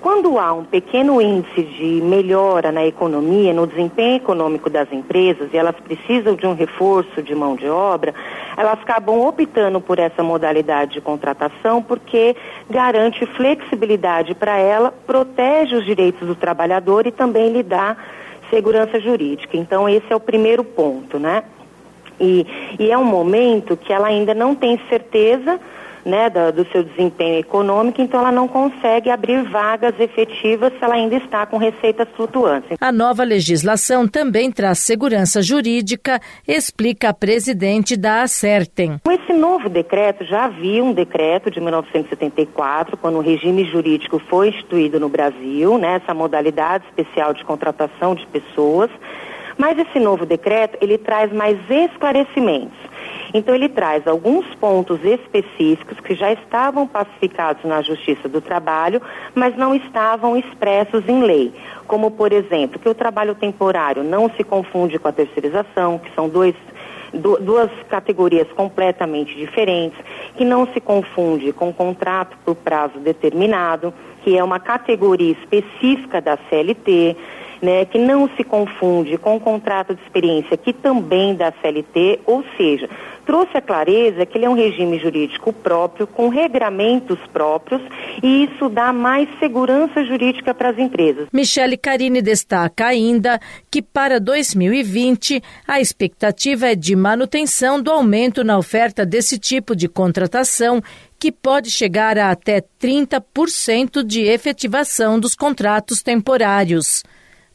Quando 0.00 0.38
há 0.38 0.52
um 0.52 0.62
pequeno 0.62 1.20
índice 1.20 1.62
de 1.62 2.00
melhora 2.00 2.70
na 2.70 2.86
economia, 2.86 3.52
no 3.52 3.66
desempenho 3.66 4.16
econômico 4.16 4.70
das 4.70 4.92
empresas, 4.92 5.48
e 5.52 5.56
elas 5.56 5.74
precisam 5.74 6.36
de 6.36 6.46
um 6.46 6.54
reforço 6.54 7.20
de 7.20 7.34
mão 7.34 7.56
de 7.56 7.68
obra, 7.68 8.14
elas 8.56 8.78
acabam 8.80 9.20
optando 9.26 9.80
por 9.80 9.98
essa 9.98 10.22
modalidade 10.22 10.94
de 10.94 11.00
contratação 11.00 11.82
porque 11.82 12.36
garante 12.70 13.26
flexibilidade 13.26 14.36
para 14.36 14.56
ela, 14.56 14.94
protege 15.04 15.74
os 15.74 15.84
direitos 15.84 16.26
do 16.28 16.36
trabalhador 16.36 17.06
e 17.06 17.10
também 17.10 17.52
lhe 17.52 17.64
dá 17.64 17.96
segurança 18.50 19.00
jurídica. 19.00 19.56
Então, 19.56 19.88
esse 19.88 20.06
é 20.12 20.14
o 20.14 20.20
primeiro 20.20 20.62
ponto, 20.62 21.18
né? 21.18 21.42
E, 22.20 22.46
e 22.78 22.90
é 22.90 22.96
um 22.96 23.04
momento 23.04 23.76
que 23.76 23.92
ela 23.92 24.06
ainda 24.06 24.32
não 24.32 24.54
tem 24.54 24.80
certeza 24.88 25.60
né, 26.04 26.30
do, 26.30 26.52
do, 26.64 26.70
seu 26.70 26.82
desempenho 26.82 27.38
econômico, 27.38 28.00
então 28.00 28.20
ela 28.20 28.32
não 28.32 28.48
consegue 28.48 29.10
abrir 29.10 29.42
vagas 29.44 29.98
efetivas 29.98 30.72
se 30.72 30.84
ela 30.84 30.94
ainda 30.94 31.16
está 31.16 31.46
com 31.46 31.56
receitas 31.56 32.08
flutuantes. 32.14 32.76
A 32.80 32.92
nova 32.92 33.24
legislação 33.24 34.06
também 34.06 34.50
traz 34.50 34.78
segurança 34.78 35.42
jurídica, 35.42 36.20
explica 36.46 37.10
a 37.10 37.14
presidente 37.14 37.96
da 37.96 38.22
Acertem. 38.22 38.98
Com 39.04 39.12
esse 39.12 39.32
novo 39.32 39.68
decreto, 39.68 40.24
já 40.24 40.44
havia 40.44 40.82
um 40.82 40.92
decreto 40.92 41.50
de 41.50 41.60
1974, 41.60 42.96
quando 42.96 43.16
o 43.18 43.22
regime 43.22 43.64
jurídico 43.64 44.18
foi 44.28 44.48
instituído 44.48 44.98
no 44.98 45.08
Brasil, 45.08 45.78
né, 45.78 46.00
essa 46.02 46.14
modalidade 46.14 46.84
especial 46.86 47.32
de 47.34 47.44
contratação 47.44 48.14
de 48.14 48.26
pessoas, 48.26 48.90
mas 49.56 49.76
esse 49.78 49.98
novo 49.98 50.24
decreto, 50.24 50.78
ele 50.80 50.96
traz 50.96 51.32
mais 51.32 51.58
esclarecimentos. 51.68 52.78
Então, 53.32 53.54
ele 53.54 53.68
traz 53.68 54.06
alguns 54.06 54.46
pontos 54.54 55.04
específicos 55.04 56.00
que 56.00 56.14
já 56.14 56.32
estavam 56.32 56.86
pacificados 56.86 57.64
na 57.64 57.82
Justiça 57.82 58.28
do 58.28 58.40
Trabalho, 58.40 59.02
mas 59.34 59.56
não 59.56 59.74
estavam 59.74 60.36
expressos 60.36 61.06
em 61.08 61.22
lei. 61.22 61.52
Como, 61.86 62.10
por 62.10 62.32
exemplo, 62.32 62.78
que 62.78 62.88
o 62.88 62.94
trabalho 62.94 63.34
temporário 63.34 64.02
não 64.02 64.30
se 64.30 64.42
confunde 64.44 64.98
com 64.98 65.08
a 65.08 65.12
terceirização, 65.12 65.98
que 65.98 66.14
são 66.14 66.28
dois 66.28 66.54
duas 67.12 67.70
categorias 67.88 68.46
completamente 68.52 69.34
diferentes, 69.34 69.98
que 70.36 70.44
não 70.44 70.66
se 70.72 70.80
confunde 70.80 71.52
com 71.52 71.72
contrato 71.72 72.36
por 72.44 72.54
prazo 72.54 72.98
determinado, 72.98 73.94
que 74.22 74.36
é 74.36 74.44
uma 74.44 74.60
categoria 74.60 75.32
específica 75.32 76.20
da 76.20 76.36
CLT, 76.48 77.16
né, 77.62 77.84
que 77.84 77.98
não 77.98 78.28
se 78.36 78.44
confunde 78.44 79.16
com 79.18 79.40
contrato 79.40 79.94
de 79.94 80.02
experiência, 80.02 80.56
que 80.56 80.72
também 80.72 81.34
da 81.34 81.52
CLT, 81.60 82.20
ou 82.24 82.44
seja, 82.56 82.88
trouxe 83.28 83.58
a 83.58 83.60
clareza 83.60 84.24
que 84.24 84.38
ele 84.38 84.46
é 84.46 84.48
um 84.48 84.54
regime 84.54 84.98
jurídico 84.98 85.52
próprio, 85.52 86.06
com 86.06 86.30
regramentos 86.30 87.18
próprios, 87.30 87.82
e 88.22 88.44
isso 88.44 88.70
dá 88.70 88.90
mais 88.90 89.28
segurança 89.38 90.02
jurídica 90.02 90.54
para 90.54 90.70
as 90.70 90.78
empresas. 90.78 91.28
Michele 91.30 91.76
Carini 91.76 92.22
destaca 92.22 92.86
ainda 92.86 93.38
que 93.70 93.82
para 93.82 94.18
2020 94.18 95.42
a 95.66 95.78
expectativa 95.78 96.68
é 96.68 96.74
de 96.74 96.96
manutenção 96.96 97.82
do 97.82 97.90
aumento 97.90 98.42
na 98.42 98.56
oferta 98.56 99.04
desse 99.04 99.38
tipo 99.38 99.76
de 99.76 99.88
contratação 99.88 100.80
que 101.18 101.30
pode 101.30 101.70
chegar 101.70 102.16
a 102.16 102.30
até 102.30 102.62
30% 102.80 104.02
de 104.04 104.22
efetivação 104.22 105.20
dos 105.20 105.34
contratos 105.34 106.02
temporários. 106.02 107.04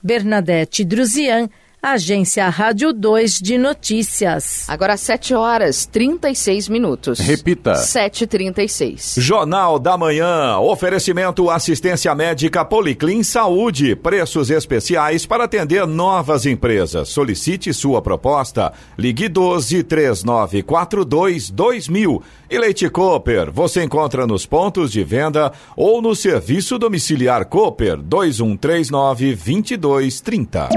Bernadette 0.03 0.85
Druzian, 0.85 1.49
Agência 1.85 2.47
Rádio 2.47 2.93
2 2.93 3.39
de 3.41 3.57
Notícias. 3.57 4.63
Agora 4.69 4.95
7 4.95 5.33
horas 5.33 5.85
36 5.85 6.69
minutos. 6.69 7.19
Repita. 7.19 7.73
7h36. 7.73 9.19
Jornal 9.19 9.77
da 9.77 9.97
Manhã. 9.97 10.57
Oferecimento 10.59 11.49
assistência 11.49 12.15
médica 12.15 12.63
Policlin 12.63 13.21
Saúde. 13.21 13.97
Preços 13.97 14.49
especiais 14.49 15.25
para 15.25 15.43
atender 15.43 15.85
novas 15.85 16.45
empresas. 16.45 17.09
Solicite 17.09 17.73
sua 17.73 18.01
proposta. 18.01 18.71
Ligue 18.97 19.27
12 19.27 19.83
3942 19.83 21.49
2000. 21.49 22.23
E 22.49 22.57
Leite 22.57 22.89
Cooper. 22.89 23.51
Você 23.51 23.83
encontra 23.83 24.25
nos 24.25 24.45
pontos 24.45 24.89
de 24.89 25.03
venda 25.03 25.51
ou 25.75 26.01
no 26.01 26.15
serviço 26.15 26.79
domiciliar 26.79 27.43
Cooper 27.43 27.97
2139 27.97 29.35
2230. 29.35 30.69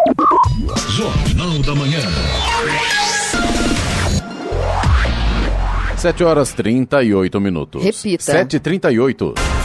Jornal 0.97 1.59
da 1.59 1.75
Manhã. 1.75 2.01
7 5.95 6.25
horas 6.25 6.55
38 6.55 7.39
minutos. 7.39 7.85
Repita. 7.85 8.33
7h38. 8.33 9.56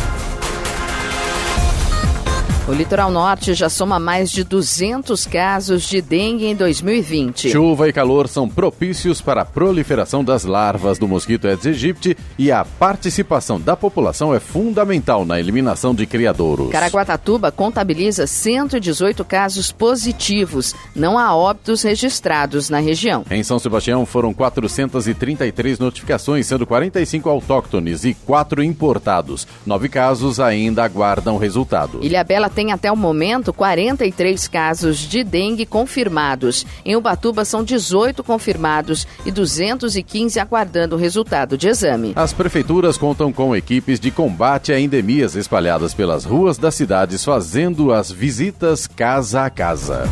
O 2.72 2.74
litoral 2.74 3.12
norte 3.12 3.54
já 3.54 3.68
soma 3.68 4.00
mais 4.00 4.32
de 4.32 4.46
200 4.46 5.26
casos 5.26 5.84
de 5.84 6.02
dengue 6.02 6.46
em 6.46 6.56
2020. 6.56 7.50
Chuva 7.50 7.90
e 7.90 7.92
calor 7.92 8.30
são 8.30 8.48
propícios 8.48 9.20
para 9.20 9.42
a 9.42 9.46
proliferação 9.46 10.24
das 10.24 10.46
larvas 10.46 10.98
do 10.98 11.06
mosquito 11.06 11.50
Aedes 11.50 11.66
aegypti 11.66 12.18
e 12.40 12.50
a 12.50 12.64
participação 12.64 13.60
da 13.60 13.76
população 13.76 14.34
é 14.34 14.40
fundamental 14.40 15.26
na 15.26 15.38
eliminação 15.38 15.94
de 15.94 16.06
criadouros. 16.06 16.72
Caraguatatuba 16.72 17.52
contabiliza 17.52 18.26
118 18.26 19.26
casos 19.26 19.70
positivos. 19.70 20.74
Não 20.96 21.20
há 21.20 21.36
óbitos 21.36 21.84
registrados 21.84 22.70
na 22.70 22.80
região. 22.80 23.26
Em 23.30 23.44
São 23.44 23.60
Sebastião 23.60 24.06
foram 24.06 24.34
433 24.34 25.78
notificações, 25.78 26.48
sendo 26.48 26.66
45 26.66 27.30
autóctones 27.30 28.06
e 28.06 28.14
4 28.14 28.64
importados. 28.64 29.46
Nove 29.66 29.90
casos 29.90 30.40
ainda 30.40 30.86
aguardam 30.86 31.38
resultado. 31.38 32.00
Ilha 32.02 32.24
Bela 32.24 32.50
tem 32.50 32.61
tem 32.62 32.72
até 32.72 32.92
o 32.92 32.96
momento 32.96 33.52
43 33.52 34.48
casos 34.48 35.00
de 35.00 35.24
dengue 35.24 35.66
confirmados. 35.66 36.64
Em 36.86 36.96
Ubatuba 36.96 37.44
são 37.44 37.64
18 37.64 38.24
confirmados 38.24 39.08
e 39.26 39.32
215 39.32 40.40
aguardando 40.40 40.96
o 40.96 41.00
resultado 41.00 41.58
de 41.58 41.68
exame. 41.68 42.14
As 42.16 42.34
prefeituras 42.34 43.00
contam 43.00 43.34
com 43.34 43.56
equipes 43.56 44.00
de 44.00 44.12
combate 44.12 44.72
a 44.72 44.80
endemias 44.80 45.36
espalhadas 45.36 45.96
pelas 45.96 46.24
ruas 46.24 46.60
das 46.60 46.76
cidades, 46.76 47.26
fazendo 47.26 47.92
as 47.92 48.12
visitas 48.12 48.86
casa 48.86 49.44
a 49.44 49.50
casa. 49.50 50.04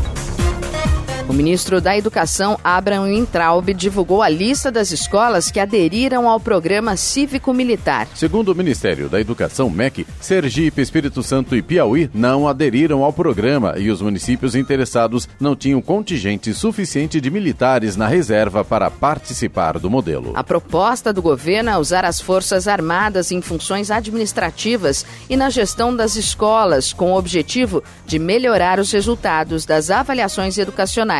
O 1.29 1.33
ministro 1.33 1.79
da 1.79 1.95
Educação, 1.95 2.57
Abraham 2.63 3.13
Intraub, 3.13 3.71
divulgou 3.75 4.23
a 4.23 4.27
lista 4.27 4.71
das 4.71 4.91
escolas 4.91 5.51
que 5.51 5.59
aderiram 5.59 6.27
ao 6.27 6.39
programa 6.39 6.97
cívico-militar. 6.97 8.07
Segundo 8.15 8.49
o 8.49 8.55
Ministério 8.55 9.07
da 9.07 9.21
Educação, 9.21 9.69
MEC, 9.69 10.07
Sergipe, 10.19 10.81
Espírito 10.81 11.21
Santo 11.21 11.55
e 11.55 11.61
Piauí 11.61 12.09
não 12.15 12.47
aderiram 12.47 13.03
ao 13.03 13.13
programa 13.13 13.75
e 13.77 13.91
os 13.91 14.01
municípios 14.01 14.55
interessados 14.55 15.29
não 15.39 15.55
tinham 15.55 15.79
contingente 15.83 16.51
suficiente 16.51 17.21
de 17.21 17.29
militares 17.29 17.95
na 17.95 18.07
reserva 18.07 18.65
para 18.65 18.89
participar 18.89 19.77
do 19.77 19.87
modelo. 19.87 20.31
A 20.33 20.43
proposta 20.43 21.13
do 21.13 21.21
governo 21.21 21.69
é 21.69 21.77
usar 21.77 22.05
as 22.05 22.19
Forças 22.19 22.67
Armadas 22.67 23.31
em 23.31 23.39
funções 23.39 23.91
administrativas 23.91 25.05
e 25.29 25.37
na 25.37 25.51
gestão 25.51 25.95
das 25.95 26.15
escolas, 26.15 26.91
com 26.91 27.11
o 27.11 27.17
objetivo 27.19 27.83
de 28.07 28.17
melhorar 28.17 28.79
os 28.79 28.91
resultados 28.91 29.63
das 29.63 29.91
avaliações 29.91 30.57
educacionais. 30.57 31.18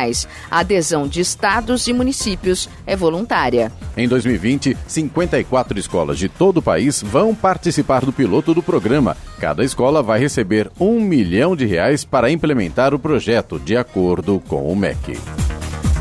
A 0.50 0.60
adesão 0.60 1.06
de 1.06 1.20
estados 1.20 1.86
e 1.86 1.92
municípios 1.92 2.68
é 2.86 2.96
voluntária. 2.96 3.72
Em 3.96 4.08
2020, 4.08 4.76
54 4.86 5.78
escolas 5.78 6.18
de 6.18 6.28
todo 6.28 6.58
o 6.58 6.62
país 6.62 7.02
vão 7.02 7.34
participar 7.34 8.04
do 8.04 8.12
piloto 8.12 8.54
do 8.54 8.62
programa. 8.62 9.16
Cada 9.38 9.64
escola 9.64 10.02
vai 10.02 10.20
receber 10.20 10.70
um 10.78 11.00
milhão 11.00 11.54
de 11.54 11.66
reais 11.66 12.04
para 12.04 12.30
implementar 12.30 12.94
o 12.94 12.98
projeto, 12.98 13.58
de 13.58 13.76
acordo 13.76 14.42
com 14.48 14.70
o 14.70 14.76
MEC. 14.76 15.18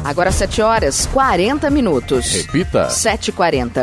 Agora 0.03 0.31
7 0.31 0.61
horas 0.61 1.05
40 1.07 1.69
minutos. 1.69 2.31
Repita. 2.31 2.87
7h40. 2.87 3.81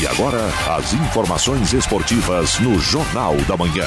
E 0.00 0.06
agora, 0.06 0.38
as 0.76 0.92
informações 0.94 1.72
esportivas 1.72 2.58
no 2.60 2.78
Jornal 2.78 3.36
da 3.48 3.56
Manhã. 3.56 3.86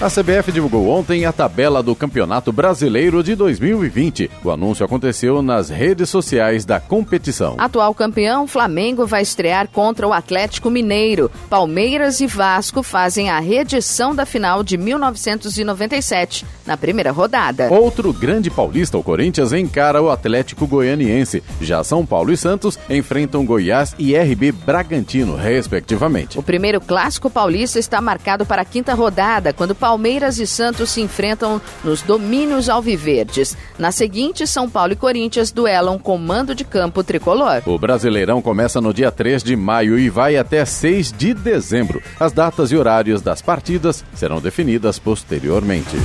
A 0.00 0.08
CBF 0.08 0.52
divulgou 0.52 0.88
ontem 0.90 1.26
a 1.26 1.32
tabela 1.32 1.82
do 1.82 1.92
Campeonato 1.92 2.52
Brasileiro 2.52 3.20
de 3.20 3.34
2020. 3.34 4.30
O 4.44 4.50
anúncio 4.52 4.86
aconteceu 4.86 5.42
nas 5.42 5.70
redes 5.70 6.08
sociais 6.08 6.64
da 6.64 6.78
competição. 6.78 7.56
Atual 7.58 7.92
campeão, 7.92 8.46
Flamengo 8.46 9.08
vai 9.08 9.22
estrear 9.22 9.66
contra 9.66 10.06
o 10.06 10.12
Atlético 10.12 10.70
Mineiro. 10.70 11.28
Palmeiras 11.50 12.20
e 12.20 12.28
Vasco 12.28 12.80
fazem 12.80 13.28
a 13.28 13.40
reedição 13.40 14.14
da 14.14 14.24
final 14.24 14.62
de 14.62 14.78
1997, 14.78 16.46
na 16.64 16.76
primeira 16.76 17.10
rodada. 17.10 17.68
Outro 17.68 18.12
grande 18.12 18.50
paulista, 18.50 18.96
o 18.96 19.02
Corinthians, 19.02 19.52
encara 19.52 20.00
o 20.00 20.10
Atlético 20.10 20.64
Goianiense. 20.64 21.42
Já 21.60 21.82
São 21.82 22.06
Paulo 22.06 22.30
e 22.30 22.36
Santos 22.36 22.78
enfrentam 22.88 23.44
Goiás 23.44 23.96
e 23.98 24.16
RB 24.16 24.52
Bragantino, 24.52 25.34
respectivamente. 25.34 26.38
O 26.38 26.42
primeiro 26.42 26.80
clássico 26.80 27.28
paulista 27.28 27.80
está 27.80 28.00
marcado 28.00 28.46
para 28.46 28.62
a 28.62 28.64
quinta 28.64 28.94
rodada, 28.94 29.52
quando 29.52 29.74
Palmeiras 29.88 30.38
e 30.38 30.46
Santos 30.46 30.90
se 30.90 31.00
enfrentam 31.00 31.58
nos 31.82 32.02
domínios 32.02 32.68
alviverdes. 32.68 33.56
Na 33.78 33.90
seguinte, 33.90 34.46
São 34.46 34.68
Paulo 34.68 34.92
e 34.92 34.96
Corinthians 34.96 35.50
duelam 35.50 35.98
com 35.98 36.18
mando 36.18 36.54
de 36.54 36.62
campo 36.62 37.02
tricolor. 37.02 37.62
O 37.64 37.78
Brasileirão 37.78 38.42
começa 38.42 38.82
no 38.82 38.92
dia 38.92 39.10
3 39.10 39.42
de 39.42 39.56
maio 39.56 39.98
e 39.98 40.10
vai 40.10 40.36
até 40.36 40.62
6 40.62 41.10
de 41.16 41.32
dezembro. 41.32 42.02
As 42.20 42.32
datas 42.32 42.70
e 42.70 42.76
horários 42.76 43.22
das 43.22 43.40
partidas 43.40 44.04
serão 44.14 44.42
definidas 44.42 44.98
posteriormente. 44.98 45.96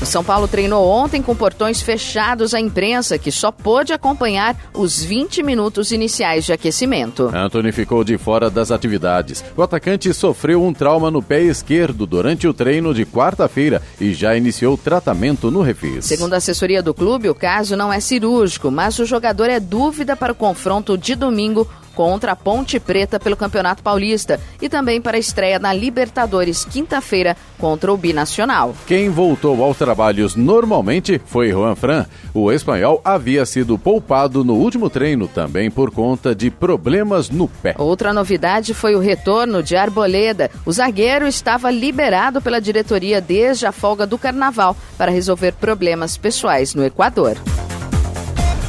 O 0.00 0.06
São 0.06 0.22
Paulo 0.22 0.46
treinou 0.46 0.88
ontem 0.88 1.20
com 1.20 1.34
portões 1.34 1.82
fechados 1.82 2.54
à 2.54 2.60
imprensa, 2.60 3.18
que 3.18 3.32
só 3.32 3.50
pôde 3.50 3.92
acompanhar 3.92 4.56
os 4.72 5.02
20 5.02 5.42
minutos 5.42 5.90
iniciais 5.90 6.44
de 6.44 6.52
aquecimento. 6.52 7.30
Anthony 7.34 7.72
ficou 7.72 8.04
de 8.04 8.16
fora 8.16 8.48
das 8.48 8.70
atividades. 8.70 9.44
O 9.56 9.62
atacante 9.62 10.14
sofreu 10.14 10.62
um 10.62 10.72
trauma 10.72 11.10
no 11.10 11.20
pé 11.20 11.42
esquerdo 11.42 12.06
durante 12.06 12.46
o 12.46 12.54
treino 12.54 12.94
de 12.94 13.04
quarta-feira 13.04 13.82
e 14.00 14.14
já 14.14 14.36
iniciou 14.36 14.78
tratamento 14.78 15.50
no 15.50 15.62
refis. 15.62 16.04
Segundo 16.04 16.34
a 16.34 16.36
assessoria 16.36 16.80
do 16.80 16.94
clube, 16.94 17.28
o 17.28 17.34
caso 17.34 17.76
não 17.76 17.92
é 17.92 17.98
cirúrgico, 17.98 18.70
mas 18.70 19.00
o 19.00 19.04
jogador 19.04 19.50
é 19.50 19.58
dúvida 19.58 20.14
para 20.14 20.32
o 20.32 20.36
confronto 20.36 20.96
de 20.96 21.16
domingo 21.16 21.68
contra 21.98 22.30
a 22.30 22.36
Ponte 22.36 22.78
Preta 22.78 23.18
pelo 23.18 23.36
Campeonato 23.36 23.82
Paulista 23.82 24.38
e 24.62 24.68
também 24.68 25.02
para 25.02 25.16
a 25.16 25.18
estreia 25.18 25.58
na 25.58 25.72
Libertadores 25.72 26.64
quinta-feira 26.64 27.36
contra 27.58 27.92
o 27.92 27.96
Binacional. 27.96 28.72
Quem 28.86 29.10
voltou 29.10 29.64
aos 29.64 29.76
trabalhos 29.76 30.36
normalmente 30.36 31.20
foi 31.26 31.50
Juan 31.50 31.74
Fran. 31.74 32.06
O 32.32 32.52
espanhol 32.52 33.00
havia 33.04 33.44
sido 33.44 33.76
poupado 33.76 34.44
no 34.44 34.54
último 34.54 34.88
treino 34.88 35.26
também 35.26 35.72
por 35.72 35.90
conta 35.90 36.36
de 36.36 36.52
problemas 36.52 37.30
no 37.30 37.48
pé. 37.48 37.74
Outra 37.76 38.12
novidade 38.12 38.74
foi 38.74 38.94
o 38.94 39.00
retorno 39.00 39.60
de 39.60 39.74
Arboleda. 39.74 40.52
O 40.64 40.70
zagueiro 40.70 41.26
estava 41.26 41.68
liberado 41.68 42.40
pela 42.40 42.60
diretoria 42.60 43.20
desde 43.20 43.66
a 43.66 43.72
folga 43.72 44.06
do 44.06 44.16
carnaval 44.16 44.76
para 44.96 45.10
resolver 45.10 45.50
problemas 45.54 46.16
pessoais 46.16 46.76
no 46.76 46.84
Equador. 46.84 47.36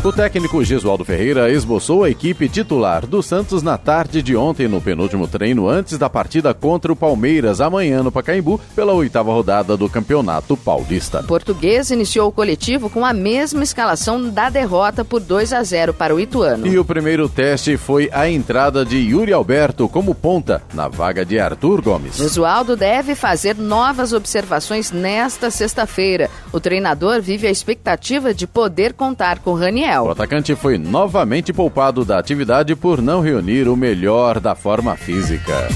O 0.01 0.13
técnico 0.13 0.63
Gesualdo 0.63 1.03
Ferreira 1.03 1.51
esboçou 1.51 2.05
a 2.05 2.09
equipe 2.09 2.47
titular 2.47 3.05
do 3.05 3.21
Santos 3.21 3.61
na 3.61 3.77
tarde 3.77 4.21
de 4.21 4.33
ontem 4.33 4.65
no 4.65 4.79
penúltimo 4.79 5.27
treino 5.27 5.67
antes 5.67 5.97
da 5.97 6.09
partida 6.09 6.53
contra 6.53 6.89
o 6.89 6.95
Palmeiras 6.95 7.59
amanhã 7.59 8.01
no 8.01 8.09
Pacaembu 8.09 8.61
pela 8.73 8.93
oitava 8.93 9.33
rodada 9.33 9.75
do 9.75 9.89
Campeonato 9.89 10.55
Paulista. 10.55 11.19
O 11.19 11.25
português 11.25 11.91
iniciou 11.91 12.29
o 12.29 12.31
coletivo 12.31 12.89
com 12.89 13.05
a 13.05 13.11
mesma 13.11 13.61
escalação 13.61 14.29
da 14.29 14.49
derrota 14.49 15.03
por 15.03 15.19
2 15.19 15.51
a 15.51 15.61
0 15.61 15.93
para 15.93 16.15
o 16.15 16.19
Ituano. 16.19 16.65
E 16.65 16.79
o 16.79 16.85
primeiro 16.85 17.27
teste 17.27 17.75
foi 17.75 18.09
a 18.13 18.29
entrada 18.29 18.85
de 18.85 18.95
Yuri 18.95 19.33
Alberto 19.33 19.89
como 19.89 20.15
ponta 20.15 20.61
na 20.73 20.87
vaga 20.87 21.25
de 21.25 21.37
Arthur 21.37 21.81
Gomes. 21.81 22.15
Gesualdo 22.15 22.77
deve 22.77 23.15
fazer 23.15 23.57
novas 23.57 24.13
observações 24.13 24.93
nesta 24.93 25.51
sexta-feira. 25.51 26.29
O 26.53 26.59
treinador 26.61 27.21
vive 27.21 27.47
a 27.47 27.51
expectativa 27.51 28.33
de 28.33 28.47
poder 28.47 28.93
contar 28.93 29.39
com 29.39 29.53
Raniel. 29.53 29.88
O 29.97 30.11
atacante 30.11 30.55
foi 30.55 30.77
novamente 30.77 31.51
poupado 31.51 32.05
da 32.05 32.19
atividade 32.19 32.75
por 32.75 33.01
não 33.01 33.21
reunir 33.21 33.67
o 33.67 33.75
melhor 33.75 34.39
da 34.39 34.53
forma 34.53 34.95
física. 34.95 35.67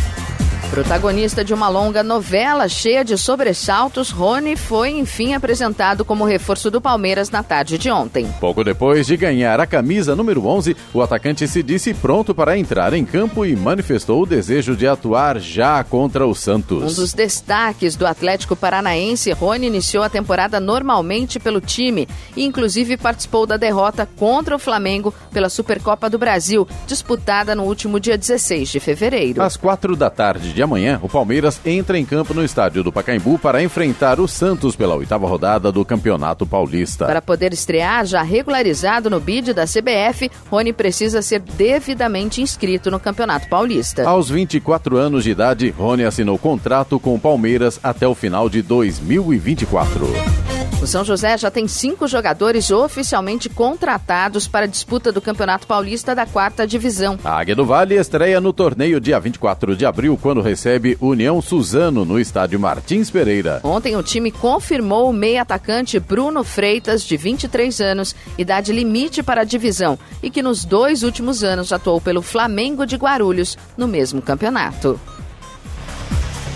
Protagonista 0.73 1.45
de 1.45 1.53
uma 1.53 1.69
longa 1.69 2.01
novela 2.01 2.67
cheia 2.67 3.05
de 3.05 3.15
sobressaltos, 3.15 4.09
Rony 4.09 4.55
foi 4.55 4.89
enfim 4.89 5.35
apresentado 5.35 6.03
como 6.03 6.25
reforço 6.25 6.71
do 6.71 6.81
Palmeiras 6.81 7.29
na 7.29 7.43
tarde 7.43 7.77
de 7.77 7.91
ontem. 7.91 8.25
Pouco 8.39 8.63
depois 8.63 9.05
de 9.05 9.15
ganhar 9.15 9.59
a 9.59 9.67
camisa 9.67 10.15
número 10.15 10.47
11, 10.47 10.75
o 10.91 10.99
atacante 10.99 11.47
se 11.47 11.61
disse 11.61 11.93
pronto 11.93 12.33
para 12.33 12.57
entrar 12.57 12.91
em 12.93 13.05
campo 13.05 13.45
e 13.45 13.55
manifestou 13.55 14.23
o 14.23 14.25
desejo 14.25 14.75
de 14.75 14.87
atuar 14.87 15.37
já 15.39 15.83
contra 15.83 16.25
o 16.25 16.33
Santos. 16.33 16.81
Um 16.81 17.01
dos 17.01 17.13
destaques 17.13 17.95
do 17.95 18.07
Atlético 18.07 18.55
Paranaense, 18.55 19.31
Rony 19.31 19.67
iniciou 19.67 20.03
a 20.03 20.09
temporada 20.09 20.59
normalmente 20.59 21.39
pelo 21.39 21.61
time 21.61 22.07
e 22.35 22.43
inclusive 22.43 22.97
participou 22.97 23.45
da 23.45 23.57
derrota 23.57 24.09
contra 24.17 24.55
o 24.55 24.59
Flamengo 24.59 25.13
pela 25.31 25.49
Supercopa 25.49 26.09
do 26.09 26.17
Brasil, 26.17 26.67
disputada 26.87 27.53
no 27.53 27.61
último 27.61 27.99
dia 27.99 28.17
16 28.17 28.69
de 28.69 28.79
fevereiro. 28.79 29.39
Às 29.39 29.55
quatro 29.55 29.95
da 29.95 30.09
tarde 30.09 30.51
de 30.51 30.62
amanhã, 30.63 30.99
o 31.01 31.09
Palmeiras 31.09 31.59
entra 31.65 31.99
em 31.99 32.05
campo 32.05 32.33
no 32.33 32.43
estádio 32.43 32.83
do 32.83 32.91
Pacaembu 32.91 33.37
para 33.37 33.61
enfrentar 33.61 34.19
o 34.19 34.27
Santos 34.27 34.75
pela 34.75 34.95
oitava 34.95 35.27
rodada 35.27 35.71
do 35.71 35.85
Campeonato 35.85 36.45
Paulista. 36.45 37.05
Para 37.05 37.21
poder 37.21 37.53
estrear 37.53 38.05
já 38.05 38.21
regularizado 38.21 39.09
no 39.09 39.19
bid 39.19 39.53
da 39.53 39.65
CBF, 39.65 40.31
Rony 40.49 40.73
precisa 40.73 41.21
ser 41.21 41.39
devidamente 41.39 42.41
inscrito 42.41 42.89
no 42.89 42.99
Campeonato 42.99 43.47
Paulista. 43.47 44.07
Aos 44.07 44.29
24 44.29 44.97
anos 44.97 45.23
de 45.23 45.31
idade, 45.31 45.69
Rony 45.77 46.03
assinou 46.03 46.37
contrato 46.37 46.99
com 46.99 47.15
o 47.15 47.19
Palmeiras 47.19 47.79
até 47.83 48.07
o 48.07 48.15
final 48.15 48.49
de 48.49 48.61
2024. 48.61 50.42
O 50.83 50.85
São 50.85 51.05
José 51.05 51.37
já 51.37 51.49
tem 51.49 51.65
cinco 51.65 52.09
jogadores 52.09 52.69
oficialmente 52.69 53.47
contratados 53.47 54.49
para 54.49 54.65
a 54.65 54.67
disputa 54.67 55.13
do 55.13 55.21
Campeonato 55.21 55.65
Paulista 55.65 56.13
da 56.13 56.25
quarta 56.25 56.67
divisão. 56.67 57.17
A 57.23 57.39
Águia 57.39 57.55
do 57.55 57.65
Vale 57.65 57.95
estreia 57.95 58.41
no 58.41 58.51
torneio 58.51 58.99
dia 58.99 59.17
24 59.17 59.77
de 59.77 59.85
abril, 59.85 60.19
quando 60.21 60.41
recebe 60.41 60.97
União 60.99 61.41
Suzano 61.41 62.03
no 62.03 62.19
estádio 62.19 62.59
Martins 62.59 63.09
Pereira. 63.09 63.61
Ontem 63.63 63.95
o 63.95 64.03
time 64.03 64.29
confirmou 64.29 65.09
o 65.09 65.13
meio-atacante 65.13 66.01
Bruno 66.01 66.43
Freitas, 66.43 67.05
de 67.05 67.15
23 67.15 67.79
anos, 67.79 68.13
idade 68.37 68.73
limite 68.73 69.23
para 69.23 69.43
a 69.43 69.45
divisão, 69.45 69.97
e 70.21 70.29
que 70.29 70.43
nos 70.43 70.65
dois 70.65 71.01
últimos 71.01 71.45
anos 71.45 71.71
atuou 71.71 72.01
pelo 72.01 72.21
Flamengo 72.21 72.85
de 72.85 72.97
Guarulhos 72.97 73.57
no 73.77 73.87
mesmo 73.87 74.21
campeonato. 74.21 74.99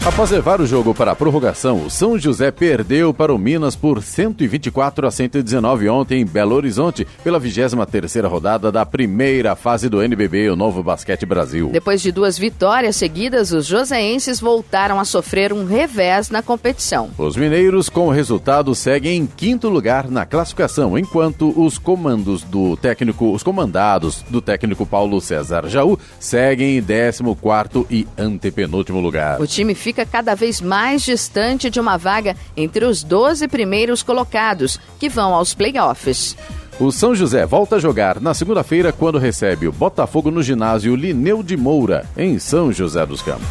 Após 0.05 0.31
levar 0.31 0.61
o 0.61 0.65
jogo 0.65 0.93
para 0.93 1.11
a 1.11 1.15
prorrogação, 1.15 1.85
o 1.85 1.89
São 1.89 2.17
José 2.17 2.49
perdeu 2.49 3.13
para 3.13 3.33
o 3.33 3.37
Minas 3.37 3.75
por 3.75 4.01
124 4.01 5.05
a 5.05 5.11
119 5.11 5.89
ontem 5.89 6.21
em 6.21 6.25
Belo 6.25 6.55
Horizonte, 6.55 7.05
pela 7.23 7.39
23ª 7.39 8.27
rodada 8.27 8.71
da 8.71 8.85
primeira 8.85 9.55
fase 9.55 9.89
do 9.89 10.01
NBB, 10.01 10.49
o 10.49 10.55
Novo 10.55 10.81
Basquete 10.81 11.25
Brasil. 11.25 11.69
Depois 11.71 12.01
de 12.01 12.11
duas 12.11 12.37
vitórias 12.37 12.95
seguidas, 12.95 13.51
os 13.51 13.65
joseenses 13.65 14.39
voltaram 14.39 14.99
a 14.99 15.05
sofrer 15.05 15.51
um 15.51 15.65
revés 15.65 16.29
na 16.29 16.41
competição. 16.41 17.09
Os 17.17 17.35
mineiros, 17.35 17.89
com 17.89 18.07
o 18.07 18.11
resultado, 18.11 18.73
seguem 18.73 19.17
em 19.17 19.25
quinto 19.25 19.67
lugar 19.67 20.09
na 20.09 20.25
classificação, 20.25 20.97
enquanto 20.97 21.53
os 21.61 21.77
comandos 21.77 22.43
do 22.43 22.77
técnico, 22.77 23.33
os 23.33 23.43
comandados 23.43 24.23
do 24.29 24.41
técnico 24.41 24.85
Paulo 24.85 25.19
César 25.19 25.67
Jaú 25.67 25.99
seguem 26.19 26.77
em 26.77 26.81
14º 26.81 27.85
e 27.89 28.07
antepenúltimo 28.17 29.01
lugar. 29.01 29.41
O 29.41 29.47
time 29.47 29.75
fica 29.87 30.05
cada 30.05 30.35
vez 30.35 30.59
mais 30.59 31.01
distante 31.01 31.69
de 31.69 31.79
uma 31.79 31.95
vaga 31.95 32.35
entre 32.57 32.83
os 32.83 33.03
12 33.03 33.47
primeiros 33.47 34.03
colocados, 34.03 34.77
que 34.99 35.07
vão 35.07 35.33
aos 35.33 35.53
playoffs. 35.53 36.35
O 36.77 36.91
São 36.91 37.15
José 37.15 37.45
volta 37.45 37.77
a 37.77 37.79
jogar 37.79 38.19
na 38.19 38.33
segunda-feira 38.33 38.91
quando 38.91 39.17
recebe 39.17 39.65
o 39.65 39.71
Botafogo 39.71 40.29
no 40.29 40.43
ginásio 40.43 40.93
Lineu 40.93 41.41
de 41.41 41.55
Moura, 41.55 42.05
em 42.17 42.37
São 42.37 42.69
José 42.69 43.05
dos 43.05 43.21
Campos. 43.21 43.47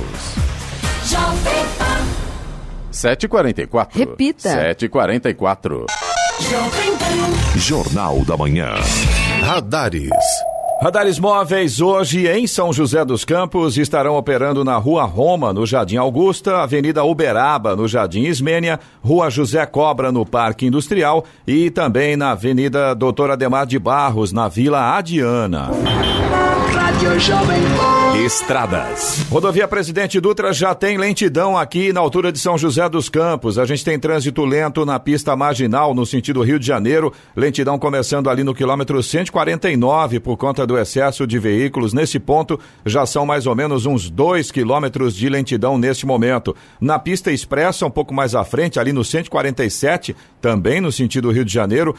7h44. 2.92 3.88
Repita. 3.92 4.74
7h44. 4.74 5.86
Jornal 7.56 8.22
da 8.26 8.36
Manhã. 8.36 8.74
Radares. 9.40 10.10
Radares 10.86 11.18
móveis 11.18 11.80
hoje 11.80 12.28
em 12.28 12.46
São 12.46 12.72
José 12.72 13.04
dos 13.04 13.24
Campos 13.24 13.76
estarão 13.76 14.16
operando 14.16 14.62
na 14.62 14.76
Rua 14.76 15.02
Roma, 15.02 15.52
no 15.52 15.66
Jardim 15.66 15.96
Augusta, 15.96 16.58
Avenida 16.58 17.02
Uberaba, 17.02 17.74
no 17.74 17.88
Jardim 17.88 18.22
Ismênia, 18.22 18.78
Rua 19.02 19.28
José 19.28 19.66
Cobra, 19.66 20.12
no 20.12 20.24
Parque 20.24 20.64
Industrial 20.64 21.24
e 21.44 21.72
também 21.72 22.16
na 22.16 22.30
Avenida 22.30 22.94
Doutor 22.94 23.32
Ademar 23.32 23.66
de 23.66 23.80
Barros, 23.80 24.30
na 24.30 24.46
Vila 24.46 24.96
Adiana. 24.96 25.70
Rádio 26.72 27.18
Jovem 27.18 27.62
Pan. 27.76 27.95
Estradas. 28.24 29.26
Rodovia 29.30 29.68
Presidente 29.68 30.18
Dutra 30.18 30.50
já 30.50 30.74
tem 30.74 30.96
lentidão 30.96 31.56
aqui 31.56 31.92
na 31.92 32.00
altura 32.00 32.32
de 32.32 32.38
São 32.38 32.56
José 32.56 32.88
dos 32.88 33.10
Campos. 33.10 33.58
A 33.58 33.66
gente 33.66 33.84
tem 33.84 33.98
trânsito 33.98 34.42
lento 34.42 34.86
na 34.86 34.98
pista 34.98 35.36
marginal, 35.36 35.94
no 35.94 36.06
sentido 36.06 36.42
Rio 36.42 36.58
de 36.58 36.66
Janeiro. 36.66 37.12
Lentidão 37.36 37.78
começando 37.78 38.30
ali 38.30 38.42
no 38.42 38.54
quilômetro 38.54 39.02
149 39.02 40.18
por 40.20 40.38
conta 40.38 40.66
do 40.66 40.78
excesso 40.78 41.26
de 41.26 41.38
veículos. 41.38 41.92
Nesse 41.92 42.18
ponto, 42.18 42.58
já 42.86 43.04
são 43.04 43.26
mais 43.26 43.46
ou 43.46 43.54
menos 43.54 43.84
uns 43.84 44.08
dois 44.08 44.50
quilômetros 44.50 45.14
de 45.14 45.28
lentidão 45.28 45.76
neste 45.76 46.06
momento. 46.06 46.56
Na 46.80 46.98
pista 46.98 47.30
expressa, 47.30 47.84
um 47.84 47.90
pouco 47.90 48.14
mais 48.14 48.34
à 48.34 48.44
frente, 48.44 48.80
ali 48.80 48.94
no 48.94 49.04
147, 49.04 50.16
também 50.40 50.80
no 50.80 50.90
sentido 50.90 51.30
Rio 51.30 51.44
de 51.44 51.52
Janeiro, 51.52 51.94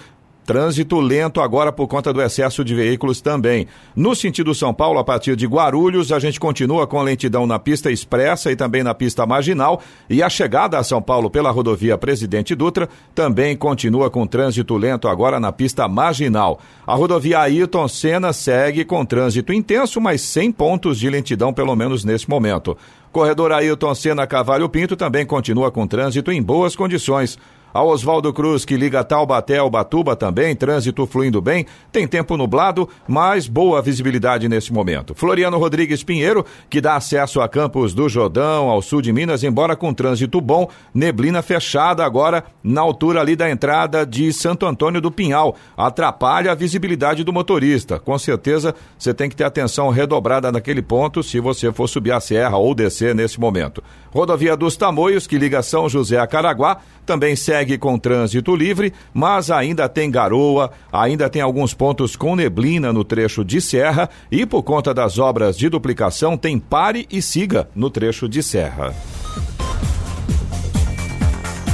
Trânsito 0.48 0.98
lento 1.02 1.42
agora 1.42 1.74
por 1.74 1.90
conta 1.90 2.14
do 2.14 2.22
excesso 2.22 2.64
de 2.64 2.74
veículos 2.74 3.20
também. 3.20 3.68
No 3.94 4.16
sentido 4.16 4.56
São 4.56 4.74
Paulo, 4.74 4.98
a 4.98 5.04
partir 5.04 5.36
de 5.36 5.46
Guarulhos, 5.46 6.10
a 6.10 6.20
gente 6.20 6.40
continua 6.40 6.88
com 6.88 7.02
lentidão 7.02 7.46
na 7.46 7.60
pista 7.60 7.92
expressa 7.92 8.50
e 8.50 8.56
também 8.56 8.82
na 8.82 8.94
pista 8.94 9.26
marginal. 9.26 9.82
E 10.10 10.24
a 10.24 10.30
chegada 10.30 10.80
a 10.80 10.84
São 10.86 11.02
Paulo 11.02 11.30
pela 11.30 11.52
rodovia 11.52 11.98
Presidente 11.98 12.56
Dutra 12.56 12.88
também 13.14 13.58
continua 13.58 14.10
com 14.10 14.26
trânsito 14.26 14.78
lento 14.78 15.10
agora 15.10 15.38
na 15.38 15.52
pista 15.52 15.86
marginal. 15.86 16.62
A 16.88 16.96
rodovia 16.96 17.40
Ayrton 17.40 17.90
Senna 17.90 18.32
segue 18.32 18.86
com 18.86 19.04
trânsito 19.04 19.52
intenso, 19.52 20.00
mas 20.00 20.22
sem 20.22 20.50
pontos 20.50 20.98
de 20.98 21.10
lentidão, 21.10 21.52
pelo 21.52 21.76
menos 21.76 22.06
nesse 22.06 22.30
momento. 22.30 22.78
Corredor 23.12 23.52
Ailton 23.52 23.96
Senna 23.96 24.28
Cavalho 24.28 24.70
Pinto 24.70 24.96
também 24.96 25.26
continua 25.26 25.72
com 25.72 25.88
trânsito 25.88 26.32
em 26.32 26.42
boas 26.42 26.76
condições. 26.76 27.38
A 27.74 27.84
Oswaldo 27.84 28.34
Cruz, 28.34 28.66
que 28.66 28.76
liga 28.76 29.04
Taubaté 29.04 29.58
ao 29.58 29.70
Batuba 29.70 30.16
também, 30.16 30.56
trânsito 30.56 31.06
fluindo 31.06 31.42
bem, 31.42 31.66
tem 31.92 32.08
tempo 32.08 32.38
nublado, 32.38 32.90
mas 33.08 33.48
boa 33.48 33.82
visibilidade 33.82 34.50
nesse 34.50 34.74
momento. 34.74 35.14
Floriano 35.14 35.58
Rodrigues 35.58 36.04
Pinheiro, 36.04 36.46
que 36.70 36.82
dá 36.82 36.96
acesso 36.96 37.42
a 37.42 37.48
Campos 37.48 37.94
do 37.94 38.10
Jordão, 38.10 38.70
ao 38.70 38.82
sul 38.82 39.02
de 39.02 39.14
Minas, 39.14 39.44
embora 39.44 39.76
com 39.76 39.94
trânsito 39.94 40.42
bom, 40.42 40.70
neblina 40.94 41.42
fechada 41.42 42.04
agora 42.04 42.44
na 42.64 42.82
altura 42.82 43.22
ali 43.22 43.36
da 43.36 43.50
entrada 43.50 44.06
de 44.06 44.32
Santo 44.34 44.66
Antônio 44.66 45.02
do 45.02 45.12
Pinhal. 45.12 45.56
Atrapalha 45.76 46.52
a 46.52 46.56
visibilidade 46.56 47.24
do 47.24 47.34
motorista. 47.34 48.00
Com 48.00 48.18
certeza 48.18 48.74
você 48.98 49.14
tem 49.14 49.30
que 49.30 49.36
ter 49.36 49.44
atenção 49.44 49.90
redobrada 49.90 50.52
naquele 50.52 50.82
ponto 50.82 51.22
se 51.22 51.40
você 51.40 51.72
for 51.72 51.88
subir 51.88 52.12
a 52.12 52.20
serra 52.20 52.58
ou 52.58 52.74
descer 52.74 53.14
nesse 53.14 53.40
momento. 53.40 53.84
Rodovia 54.12 54.56
dos 54.56 54.76
Tamoios, 54.76 55.28
que 55.28 55.38
liga 55.38 55.62
São 55.62 55.88
José 55.88 56.18
a 56.18 56.26
Caraguá, 56.26 56.78
também 57.06 57.36
segue 57.58 57.78
com 57.78 57.98
trânsito 57.98 58.56
livre, 58.56 58.94
mas 59.12 59.50
ainda 59.50 59.90
tem 59.90 60.12
garoa, 60.12 60.72
ainda 60.92 61.28
tem 61.28 61.42
alguns 61.42 61.74
pontos 61.74 62.16
com 62.16 62.36
neblina 62.36 62.94
no 62.94 63.04
trecho 63.04 63.44
de 63.44 63.60
serra 63.60 64.10
e 64.32 64.46
por 64.46 64.62
conta 64.62 64.94
das 64.94 65.18
obras 65.18 65.58
de 65.58 65.68
duplicação 65.68 66.38
tem 66.38 66.60
pare 66.60 67.08
e 67.10 67.20
siga 67.20 67.68
no 67.76 67.90
trecho 67.90 68.30
de 68.30 68.44
serra. 68.44 68.94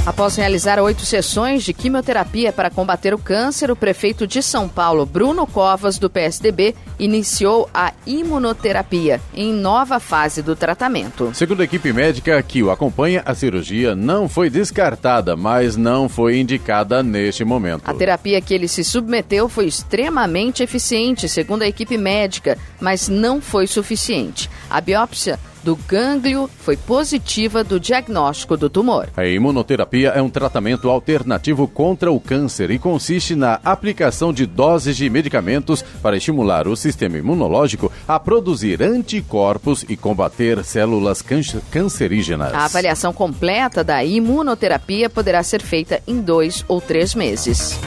Após 0.06 0.36
realizar 0.36 0.78
oito 0.78 1.00
sessões 1.00 1.64
de 1.64 1.72
quimioterapia 1.72 2.52
para 2.52 2.68
combater 2.68 3.14
o 3.14 3.18
câncer, 3.18 3.70
o 3.70 3.76
prefeito 3.76 4.26
de 4.26 4.42
São 4.42 4.68
Paulo, 4.68 5.06
Bruno 5.06 5.46
Covas, 5.46 5.98
do 5.98 6.10
PSDB, 6.10 6.74
iniciou 6.98 7.70
a 7.72 7.90
imunoterapia 8.06 9.18
em 9.32 9.50
nova 9.50 9.98
fase 9.98 10.42
do 10.42 10.54
tratamento. 10.54 11.30
Segundo 11.32 11.62
a 11.62 11.64
equipe 11.64 11.90
médica 11.90 12.42
que 12.42 12.62
o 12.62 12.70
acompanha, 12.70 13.22
a 13.24 13.34
cirurgia 13.34 13.96
não 13.96 14.28
foi 14.28 14.50
descartada, 14.50 15.34
mas 15.36 15.74
não 15.74 16.06
foi 16.06 16.38
indicada 16.38 17.02
neste 17.02 17.42
momento. 17.42 17.84
A 17.86 17.94
terapia 17.94 18.42
que 18.42 18.52
ele 18.52 18.68
se 18.68 18.84
submeteu 18.84 19.48
foi 19.48 19.64
extremamente 19.64 20.62
eficiente, 20.62 21.30
segundo 21.30 21.62
a 21.62 21.66
equipe 21.66 21.96
médica, 21.96 22.58
mas 22.78 23.08
não 23.08 23.40
foi 23.40 23.66
suficiente. 23.66 24.50
A 24.68 24.82
biópsia 24.82 25.40
do 25.64 25.74
gânglio 25.74 26.48
foi 26.58 26.76
positiva 26.76 27.64
do 27.64 27.80
diagnóstico 27.80 28.56
do 28.56 28.68
tumor. 28.68 29.08
A 29.16 29.26
imunoterapia 29.26 30.10
é 30.10 30.20
um 30.20 30.28
tratamento 30.28 30.90
alternativo 30.90 31.66
contra 31.66 32.12
o 32.12 32.20
câncer 32.20 32.70
e 32.70 32.78
consiste 32.78 33.34
na 33.34 33.58
aplicação 33.64 34.32
de 34.32 34.44
doses 34.44 34.96
de 34.96 35.08
medicamentos 35.08 35.82
para 36.02 36.16
estimular 36.16 36.68
o 36.68 36.76
sistema 36.76 37.16
imunológico 37.16 37.90
a 38.06 38.20
produzir 38.20 38.82
anticorpos 38.82 39.84
e 39.88 39.96
combater 39.96 40.62
células 40.64 41.24
cancerígenas. 41.70 42.52
A 42.52 42.66
avaliação 42.66 43.12
completa 43.12 43.82
da 43.82 44.04
imunoterapia 44.04 45.08
poderá 45.08 45.42
ser 45.42 45.62
feita 45.62 46.02
em 46.06 46.20
dois 46.20 46.64
ou 46.68 46.80
três 46.80 47.14
meses. 47.14 47.78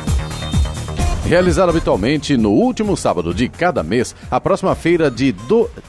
Realizada 1.28 1.72
habitualmente 1.72 2.38
no 2.38 2.52
último 2.52 2.96
sábado 2.96 3.34
de 3.34 3.50
cada 3.50 3.84
mês, 3.84 4.16
a 4.32 4.40
próxima 4.40 4.74
feira 4.76 5.12
de 5.12 5.36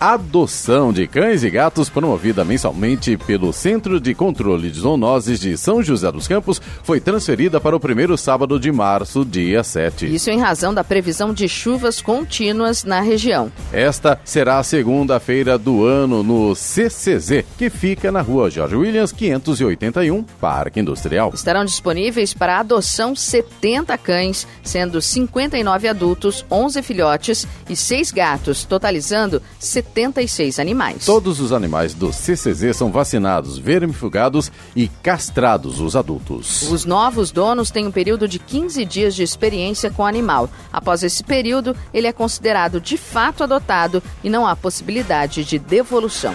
adoção 0.01 0.93
de 0.93 1.07
cães 1.07 1.45
e 1.45 1.51
gatos, 1.51 1.89
promovida 1.89 2.45
mensalmente 2.45 3.17
pelo 3.17 3.53
Centro 3.53 4.01
de 4.01 4.17
Controle 4.17 4.69
de 4.69 4.81
Zoonoses 4.81 5.39
de 5.39 5.57
São 5.57 5.81
José 5.81 6.11
dos 6.11 6.27
Campos, 6.27 6.61
foi 6.83 6.99
transferida 6.99 7.61
para 7.61 7.77
o 7.77 7.79
primeiro 7.79 8.19
sábado 8.19 8.59
de 8.59 8.73
março, 8.73 9.25
dia 9.25 9.63
7. 9.63 10.13
Isso 10.13 10.29
em 10.29 10.41
razão 10.41 10.75
da 10.75 10.83
previsão 10.83 11.33
de 11.33 11.49
chuvas 11.49 12.03
contínuas 12.03 12.83
na 12.83 13.01
região. 13.01 13.53
Esta 13.73 14.19
será 14.25 14.59
a 14.59 14.65
segunda 14.65 15.21
feira 15.21 15.57
do 15.57 15.87
ano 15.87 16.25
no 16.25 16.53
CCZ, 16.57 17.45
que 17.57 17.71
fica 17.71 18.11
na 18.11 18.23
rua 18.23 18.51
Jorge 18.51 18.75
Williams, 18.75 19.13
581, 19.13 20.25
Parque 20.41 20.81
Industrial. 20.81 21.31
Estarão 21.33 21.65
disponíveis 21.65 22.35
para 22.35 22.59
adoção 22.59 23.15
70 23.15 23.97
cães, 23.99 24.45
sendo 24.65 25.01
50 25.01 25.28
59 25.29 25.89
adultos, 25.89 26.45
11 26.51 26.83
filhotes 26.83 27.47
e 27.69 27.77
6 27.77 28.11
gatos, 28.11 28.65
totalizando 28.65 29.43
76 29.59 30.59
animais. 30.59 31.05
Todos 31.05 31.41
os 31.41 31.53
animais 31.53 31.95
do 31.95 32.13
CCZ 32.13 32.77
são 32.77 32.91
vacinados, 32.91 33.59
vermifugados 33.59 34.51
e 34.75 34.89
castrados 35.03 35.81
os 35.81 35.95
adultos. 35.95 36.63
Os 36.71 36.85
novos 36.85 37.31
donos 37.31 37.71
têm 37.71 37.87
um 37.87 37.93
período 37.93 38.27
de 38.27 38.39
15 38.39 38.85
dias 38.85 39.15
de 39.15 39.23
experiência 39.23 39.91
com 39.91 40.03
o 40.03 40.07
animal. 40.07 40.51
Após 40.73 41.03
esse 41.03 41.23
período, 41.23 41.77
ele 41.93 42.07
é 42.07 42.13
considerado 42.13 42.81
de 42.81 42.97
fato 42.97 43.45
adotado 43.45 44.03
e 44.25 44.31
não 44.31 44.47
há 44.47 44.57
possibilidade 44.57 45.45
de 45.45 45.59
devolução. 45.59 46.35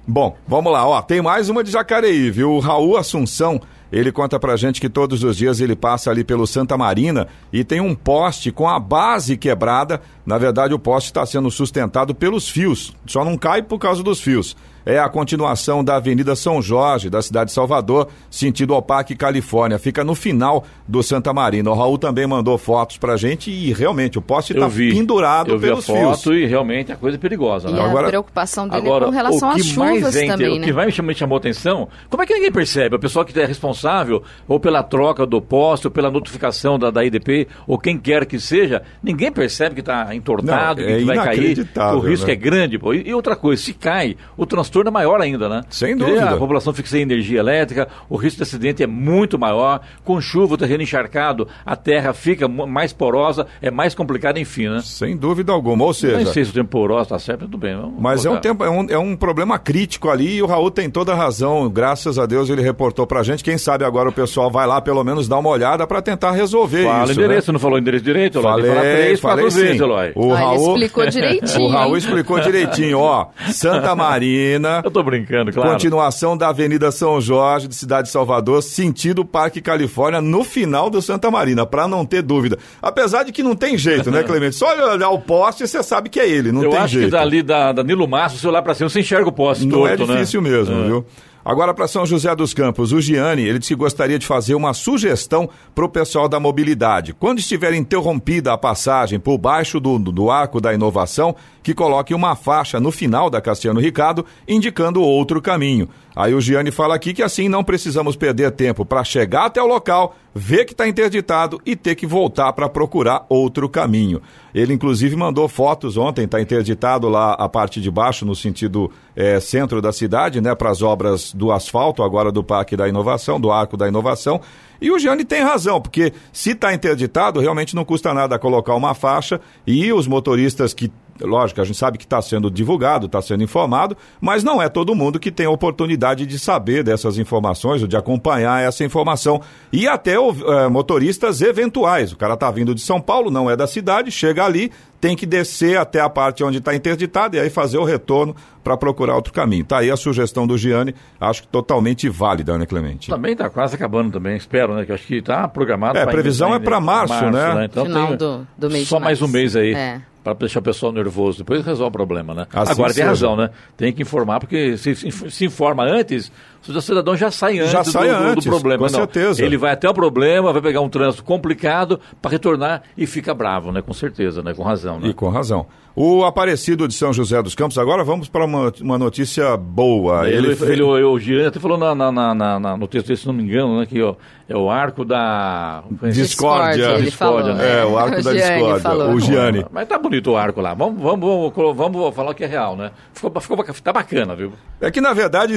Bom, 0.07 0.35
vamos 0.47 0.73
lá, 0.73 0.87
ó. 0.87 1.01
Tem 1.03 1.21
mais 1.21 1.49
uma 1.49 1.63
de 1.63 1.69
Jacareí, 1.69 2.31
viu? 2.31 2.51
O 2.53 2.59
Raul 2.59 2.97
Assunção, 2.97 3.61
ele 3.91 4.11
conta 4.11 4.39
pra 4.39 4.55
gente 4.55 4.79
que 4.79 4.89
todos 4.89 5.23
os 5.23 5.37
dias 5.37 5.59
ele 5.59 5.75
passa 5.75 6.11
ali 6.11 6.23
pelo 6.23 6.45
Santa 6.45 6.77
Marina 6.77 7.27
e 7.51 7.63
tem 7.63 7.81
um 7.81 7.95
poste 7.95 8.51
com 8.51 8.67
a 8.67 8.79
base 8.79 9.35
quebrada. 9.35 10.01
Na 10.25 10.37
verdade, 10.37 10.73
o 10.73 10.79
poste 10.79 11.09
está 11.09 11.25
sendo 11.25 11.49
sustentado 11.49 12.13
pelos 12.13 12.47
fios. 12.47 12.93
Só 13.05 13.25
não 13.25 13.37
cai 13.37 13.63
por 13.63 13.79
causa 13.79 14.03
dos 14.03 14.21
fios. 14.21 14.55
É 14.85 14.97
a 14.99 15.07
continuação 15.09 15.83
da 15.83 15.95
Avenida 15.97 16.35
São 16.35 16.61
Jorge, 16.61 17.09
da 17.09 17.21
cidade 17.21 17.47
de 17.49 17.53
Salvador, 17.53 18.07
sentido 18.29 18.75
Opaque, 18.75 19.15
Califórnia. 19.15 19.77
Fica 19.79 20.03
no 20.03 20.15
final 20.15 20.63
do 20.87 21.01
Santa 21.03 21.31
Marina. 21.33 21.69
O 21.69 21.73
Raul 21.73 21.97
também 21.97 22.25
mandou 22.27 22.57
fotos 22.57 22.97
pra 22.97 23.15
gente 23.17 23.51
e 23.51 23.71
realmente 23.73 24.17
o 24.17 24.21
poste 24.21 24.53
está 24.53 24.69
pendurado 24.69 25.51
eu 25.53 25.59
pelos 25.59 25.85
vi 25.85 25.93
a 25.93 25.95
fios. 25.97 26.17
foto 26.23 26.33
e 26.33 26.45
realmente 26.45 26.91
a 26.91 26.95
coisa 26.95 27.17
é 27.17 27.19
perigosa. 27.19 27.69
E 27.69 27.73
Né? 27.73 27.79
a 27.81 28.03
preocupação 28.07 28.67
dele 28.67 28.81
agora, 28.87 29.05
é 29.05 29.07
com 29.07 29.13
relação 29.13 29.53
que 29.53 29.61
às 29.61 29.73
mais 29.75 29.97
chuvas 29.97 30.13
vem, 30.13 30.27
também, 30.29 30.49
O 30.57 30.59
né? 30.59 30.65
que 30.65 30.73
mais 30.73 30.85
me 30.87 30.91
chamou, 30.91 31.07
me 31.09 31.15
chamou 31.15 31.37
atenção, 31.37 31.87
como 32.09 32.23
é 32.23 32.25
que 32.25 32.33
ninguém 32.33 32.51
percebe? 32.51 32.95
O 32.95 32.99
pessoal 32.99 33.25
que 33.25 33.39
é 33.39 33.45
responsável, 33.45 34.23
ou 34.47 34.59
pela 34.59 34.83
troca 34.83 35.25
do 35.25 35.41
poste, 35.41 35.87
ou 35.87 35.91
pela 35.91 36.09
notificação 36.11 36.77
da, 36.79 36.89
da 36.91 37.03
IDP, 37.03 37.47
ou 37.67 37.77
quem 37.77 37.97
quer 37.97 38.25
que 38.25 38.39
seja, 38.39 38.81
ninguém 39.01 39.31
percebe 39.31 39.75
que 39.75 39.81
está 39.81 40.13
entortado, 40.15 40.81
Não, 40.81 40.87
que 40.87 40.93
é 40.93 41.03
vai 41.05 41.15
cair, 41.17 41.65
que 41.65 41.79
o 41.79 41.99
risco 41.99 42.27
né? 42.27 42.33
é 42.33 42.35
grande. 42.35 42.77
Pô. 42.79 42.93
E, 42.93 43.07
e 43.09 43.13
outra 43.13 43.35
coisa, 43.35 43.61
se 43.61 43.73
cai, 43.73 44.15
o 44.37 44.45
transtorno 44.69 44.89
é 44.89 44.91
maior 44.91 45.19
ainda, 45.19 45.49
né? 45.49 45.63
Sem 45.69 45.97
Porque 45.97 46.11
dúvida. 46.11 46.29
A 46.29 46.37
população 46.37 46.73
fica 46.73 46.87
sem 46.87 47.01
energia 47.01 47.39
elétrica, 47.39 47.87
o 48.09 48.15
risco 48.15 48.37
de 48.37 48.43
acidente 48.43 48.83
é 48.83 48.87
muito 48.87 49.37
maior, 49.37 49.81
com 50.03 50.21
chuva, 50.21 50.53
o 50.53 50.57
terreno 50.57 50.83
encharcado, 50.83 51.47
a 51.65 51.75
terra 51.75 52.13
fica 52.13 52.47
mais 52.47 52.93
porosa, 52.93 53.47
é 53.61 53.71
mais 53.71 53.95
complicado, 53.95 54.37
enfim, 54.37 54.69
né? 54.69 54.81
Sem 54.83 55.17
dúvida 55.17 55.51
alguma. 55.51 55.83
Ou 55.85 55.93
seja, 55.93 56.17
Nem 56.17 56.25
sei 56.27 56.45
se 56.45 56.51
o 56.51 56.53
tempo 56.53 56.69
poroso 56.69 57.03
está 57.03 57.19
certo, 57.19 57.41
tudo 57.41 57.57
bem. 57.57 57.75
vamos 57.75 57.99
Mas 57.99 58.25
é 58.25 58.29
um, 58.29 58.37
tempo, 58.37 58.63
é, 58.63 58.69
um, 58.69 58.85
é 58.89 58.97
um 58.97 59.15
problema 59.15 59.57
crítico 59.57 60.09
ali 60.09 60.35
e 60.35 60.41
o 60.41 60.45
Raul 60.45 60.71
tem 60.71 60.89
toda 60.89 61.13
a 61.13 61.15
razão. 61.15 61.69
Graças 61.69 62.19
a 62.19 62.25
Deus 62.25 62.49
ele 62.49 62.61
reportou 62.61 63.07
pra 63.07 63.23
gente. 63.23 63.43
Quem 63.43 63.57
sabe 63.57 63.83
agora 63.83 64.09
o 64.09 64.13
pessoal 64.13 64.51
vai 64.51 64.67
lá 64.67 64.79
pelo 64.81 65.03
menos 65.03 65.27
dar 65.27 65.39
uma 65.39 65.49
olhada 65.49 65.87
pra 65.87 66.01
tentar 66.01 66.31
resolver 66.31 66.83
Fala 66.83 67.03
isso. 67.11 67.13
endereço, 67.19 67.51
né? 67.51 67.53
não 67.53 67.59
falou 67.59 67.79
endereço 67.79 68.03
direito, 68.03 68.39
Eloy? 68.39 68.51
Falei, 68.51 68.69
falar 68.69 68.81
três, 68.81 69.19
falei 69.19 69.43
quatro 69.45 69.59
vezes, 69.61 69.77
sim. 69.77 69.83
Eloy. 69.83 70.11
O 70.15 70.33
Raul, 70.33 70.73
explicou 70.73 71.05
direitinho. 71.09 71.61
o 71.61 71.67
Raul 71.69 71.97
explicou 71.97 72.39
direitinho, 72.39 72.99
ó. 72.99 73.27
Santa 73.51 73.95
Eu 74.83 74.91
tô 74.91 75.01
brincando, 75.03 75.51
claro. 75.51 75.71
continuação 75.71 76.35
da 76.37 76.49
Avenida 76.49 76.91
São 76.91 77.19
Jorge, 77.21 77.67
de 77.67 77.75
Cidade 77.75 78.07
de 78.07 78.11
Salvador, 78.11 78.61
sentido 78.61 79.23
Parque 79.23 79.61
Califórnia, 79.61 80.21
no 80.21 80.43
final 80.43 80.89
do 80.89 81.01
Santa 81.01 81.29
Marina, 81.31 81.65
pra 81.65 81.87
não 81.87 82.05
ter 82.05 82.21
dúvida. 82.21 82.57
Apesar 82.81 83.23
de 83.23 83.31
que 83.31 83.43
não 83.43 83.55
tem 83.55 83.77
jeito, 83.77 84.11
né, 84.11 84.23
Clemente? 84.27 84.55
Só 84.55 84.67
olhar 84.93 85.09
o 85.09 85.19
poste 85.19 85.67
você 85.67 85.81
sabe 85.83 86.09
que 86.09 86.19
é 86.19 86.29
ele, 86.29 86.51
não 86.51 86.63
Eu 86.63 86.71
tem 86.71 86.79
acho 86.79 86.93
jeito. 86.93 87.05
que 87.05 87.11
dali 87.11 87.41
da, 87.41 87.71
da 87.71 87.83
Nilo 87.83 88.07
Massa, 88.07 88.37
se 88.37 88.47
olhar 88.47 88.61
pra 88.61 88.73
cima, 88.73 88.89
você 88.89 88.99
enxerga 88.99 89.29
o 89.29 89.31
poste 89.31 89.65
Não 89.65 89.79
torto, 89.79 90.03
é 90.03 90.05
difícil 90.05 90.41
né? 90.41 90.49
mesmo, 90.49 90.83
viu? 90.85 91.05
Agora, 91.43 91.73
para 91.73 91.87
São 91.87 92.05
José 92.05 92.35
dos 92.35 92.53
Campos, 92.53 92.91
o 92.91 92.99
Gianni, 92.99 93.43
ele 93.43 93.59
disse 93.59 93.73
que 93.73 93.79
gostaria 93.79 94.19
de 94.19 94.27
fazer 94.27 94.53
uma 94.55 94.73
sugestão 94.73 95.49
para 95.73 95.85
o 95.85 95.89
pessoal 95.89 96.27
da 96.27 96.39
mobilidade. 96.39 97.13
Quando 97.13 97.39
estiver 97.39 97.73
interrompida 97.73 98.53
a 98.53 98.57
passagem 98.57 99.19
por 99.19 99.37
baixo 99.37 99.79
do, 99.79 99.97
do 99.97 100.29
arco 100.29 100.59
da 100.59 100.73
inovação, 100.73 101.35
que 101.69 101.73
coloque 101.75 102.15
uma 102.15 102.35
faixa 102.35 102.79
no 102.79 102.91
final 102.91 103.29
da 103.29 103.39
Cassiano 103.39 103.79
Ricardo, 103.79 104.25
indicando 104.47 105.03
outro 105.03 105.39
caminho. 105.39 105.87
Aí 106.15 106.33
o 106.33 106.41
Gianni 106.41 106.71
fala 106.71 106.95
aqui 106.95 107.13
que 107.13 107.21
assim 107.21 107.47
não 107.47 107.63
precisamos 107.63 108.15
perder 108.15 108.49
tempo 108.51 108.83
para 108.83 109.03
chegar 109.03 109.45
até 109.45 109.61
o 109.61 109.67
local, 109.67 110.15
ver 110.33 110.65
que 110.65 110.71
está 110.71 110.87
interditado 110.87 111.61
e 111.63 111.75
ter 111.75 111.93
que 111.93 112.07
voltar 112.07 112.51
para 112.53 112.67
procurar 112.67 113.23
outro 113.29 113.69
caminho. 113.69 114.19
Ele, 114.51 114.73
inclusive, 114.73 115.15
mandou 115.15 115.47
fotos 115.47 115.95
ontem, 115.95 116.25
está 116.25 116.41
interditado 116.41 117.07
lá 117.07 117.33
a 117.33 117.47
parte 117.47 117.79
de 117.79 117.91
baixo, 117.91 118.25
no 118.25 118.35
sentido 118.35 118.89
eh, 119.15 119.39
centro 119.39 119.79
da 119.79 119.93
cidade, 119.93 120.41
né, 120.41 120.55
para 120.55 120.71
as 120.71 120.81
obras 120.81 121.31
do 121.35 121.51
asfalto, 121.51 122.01
agora 122.01 122.31
do 122.31 122.43
Parque 122.43 122.75
da 122.75 122.89
Inovação, 122.89 123.39
do 123.39 123.51
Arco 123.51 123.77
da 123.77 123.87
Inovação. 123.87 124.41
E 124.81 124.91
o 124.91 124.99
Gianni 124.99 125.25
tem 125.25 125.41
razão, 125.41 125.81
porque 125.81 126.13
se 126.31 126.51
está 126.51 126.73
interditado, 126.73 127.39
realmente 127.39 127.75
não 127.75 127.85
custa 127.85 128.13
nada 128.13 128.39
colocar 128.39 128.75
uma 128.75 128.93
faixa 128.93 129.39
e 129.65 129.91
os 129.91 130.07
motoristas 130.07 130.73
que 130.73 130.91
Lógico, 131.21 131.59
a 131.61 131.65
gente 131.65 131.77
sabe 131.77 131.97
que 131.97 132.05
está 132.05 132.21
sendo 132.21 132.49
divulgado, 132.49 133.05
está 133.05 133.21
sendo 133.21 133.43
informado, 133.43 133.97
mas 134.21 134.43
não 134.43 134.61
é 134.61 134.69
todo 134.69 134.95
mundo 134.95 135.19
que 135.19 135.31
tem 135.31 135.45
a 135.45 135.49
oportunidade 135.49 136.25
de 136.25 136.39
saber 136.39 136.83
dessas 136.83 137.17
informações 137.17 137.81
ou 137.81 137.87
de 137.87 137.97
acompanhar 137.97 138.63
essa 138.63 138.83
informação. 138.83 139.41
E 139.71 139.87
até 139.87 140.15
eh, 140.15 140.69
motoristas 140.69 141.41
eventuais. 141.41 142.11
O 142.11 142.17
cara 142.17 142.35
está 142.35 142.49
vindo 142.49 142.73
de 142.73 142.81
São 142.81 143.01
Paulo, 143.01 143.29
não 143.29 143.49
é 143.49 143.55
da 143.55 143.67
cidade, 143.67 144.11
chega 144.11 144.45
ali, 144.45 144.71
tem 145.01 145.15
que 145.15 145.25
descer 145.25 145.77
até 145.77 145.99
a 146.01 146.09
parte 146.09 146.43
onde 146.43 146.57
está 146.57 146.75
interditado 146.75 147.35
e 147.35 147.39
aí 147.39 147.49
fazer 147.49 147.77
o 147.77 147.83
retorno 147.83 148.35
para 148.63 148.75
procurar 148.75 149.15
outro 149.15 149.31
caminho. 149.33 149.63
Tá 149.63 149.79
aí 149.79 149.89
a 149.89 149.95
sugestão 149.95 150.45
do 150.45 150.57
Gianni, 150.57 150.93
acho 151.19 151.43
que 151.43 151.47
totalmente 151.47 152.09
válida, 152.09 152.57
né, 152.57 152.65
Clemente? 152.65 153.09
Também 153.09 153.31
está 153.31 153.49
quase 153.49 153.75
acabando 153.75 154.11
também, 154.11 154.35
espero, 154.35 154.75
né? 154.75 154.85
Que 154.85 154.91
acho 154.91 155.05
que 155.07 155.15
está 155.15 155.47
programado. 155.47 155.97
É, 155.97 156.03
a 156.03 156.07
previsão 156.07 156.49
ainda- 156.53 156.63
é 156.63 156.65
pra 156.65 156.79
março, 156.81 157.13
né? 157.31 157.65
Então 157.65 157.85
Final 157.85 158.07
tem 158.09 158.17
do- 158.17 158.47
do 158.57 158.69
mês 158.69 158.83
de 158.83 158.89
Só 158.89 158.99
mais 158.99 159.19
um 159.21 159.25
março. 159.25 159.33
mês 159.33 159.55
aí. 159.55 159.73
É. 159.73 160.01
Para 160.23 160.33
deixar 160.33 160.59
o 160.59 160.63
pessoal 160.63 160.91
nervoso, 160.91 161.37
depois 161.39 161.65
resolve 161.65 161.87
o 161.89 161.91
problema, 161.91 162.33
né? 162.33 162.45
Assim 162.53 162.71
Agora 162.73 162.87
tem 162.89 162.95
seja. 162.95 163.07
razão, 163.07 163.35
né? 163.37 163.49
Tem 163.77 163.93
que 163.93 164.01
informar, 164.01 164.39
porque 164.41 164.75
se 164.77 164.93
se, 164.95 165.45
informa 165.45 165.83
antes, 165.83 166.29
o 166.67 166.81
cidadão 166.81 167.15
já 167.15 167.31
sai 167.31 167.57
antes, 167.59 167.71
Já 167.71 167.81
do, 167.83 167.89
sai 167.89 168.09
do- 168.09 168.17
do 168.17 168.23
antes, 168.25 168.45
problema. 168.45 168.79
com 168.85 168.91
Não, 168.91 168.99
certeza. 168.99 169.43
Ele 169.43 169.55
vai 169.57 169.71
até 169.71 169.89
o 169.89 169.93
problema, 169.93 170.51
vai 170.51 170.61
pegar 170.61 170.81
um 170.81 170.89
trânsito 170.89 171.23
complicado 171.23 171.99
para 172.21 172.31
retornar 172.31 172.83
e 172.97 173.07
fica 173.07 173.33
bravo, 173.33 173.71
né? 173.71 173.81
Com 173.81 173.93
certeza, 173.93 174.43
né? 174.43 174.53
Com 174.53 174.63
razão, 174.63 174.99
né? 174.99 175.07
E 175.07 175.13
com 175.13 175.29
razão. 175.29 175.65
O 176.01 176.23
Aparecido 176.23 176.87
de 176.87 176.93
São 176.93 177.11
José 177.11 177.43
dos 177.43 177.53
Campos, 177.53 177.77
agora 177.77 178.05
vamos 178.05 178.29
para 178.29 178.45
uma, 178.45 178.71
uma 178.79 178.97
notícia 178.97 179.57
boa. 179.57 180.29
Ele, 180.29 180.55
ele, 180.61 180.81
o, 180.81 181.11
o 181.11 181.19
Gianni 181.19 181.47
até 181.47 181.59
falou 181.59 181.77
na, 181.77 181.93
na, 181.93 182.09
na, 182.09 182.57
na- 182.57 182.77
no 182.77 182.87
texto 182.87 183.07
dele, 183.07 183.19
se 183.19 183.27
não 183.27 183.33
me 183.33 183.43
engano, 183.43 183.77
né, 183.81 183.85
que 183.85 184.01
ó, 184.01 184.15
é 184.47 184.55
o 184.55 184.69
arco 184.69 185.03
da... 185.03 185.83
Discórdia. 186.03 186.23
Discórdia, 186.23 186.85
ele 186.93 187.01
Discórdia, 187.03 187.53
falou. 187.53 187.55
né? 187.57 187.81
É, 187.81 187.85
o 187.85 187.97
arco 187.97 188.17
O 188.17 188.23
da 188.23 188.33
Gianni 188.33 188.53
discórdia. 188.53 188.79
falou. 188.79 189.09
O 189.13 189.19
Gianni. 189.19 189.65
Mas 189.73 189.87
tá 189.89 189.99
bonito 189.99 190.31
o 190.31 190.37
arco 190.37 190.61
lá. 190.61 190.73
Vamos, 190.73 191.01
vamos, 191.03 191.51
vamos, 191.53 191.75
vamos 191.75 192.15
falar 192.15 192.33
que 192.33 192.45
é 192.45 192.47
real, 192.47 192.77
né? 192.77 192.91
Ficou, 193.13 193.41
ficou, 193.41 193.61
tá 193.83 193.91
bacana, 193.91 194.33
viu? 194.37 194.53
É 194.79 194.89
que, 194.89 195.01
na 195.01 195.11
verdade, 195.11 195.53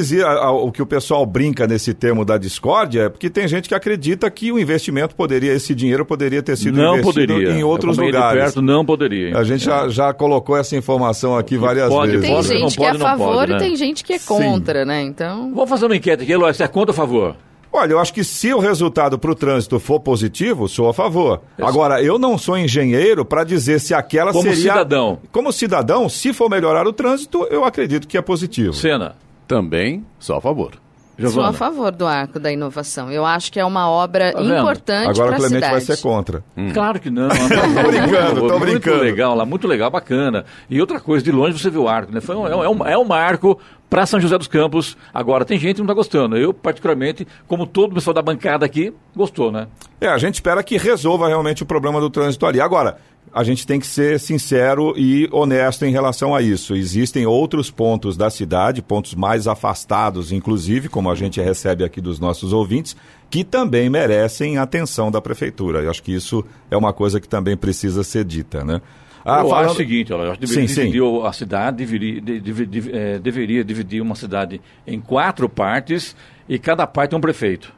o 0.61 0.73
que 0.73 0.83
o 0.83 0.87
pessoal 0.87 1.25
brinca 1.25 1.69
nesse 1.69 1.95
termo 1.95 2.25
da 2.25 2.37
discórdia 2.37 3.03
é 3.03 3.09
porque 3.09 3.31
tem 3.31 3.47
gente 3.47 3.69
que 3.69 3.77
acredita 3.77 4.29
que 4.29 4.51
o 4.51 4.59
investimento 4.59 5.15
poderia, 5.15 5.53
esse 5.53 5.73
dinheiro 5.73 6.05
poderia 6.05 6.43
ter 6.43 6.57
sido 6.57 6.77
não 6.83 6.99
investido 6.99 7.33
poderia. 7.33 7.53
em 7.55 7.63
outros 7.63 7.97
de 7.97 8.03
lugares. 8.03 8.43
perto, 8.43 8.61
não 8.61 8.85
poderia. 8.85 9.39
A 9.39 9.45
gente 9.45 9.65
já, 9.65 9.89
já 9.89 10.13
colocou 10.13 10.32
essa 10.57 10.77
informação 10.77 11.37
aqui 11.37 11.57
várias 11.57 11.89
pode, 11.89 12.13
vezes. 12.13 12.27
Tem 12.27 12.35
Pode, 12.35 12.49
gente 12.49 12.61
não 12.61 12.69
que 12.69 12.77
pode, 12.77 12.89
é 12.89 13.01
a 13.01 13.09
favor 13.11 13.35
pode, 13.35 13.53
né? 13.53 13.59
e 13.59 13.61
tem 13.61 13.77
gente 13.77 14.05
que 14.05 14.13
é 14.13 14.19
contra, 14.19 14.85
né? 14.85 15.03
Então. 15.03 15.53
Vamos 15.55 15.69
fazer 15.69 15.87
uma 15.87 15.97
enquete 15.97 16.23
aqui, 16.23 16.33
Eloy, 16.33 16.53
você 16.53 16.63
é 16.65 16.69
contra 16.69 16.91
ou 16.91 16.95
a 16.95 16.97
favor? 16.97 17.37
Olha, 17.75 17.93
eu 17.93 17.99
acho 17.99 18.13
que 18.13 18.23
se 18.23 18.53
o 18.53 18.59
resultado 18.59 19.19
para 19.19 19.31
o 19.31 19.35
trânsito 19.35 19.81
for 19.81 19.99
positivo, 19.99 20.69
sou 20.69 20.91
a 20.91 20.95
favor. 20.95 21.41
Agora, 21.59 22.03
eu 22.03 22.19
não 22.19 22.37
sou 22.37 22.59
engenheiro 22.59 23.25
para 23.25 23.45
dizer 23.45 23.81
se 23.81 23.95
aquela 23.95 24.31
Como 24.31 24.43
seria... 24.43 24.73
cidadão. 24.73 25.19
Como 25.33 25.51
cidadão, 25.51 26.07
se 26.07 26.35
for 26.35 26.51
melhorar 26.51 26.87
o 26.87 26.93
trânsito, 26.93 27.47
eu 27.51 27.65
acredito 27.65 28.07
que 28.07 28.19
é 28.19 28.23
positivo. 28.23 28.75
Cena, 28.75 29.17
Também 29.49 30.05
sou 30.19 30.37
a 30.37 30.41
favor. 30.41 30.73
Sou 31.19 31.27
a 31.27 31.31
Giovana. 31.31 31.53
favor 31.53 31.93
do 31.93 32.07
Arco 32.07 32.39
da 32.41 32.51
Inovação. 32.51 33.11
Eu 33.11 33.25
acho 33.25 33.53
que 33.53 33.61
é 33.61 33.65
uma 33.65 33.89
obra 33.89 34.33
Tá 34.33 34.43
importante 34.43 35.09
Agora 35.11 35.33
o 35.33 35.37
Clemente 35.37 35.55
cidade. 35.55 35.73
vai 35.73 35.81
ser 35.81 35.97
contra. 36.03 36.43
Claro 36.73 36.99
que 37.01 37.11
não. 37.11 37.29
Tô 37.73 37.89
brincando, 37.89 38.41
tô 38.41 38.59
muito 38.59 38.61
brincando. 38.61 39.03
legal 39.03 39.35
lá, 39.35 39.45
muito 39.45 39.69
legal, 39.69 39.91
bacana. 39.91 40.45
E 40.71 40.81
outra 40.81 40.99
coisa, 41.01 41.25
de 41.25 41.31
longe 41.31 41.59
você 41.59 41.69
vê 41.71 41.79
o 41.79 41.87
arco, 41.89 42.13
né? 42.13 42.21
Foi 42.21 42.35
um, 42.35 42.47
é, 42.47 42.57
um, 42.57 42.65
é 42.65 42.69
um- 42.69 42.87
é 42.87 42.99
um 42.99 43.05
marco 43.05 43.59
para 43.93 44.07
São 44.07 44.19
José 44.19 44.39
dos 44.39 44.49
Campos. 44.49 44.97
Agora, 45.13 45.45
tem 45.45 45.59
gente 45.59 45.75
que 45.75 45.81
não 45.81 45.85
está 45.85 45.93
gostando. 45.93 46.35
Eu, 46.35 46.55
particularmente, 46.55 47.29
como 47.47 47.67
todo 47.67 47.91
o 47.91 47.95
pessoal 47.97 48.15
da 48.15 48.23
bancada 48.23 48.65
aqui, 48.65 48.91
gostou, 49.15 49.53
né? 49.53 49.69
É, 50.01 50.09
a 50.09 50.17
gente 50.17 50.37
espera 50.37 50.63
que 50.63 50.79
resolva 50.79 51.29
realmente 51.29 51.63
o 51.63 51.67
problema 51.67 52.01
do 52.01 52.09
trânsito 52.09 52.47
ali. 52.47 52.59
Agora, 52.59 52.97
a 53.35 53.45
gente 53.45 53.67
tem 53.67 53.79
que 53.79 53.87
ser 53.87 54.19
sincero 54.19 54.95
e 54.97 55.29
honesto 55.31 55.85
em 55.85 55.93
relação 55.93 56.35
a 56.35 56.41
isso. 56.41 56.75
Existem 56.75 57.27
outros 57.27 57.71
pontos 57.71 58.17
da 58.17 58.31
cidade, 58.31 58.81
pontos 58.81 59.15
mais 59.15 59.47
afastados, 59.47 60.33
inclusive, 60.33 60.89
como 60.89 61.11
a 61.11 61.15
gente 61.15 61.39
recebe 61.39 61.85
aqui 61.85 62.01
dos 62.01 62.19
nossos 62.19 62.55
ouvintes, 62.55 62.97
que 63.29 63.45
também 63.45 63.91
merecem 63.91 64.57
atenção 64.57 65.11
da 65.11 65.21
prefeitura. 65.21 65.81
Eu 65.81 65.91
acho 65.91 66.03
que 66.03 66.15
isso 66.15 66.43
é 66.71 66.77
uma 66.79 66.95
coisa 66.95 67.21
que 67.21 67.29
também 67.29 67.59
precisa 67.59 68.03
ser 68.03 68.25
dita, 68.25 68.65
né? 68.65 68.81
Ah, 69.25 69.41
eu 69.41 69.49
falando- 69.49 69.65
acho 69.67 69.75
o 69.75 69.77
seguinte, 69.77 70.13
olha, 70.13 70.23
eu 70.25 70.31
acho 70.33 70.41
que 70.41 70.47
deveria 70.47 70.69
Sim, 70.69 70.75
sim. 70.75 70.81
dividir 70.83 71.01
o- 71.03 71.25
a 71.27 71.33
cidade, 71.33 71.77
deveria, 71.79 72.21
de- 72.21 72.91
eh, 72.93 73.19
deveria 73.19 73.65
dividir 73.65 74.01
uma 74.03 74.15
cidade 74.15 74.61
em 74.87 75.01
quatro 75.01 75.49
partes 75.49 76.17
e 76.49 76.59
cada 76.59 76.87
parte 76.87 77.15
é 77.15 77.19
um 77.19 77.21
prefeito. 77.21 77.73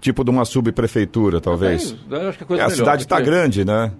Tipo 0.00 0.24
de 0.24 0.30
uma 0.30 0.44
subprefeitura, 0.44 1.40
talvez. 1.40 1.94
É, 2.10 2.28
acho 2.28 2.38
que 2.38 2.44
a 2.44 2.46
É, 2.46 2.48
coisa 2.48 2.62
a 2.64 2.66
melhor, 2.66 2.76
cidade 2.76 3.02
está 3.02 3.16
porque- 3.16 3.30
grande, 3.30 3.64
né? 3.64 3.92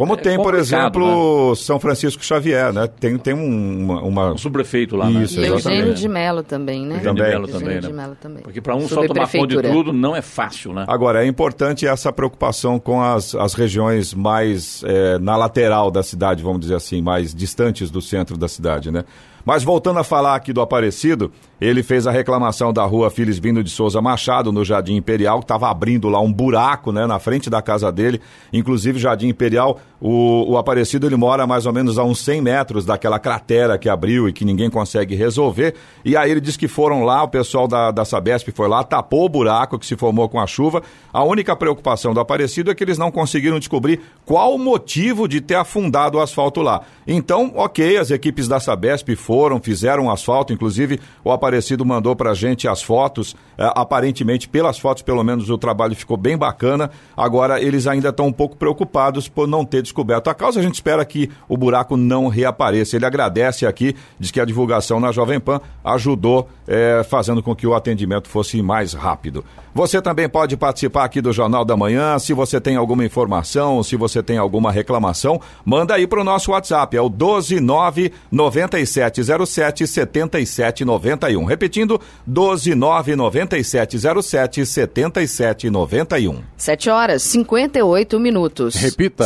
Como 0.00 0.14
É 0.14 0.16
tem, 0.16 0.36
por 0.38 0.54
exemplo, 0.54 1.54
São 1.56 1.78
Francisco 1.78 2.24
Xavier, 2.24 2.72
né? 2.72 2.86
Tem, 2.86 3.18
tem 3.18 3.34
um- 3.34 3.84
uma, 3.84 4.00
uma- 4.02 4.32
Um 4.32 4.38
subprefeito 4.38 4.96
lá, 4.96 5.10
né? 5.10 5.24
Isso, 5.24 5.38
E 5.38 5.44
exatamente. 5.44 5.68
Eugênio 5.68 5.94
de 5.94 6.08
Mello 6.08 6.42
também, 6.42 6.86
né? 6.86 6.94
Eugênio 6.96 7.00
de 7.14 7.20
Também. 7.20 7.30
Mello 7.32 7.46
também, 7.48 7.60
Eugênio 7.60 7.82
né? 7.82 7.88
de 7.88 7.92
Mello 7.94 8.16
também. 8.18 8.42
Porque 8.42 8.60
para 8.62 8.74
um 8.74 8.88
só 8.88 9.06
tomar 9.06 9.30
conta 9.30 9.62
de 9.62 9.68
tudo 9.70 9.92
não 9.92 10.16
é 10.16 10.22
fácil, 10.22 10.72
né? 10.72 10.86
Agora, 10.88 11.22
é 11.22 11.26
importante 11.26 11.86
essa 11.86 12.10
preocupação 12.10 12.78
com 12.78 13.02
as, 13.02 13.34
as 13.34 13.52
regiões 13.52 14.14
mais 14.14 14.82
eh, 14.86 15.18
na 15.18 15.36
lateral 15.36 15.90
da 15.90 16.02
cidade, 16.02 16.42
vamos 16.42 16.60
dizer 16.62 16.76
assim, 16.76 17.02
mais 17.02 17.34
distantes 17.34 17.90
do 17.90 18.00
centro 18.00 18.38
da 18.38 18.48
cidade, 18.48 18.90
né? 18.90 19.04
Mas 19.42 19.64
voltando 19.64 19.98
a 19.98 20.04
falar 20.04 20.34
aqui 20.34 20.52
do 20.52 20.60
Aparecido, 20.60 21.32
ele 21.58 21.82
fez 21.82 22.06
a 22.06 22.10
reclamação 22.10 22.74
da 22.74 22.84
rua 22.84 23.10
Felisbino 23.10 23.64
de 23.64 23.70
Souza 23.70 24.00
Machado, 24.00 24.52
no 24.52 24.62
Jardim 24.66 24.96
Imperial, 24.96 25.38
que 25.38 25.44
estava 25.44 25.70
abrindo 25.70 26.10
lá 26.10 26.20
um 26.20 26.30
buraco 26.30 26.92
né, 26.92 27.06
na 27.06 27.18
frente 27.18 27.48
da 27.48 27.62
casa 27.62 27.90
dele. 27.90 28.20
Inclusive, 28.52 28.98
Jardim 28.98 29.28
Imperial, 29.28 29.80
O, 30.00 30.52
o 30.52 30.56
Aparecido 30.56 31.06
ele 31.06 31.16
mora 31.16 31.46
mais 31.46 31.66
ou 31.66 31.72
menos 31.72 31.98
a 31.98 32.04
uns 32.04 32.20
100 32.20 32.40
metros 32.40 32.84
daquela 32.86 33.18
cratera 33.18 33.76
que 33.76 33.88
abriu 33.88 34.28
e 34.28 34.32
que 34.32 34.44
ninguém 34.44 34.70
consegue 34.70 35.14
resolver. 35.14 35.74
E 36.04 36.16
aí 36.16 36.30
ele 36.30 36.40
diz 36.40 36.56
que 36.56 36.66
foram 36.66 37.04
lá, 37.04 37.22
o 37.22 37.28
pessoal 37.28 37.68
da, 37.68 37.90
da 37.90 38.04
Sabesp 38.04 38.50
foi 38.52 38.68
lá, 38.68 38.82
tapou 38.82 39.26
o 39.26 39.28
buraco 39.28 39.78
que 39.78 39.84
se 39.84 39.96
formou 39.96 40.28
com 40.28 40.40
a 40.40 40.46
chuva. 40.46 40.82
A 41.12 41.22
única 41.22 41.54
preocupação 41.54 42.14
do 42.14 42.20
Aparecido 42.20 42.70
é 42.70 42.74
que 42.74 42.82
eles 42.82 42.96
não 42.96 43.10
conseguiram 43.10 43.58
descobrir 43.58 44.00
qual 44.24 44.54
o 44.54 44.58
motivo 44.58 45.28
de 45.28 45.40
ter 45.40 45.56
afundado 45.56 46.16
o 46.16 46.20
asfalto 46.20 46.62
lá. 46.62 46.80
Então, 47.06 47.52
ok, 47.56 47.98
as 47.98 48.10
equipes 48.10 48.48
da 48.48 48.58
Sabesp 48.58 49.14
foram, 49.16 49.60
fizeram 49.60 50.06
o 50.06 50.10
asfalto, 50.10 50.52
inclusive 50.52 50.98
o 51.22 51.30
Aparecido 51.30 51.84
mandou 51.84 52.16
pra 52.16 52.32
gente 52.32 52.66
as 52.66 52.82
fotos. 52.82 53.36
É, 53.58 53.70
aparentemente, 53.74 54.48
pelas 54.48 54.78
fotos, 54.78 55.02
pelo 55.02 55.22
menos, 55.22 55.50
o 55.50 55.58
trabalho 55.58 55.94
ficou 55.94 56.16
bem 56.16 56.38
bacana. 56.38 56.90
Agora, 57.14 57.60
eles 57.60 57.86
ainda 57.86 58.08
estão 58.08 58.26
um 58.26 58.32
pouco 58.32 58.56
preocupados 58.56 59.28
por 59.28 59.46
não 59.46 59.64
ter 59.64 59.82
descoberto 59.90 60.28
a 60.28 60.34
causa. 60.34 60.60
A 60.60 60.62
gente 60.62 60.74
espera 60.74 61.04
que 61.04 61.28
o 61.48 61.56
buraco 61.56 61.96
não 61.96 62.28
reapareça. 62.28 62.96
Ele 62.96 63.04
agradece 63.04 63.66
aqui, 63.66 63.94
diz 64.18 64.30
que 64.30 64.40
a 64.40 64.44
divulgação 64.44 65.00
na 65.00 65.12
Jovem 65.12 65.40
Pan 65.40 65.60
ajudou, 65.84 66.48
é, 66.66 67.02
fazendo 67.08 67.42
com 67.42 67.54
que 67.54 67.66
o 67.66 67.74
atendimento 67.74 68.28
fosse 68.28 68.62
mais 68.62 68.92
rápido. 68.94 69.44
Você 69.74 70.02
também 70.02 70.28
pode 70.28 70.56
participar 70.56 71.04
aqui 71.04 71.20
do 71.20 71.32
Jornal 71.32 71.64
da 71.64 71.76
Manhã. 71.76 72.18
Se 72.18 72.32
você 72.32 72.60
tem 72.60 72.76
alguma 72.76 73.04
informação, 73.04 73.82
se 73.82 73.96
você 73.96 74.22
tem 74.22 74.36
alguma 74.36 74.72
reclamação, 74.72 75.40
manda 75.64 75.94
aí 75.94 76.06
para 76.06 76.20
o 76.20 76.24
nosso 76.24 76.50
WhatsApp. 76.50 76.96
É 76.96 77.00
o 77.00 77.08
129 77.08 78.12
9707 78.32 79.86
7791. 79.86 81.44
Repetindo, 81.44 82.00
129 82.26 83.16
9707 83.16 84.66
7791. 84.66 86.42
7 86.56 86.90
horas 86.90 87.22
58 87.22 88.18
minutos. 88.18 88.74
Repita. 88.74 89.24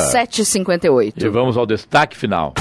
7h58. 0.62 1.22
E 1.24 1.28
vamos 1.28 1.56
ao 1.56 1.66
destaque 1.66 2.16
final. 2.16 2.54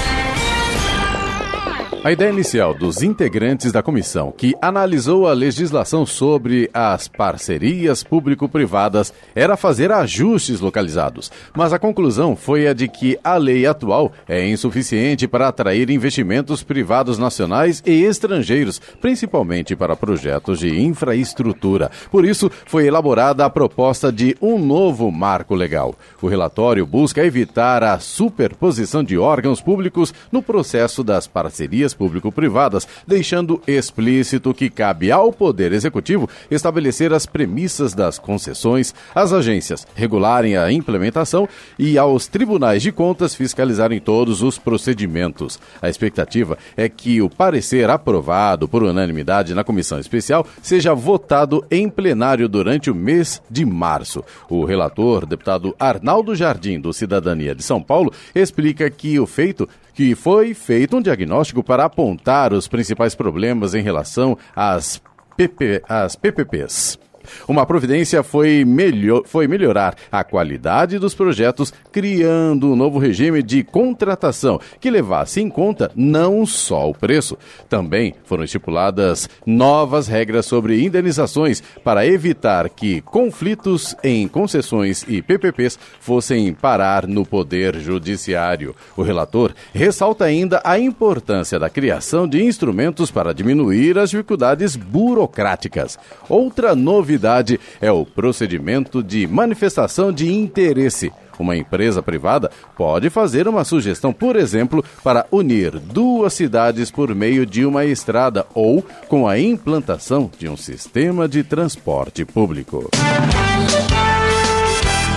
A 2.04 2.12
ideia 2.12 2.30
inicial 2.30 2.74
dos 2.74 3.02
integrantes 3.02 3.72
da 3.72 3.82
comissão, 3.82 4.30
que 4.30 4.54
analisou 4.60 5.26
a 5.26 5.32
legislação 5.32 6.04
sobre 6.04 6.68
as 6.74 7.08
parcerias 7.08 8.04
público-privadas, 8.04 9.10
era 9.34 9.56
fazer 9.56 9.90
ajustes 9.90 10.60
localizados. 10.60 11.32
Mas 11.56 11.72
a 11.72 11.78
conclusão 11.78 12.36
foi 12.36 12.68
a 12.68 12.74
de 12.74 12.88
que 12.88 13.18
a 13.24 13.38
lei 13.38 13.64
atual 13.64 14.12
é 14.28 14.46
insuficiente 14.46 15.26
para 15.26 15.48
atrair 15.48 15.88
investimentos 15.88 16.62
privados 16.62 17.16
nacionais 17.16 17.82
e 17.86 18.02
estrangeiros, 18.02 18.78
principalmente 19.00 19.74
para 19.74 19.96
projetos 19.96 20.58
de 20.58 20.78
infraestrutura. 20.78 21.90
Por 22.10 22.26
isso, 22.26 22.50
foi 22.66 22.86
elaborada 22.86 23.46
a 23.46 23.50
proposta 23.50 24.12
de 24.12 24.36
um 24.42 24.58
novo 24.58 25.10
marco 25.10 25.54
legal. 25.54 25.94
O 26.20 26.28
relatório 26.28 26.84
busca 26.84 27.24
evitar 27.24 27.82
a 27.82 27.98
superposição 27.98 29.02
de 29.02 29.16
órgãos 29.16 29.62
públicos 29.62 30.12
no 30.30 30.42
processo 30.42 31.02
das 31.02 31.26
parcerias 31.26 31.93
público-privadas, 31.94 32.86
deixando 33.06 33.60
explícito 33.66 34.52
que 34.52 34.68
cabe 34.68 35.10
ao 35.10 35.32
Poder 35.32 35.72
Executivo 35.72 36.28
estabelecer 36.50 37.12
as 37.12 37.26
premissas 37.26 37.94
das 37.94 38.18
concessões, 38.18 38.94
às 39.14 39.32
agências 39.32 39.86
regularem 39.94 40.56
a 40.56 40.70
implementação 40.70 41.48
e 41.78 41.96
aos 41.96 42.26
tribunais 42.26 42.82
de 42.82 42.92
contas 42.92 43.34
fiscalizarem 43.34 44.00
todos 44.00 44.42
os 44.42 44.58
procedimentos. 44.58 45.58
A 45.80 45.88
expectativa 45.88 46.58
é 46.76 46.88
que 46.88 47.22
o 47.22 47.30
parecer 47.30 47.88
aprovado 47.88 48.68
por 48.68 48.82
unanimidade 48.82 49.54
na 49.54 49.64
comissão 49.64 49.98
especial 49.98 50.46
seja 50.62 50.94
votado 50.94 51.64
em 51.70 51.88
plenário 51.88 52.48
durante 52.48 52.90
o 52.90 52.94
mês 52.94 53.40
de 53.50 53.64
março. 53.64 54.24
O 54.48 54.64
relator, 54.64 55.26
deputado 55.26 55.74
Arnaldo 55.78 56.34
Jardim, 56.34 56.80
do 56.80 56.92
Cidadania 56.92 57.54
de 57.54 57.62
São 57.62 57.82
Paulo, 57.82 58.12
explica 58.34 58.90
que 58.90 59.18
o 59.18 59.26
feito 59.26 59.68
que 59.94 60.14
foi 60.14 60.52
feito 60.52 60.96
um 60.96 61.02
diagnóstico 61.02 61.62
para 61.62 61.84
apontar 61.84 62.52
os 62.52 62.68
principais 62.68 63.14
problemas 63.14 63.74
em 63.74 63.82
relação 63.82 64.36
às, 64.54 65.00
PP, 65.36 65.82
às 65.88 66.16
PPPs. 66.16 66.98
Uma 67.48 67.64
providência 67.64 68.22
foi, 68.22 68.64
melhor, 68.64 69.22
foi 69.24 69.48
melhorar 69.48 69.96
a 70.10 70.22
qualidade 70.22 70.98
dos 70.98 71.14
projetos, 71.14 71.72
criando 71.90 72.72
um 72.72 72.76
novo 72.76 72.98
regime 72.98 73.42
de 73.42 73.62
contratação 73.64 74.60
que 74.80 74.90
levasse 74.90 75.40
em 75.40 75.48
conta 75.48 75.90
não 75.94 76.44
só 76.44 76.88
o 76.88 76.94
preço. 76.94 77.38
Também 77.68 78.14
foram 78.24 78.44
estipuladas 78.44 79.28
novas 79.46 80.06
regras 80.06 80.46
sobre 80.46 80.84
indenizações 80.84 81.62
para 81.82 82.06
evitar 82.06 82.68
que 82.68 83.00
conflitos 83.00 83.96
em 84.02 84.28
concessões 84.28 85.04
e 85.08 85.22
PPPs 85.22 85.78
fossem 86.00 86.52
parar 86.52 87.06
no 87.06 87.24
Poder 87.24 87.78
Judiciário. 87.78 88.74
O 88.96 89.02
relator 89.02 89.54
ressalta 89.72 90.24
ainda 90.24 90.60
a 90.64 90.78
importância 90.78 91.58
da 91.58 91.70
criação 91.70 92.28
de 92.28 92.42
instrumentos 92.42 93.10
para 93.10 93.32
diminuir 93.32 93.98
as 93.98 94.10
dificuldades 94.10 94.76
burocráticas. 94.76 95.98
Outra 96.28 96.74
novidade 96.74 97.13
novidade 97.14 97.60
é 97.80 97.90
o 97.92 98.04
procedimento 98.04 99.02
de 99.02 99.26
manifestação 99.26 100.12
de 100.12 100.32
interesse. 100.32 101.12
Uma 101.38 101.56
empresa 101.56 102.02
privada 102.02 102.50
pode 102.76 103.10
fazer 103.10 103.48
uma 103.48 103.64
sugestão, 103.64 104.12
por 104.12 104.36
exemplo, 104.36 104.84
para 105.02 105.26
unir 105.30 105.78
duas 105.78 106.34
cidades 106.34 106.90
por 106.90 107.12
meio 107.14 107.44
de 107.44 107.64
uma 107.64 107.84
estrada 107.84 108.46
ou 108.54 108.84
com 109.08 109.26
a 109.26 109.38
implantação 109.38 110.30
de 110.38 110.48
um 110.48 110.56
sistema 110.56 111.28
de 111.28 111.42
transporte 111.42 112.24
público. 112.24 112.88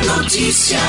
Notícia. 0.06 0.80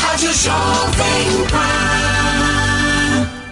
Rádio 0.00 0.32
Jovem 0.32 1.46
Pan. 1.50 2.03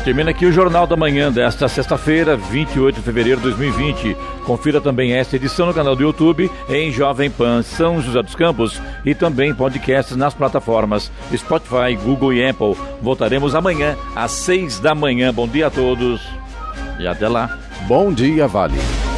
E 0.00 0.02
termina 0.02 0.30
aqui 0.30 0.46
o 0.46 0.52
Jornal 0.52 0.86
da 0.86 0.96
Manhã 0.96 1.30
desta 1.30 1.68
sexta-feira, 1.68 2.34
28 2.34 2.96
de 2.96 3.02
fevereiro 3.02 3.38
de 3.38 3.48
2020. 3.48 4.16
Confira 4.46 4.80
também 4.80 5.12
esta 5.12 5.36
edição 5.36 5.66
no 5.66 5.74
canal 5.74 5.94
do 5.94 6.02
YouTube 6.02 6.50
em 6.70 6.90
Jovem 6.90 7.30
Pan 7.30 7.62
São 7.62 8.00
José 8.00 8.22
dos 8.22 8.34
Campos 8.34 8.80
e 9.04 9.14
também 9.14 9.54
podcasts 9.54 10.16
nas 10.16 10.32
plataformas 10.32 11.12
Spotify, 11.36 11.94
Google 12.02 12.32
e 12.32 12.48
Apple. 12.48 12.74
Voltaremos 13.02 13.54
amanhã 13.54 13.94
às 14.16 14.30
seis 14.30 14.80
da 14.80 14.94
manhã. 14.94 15.34
Bom 15.34 15.46
dia 15.46 15.66
a 15.66 15.70
todos 15.70 16.22
e 16.98 17.06
até 17.06 17.28
lá. 17.28 17.58
Bom 17.86 18.10
dia, 18.10 18.48
Vale. 18.48 19.09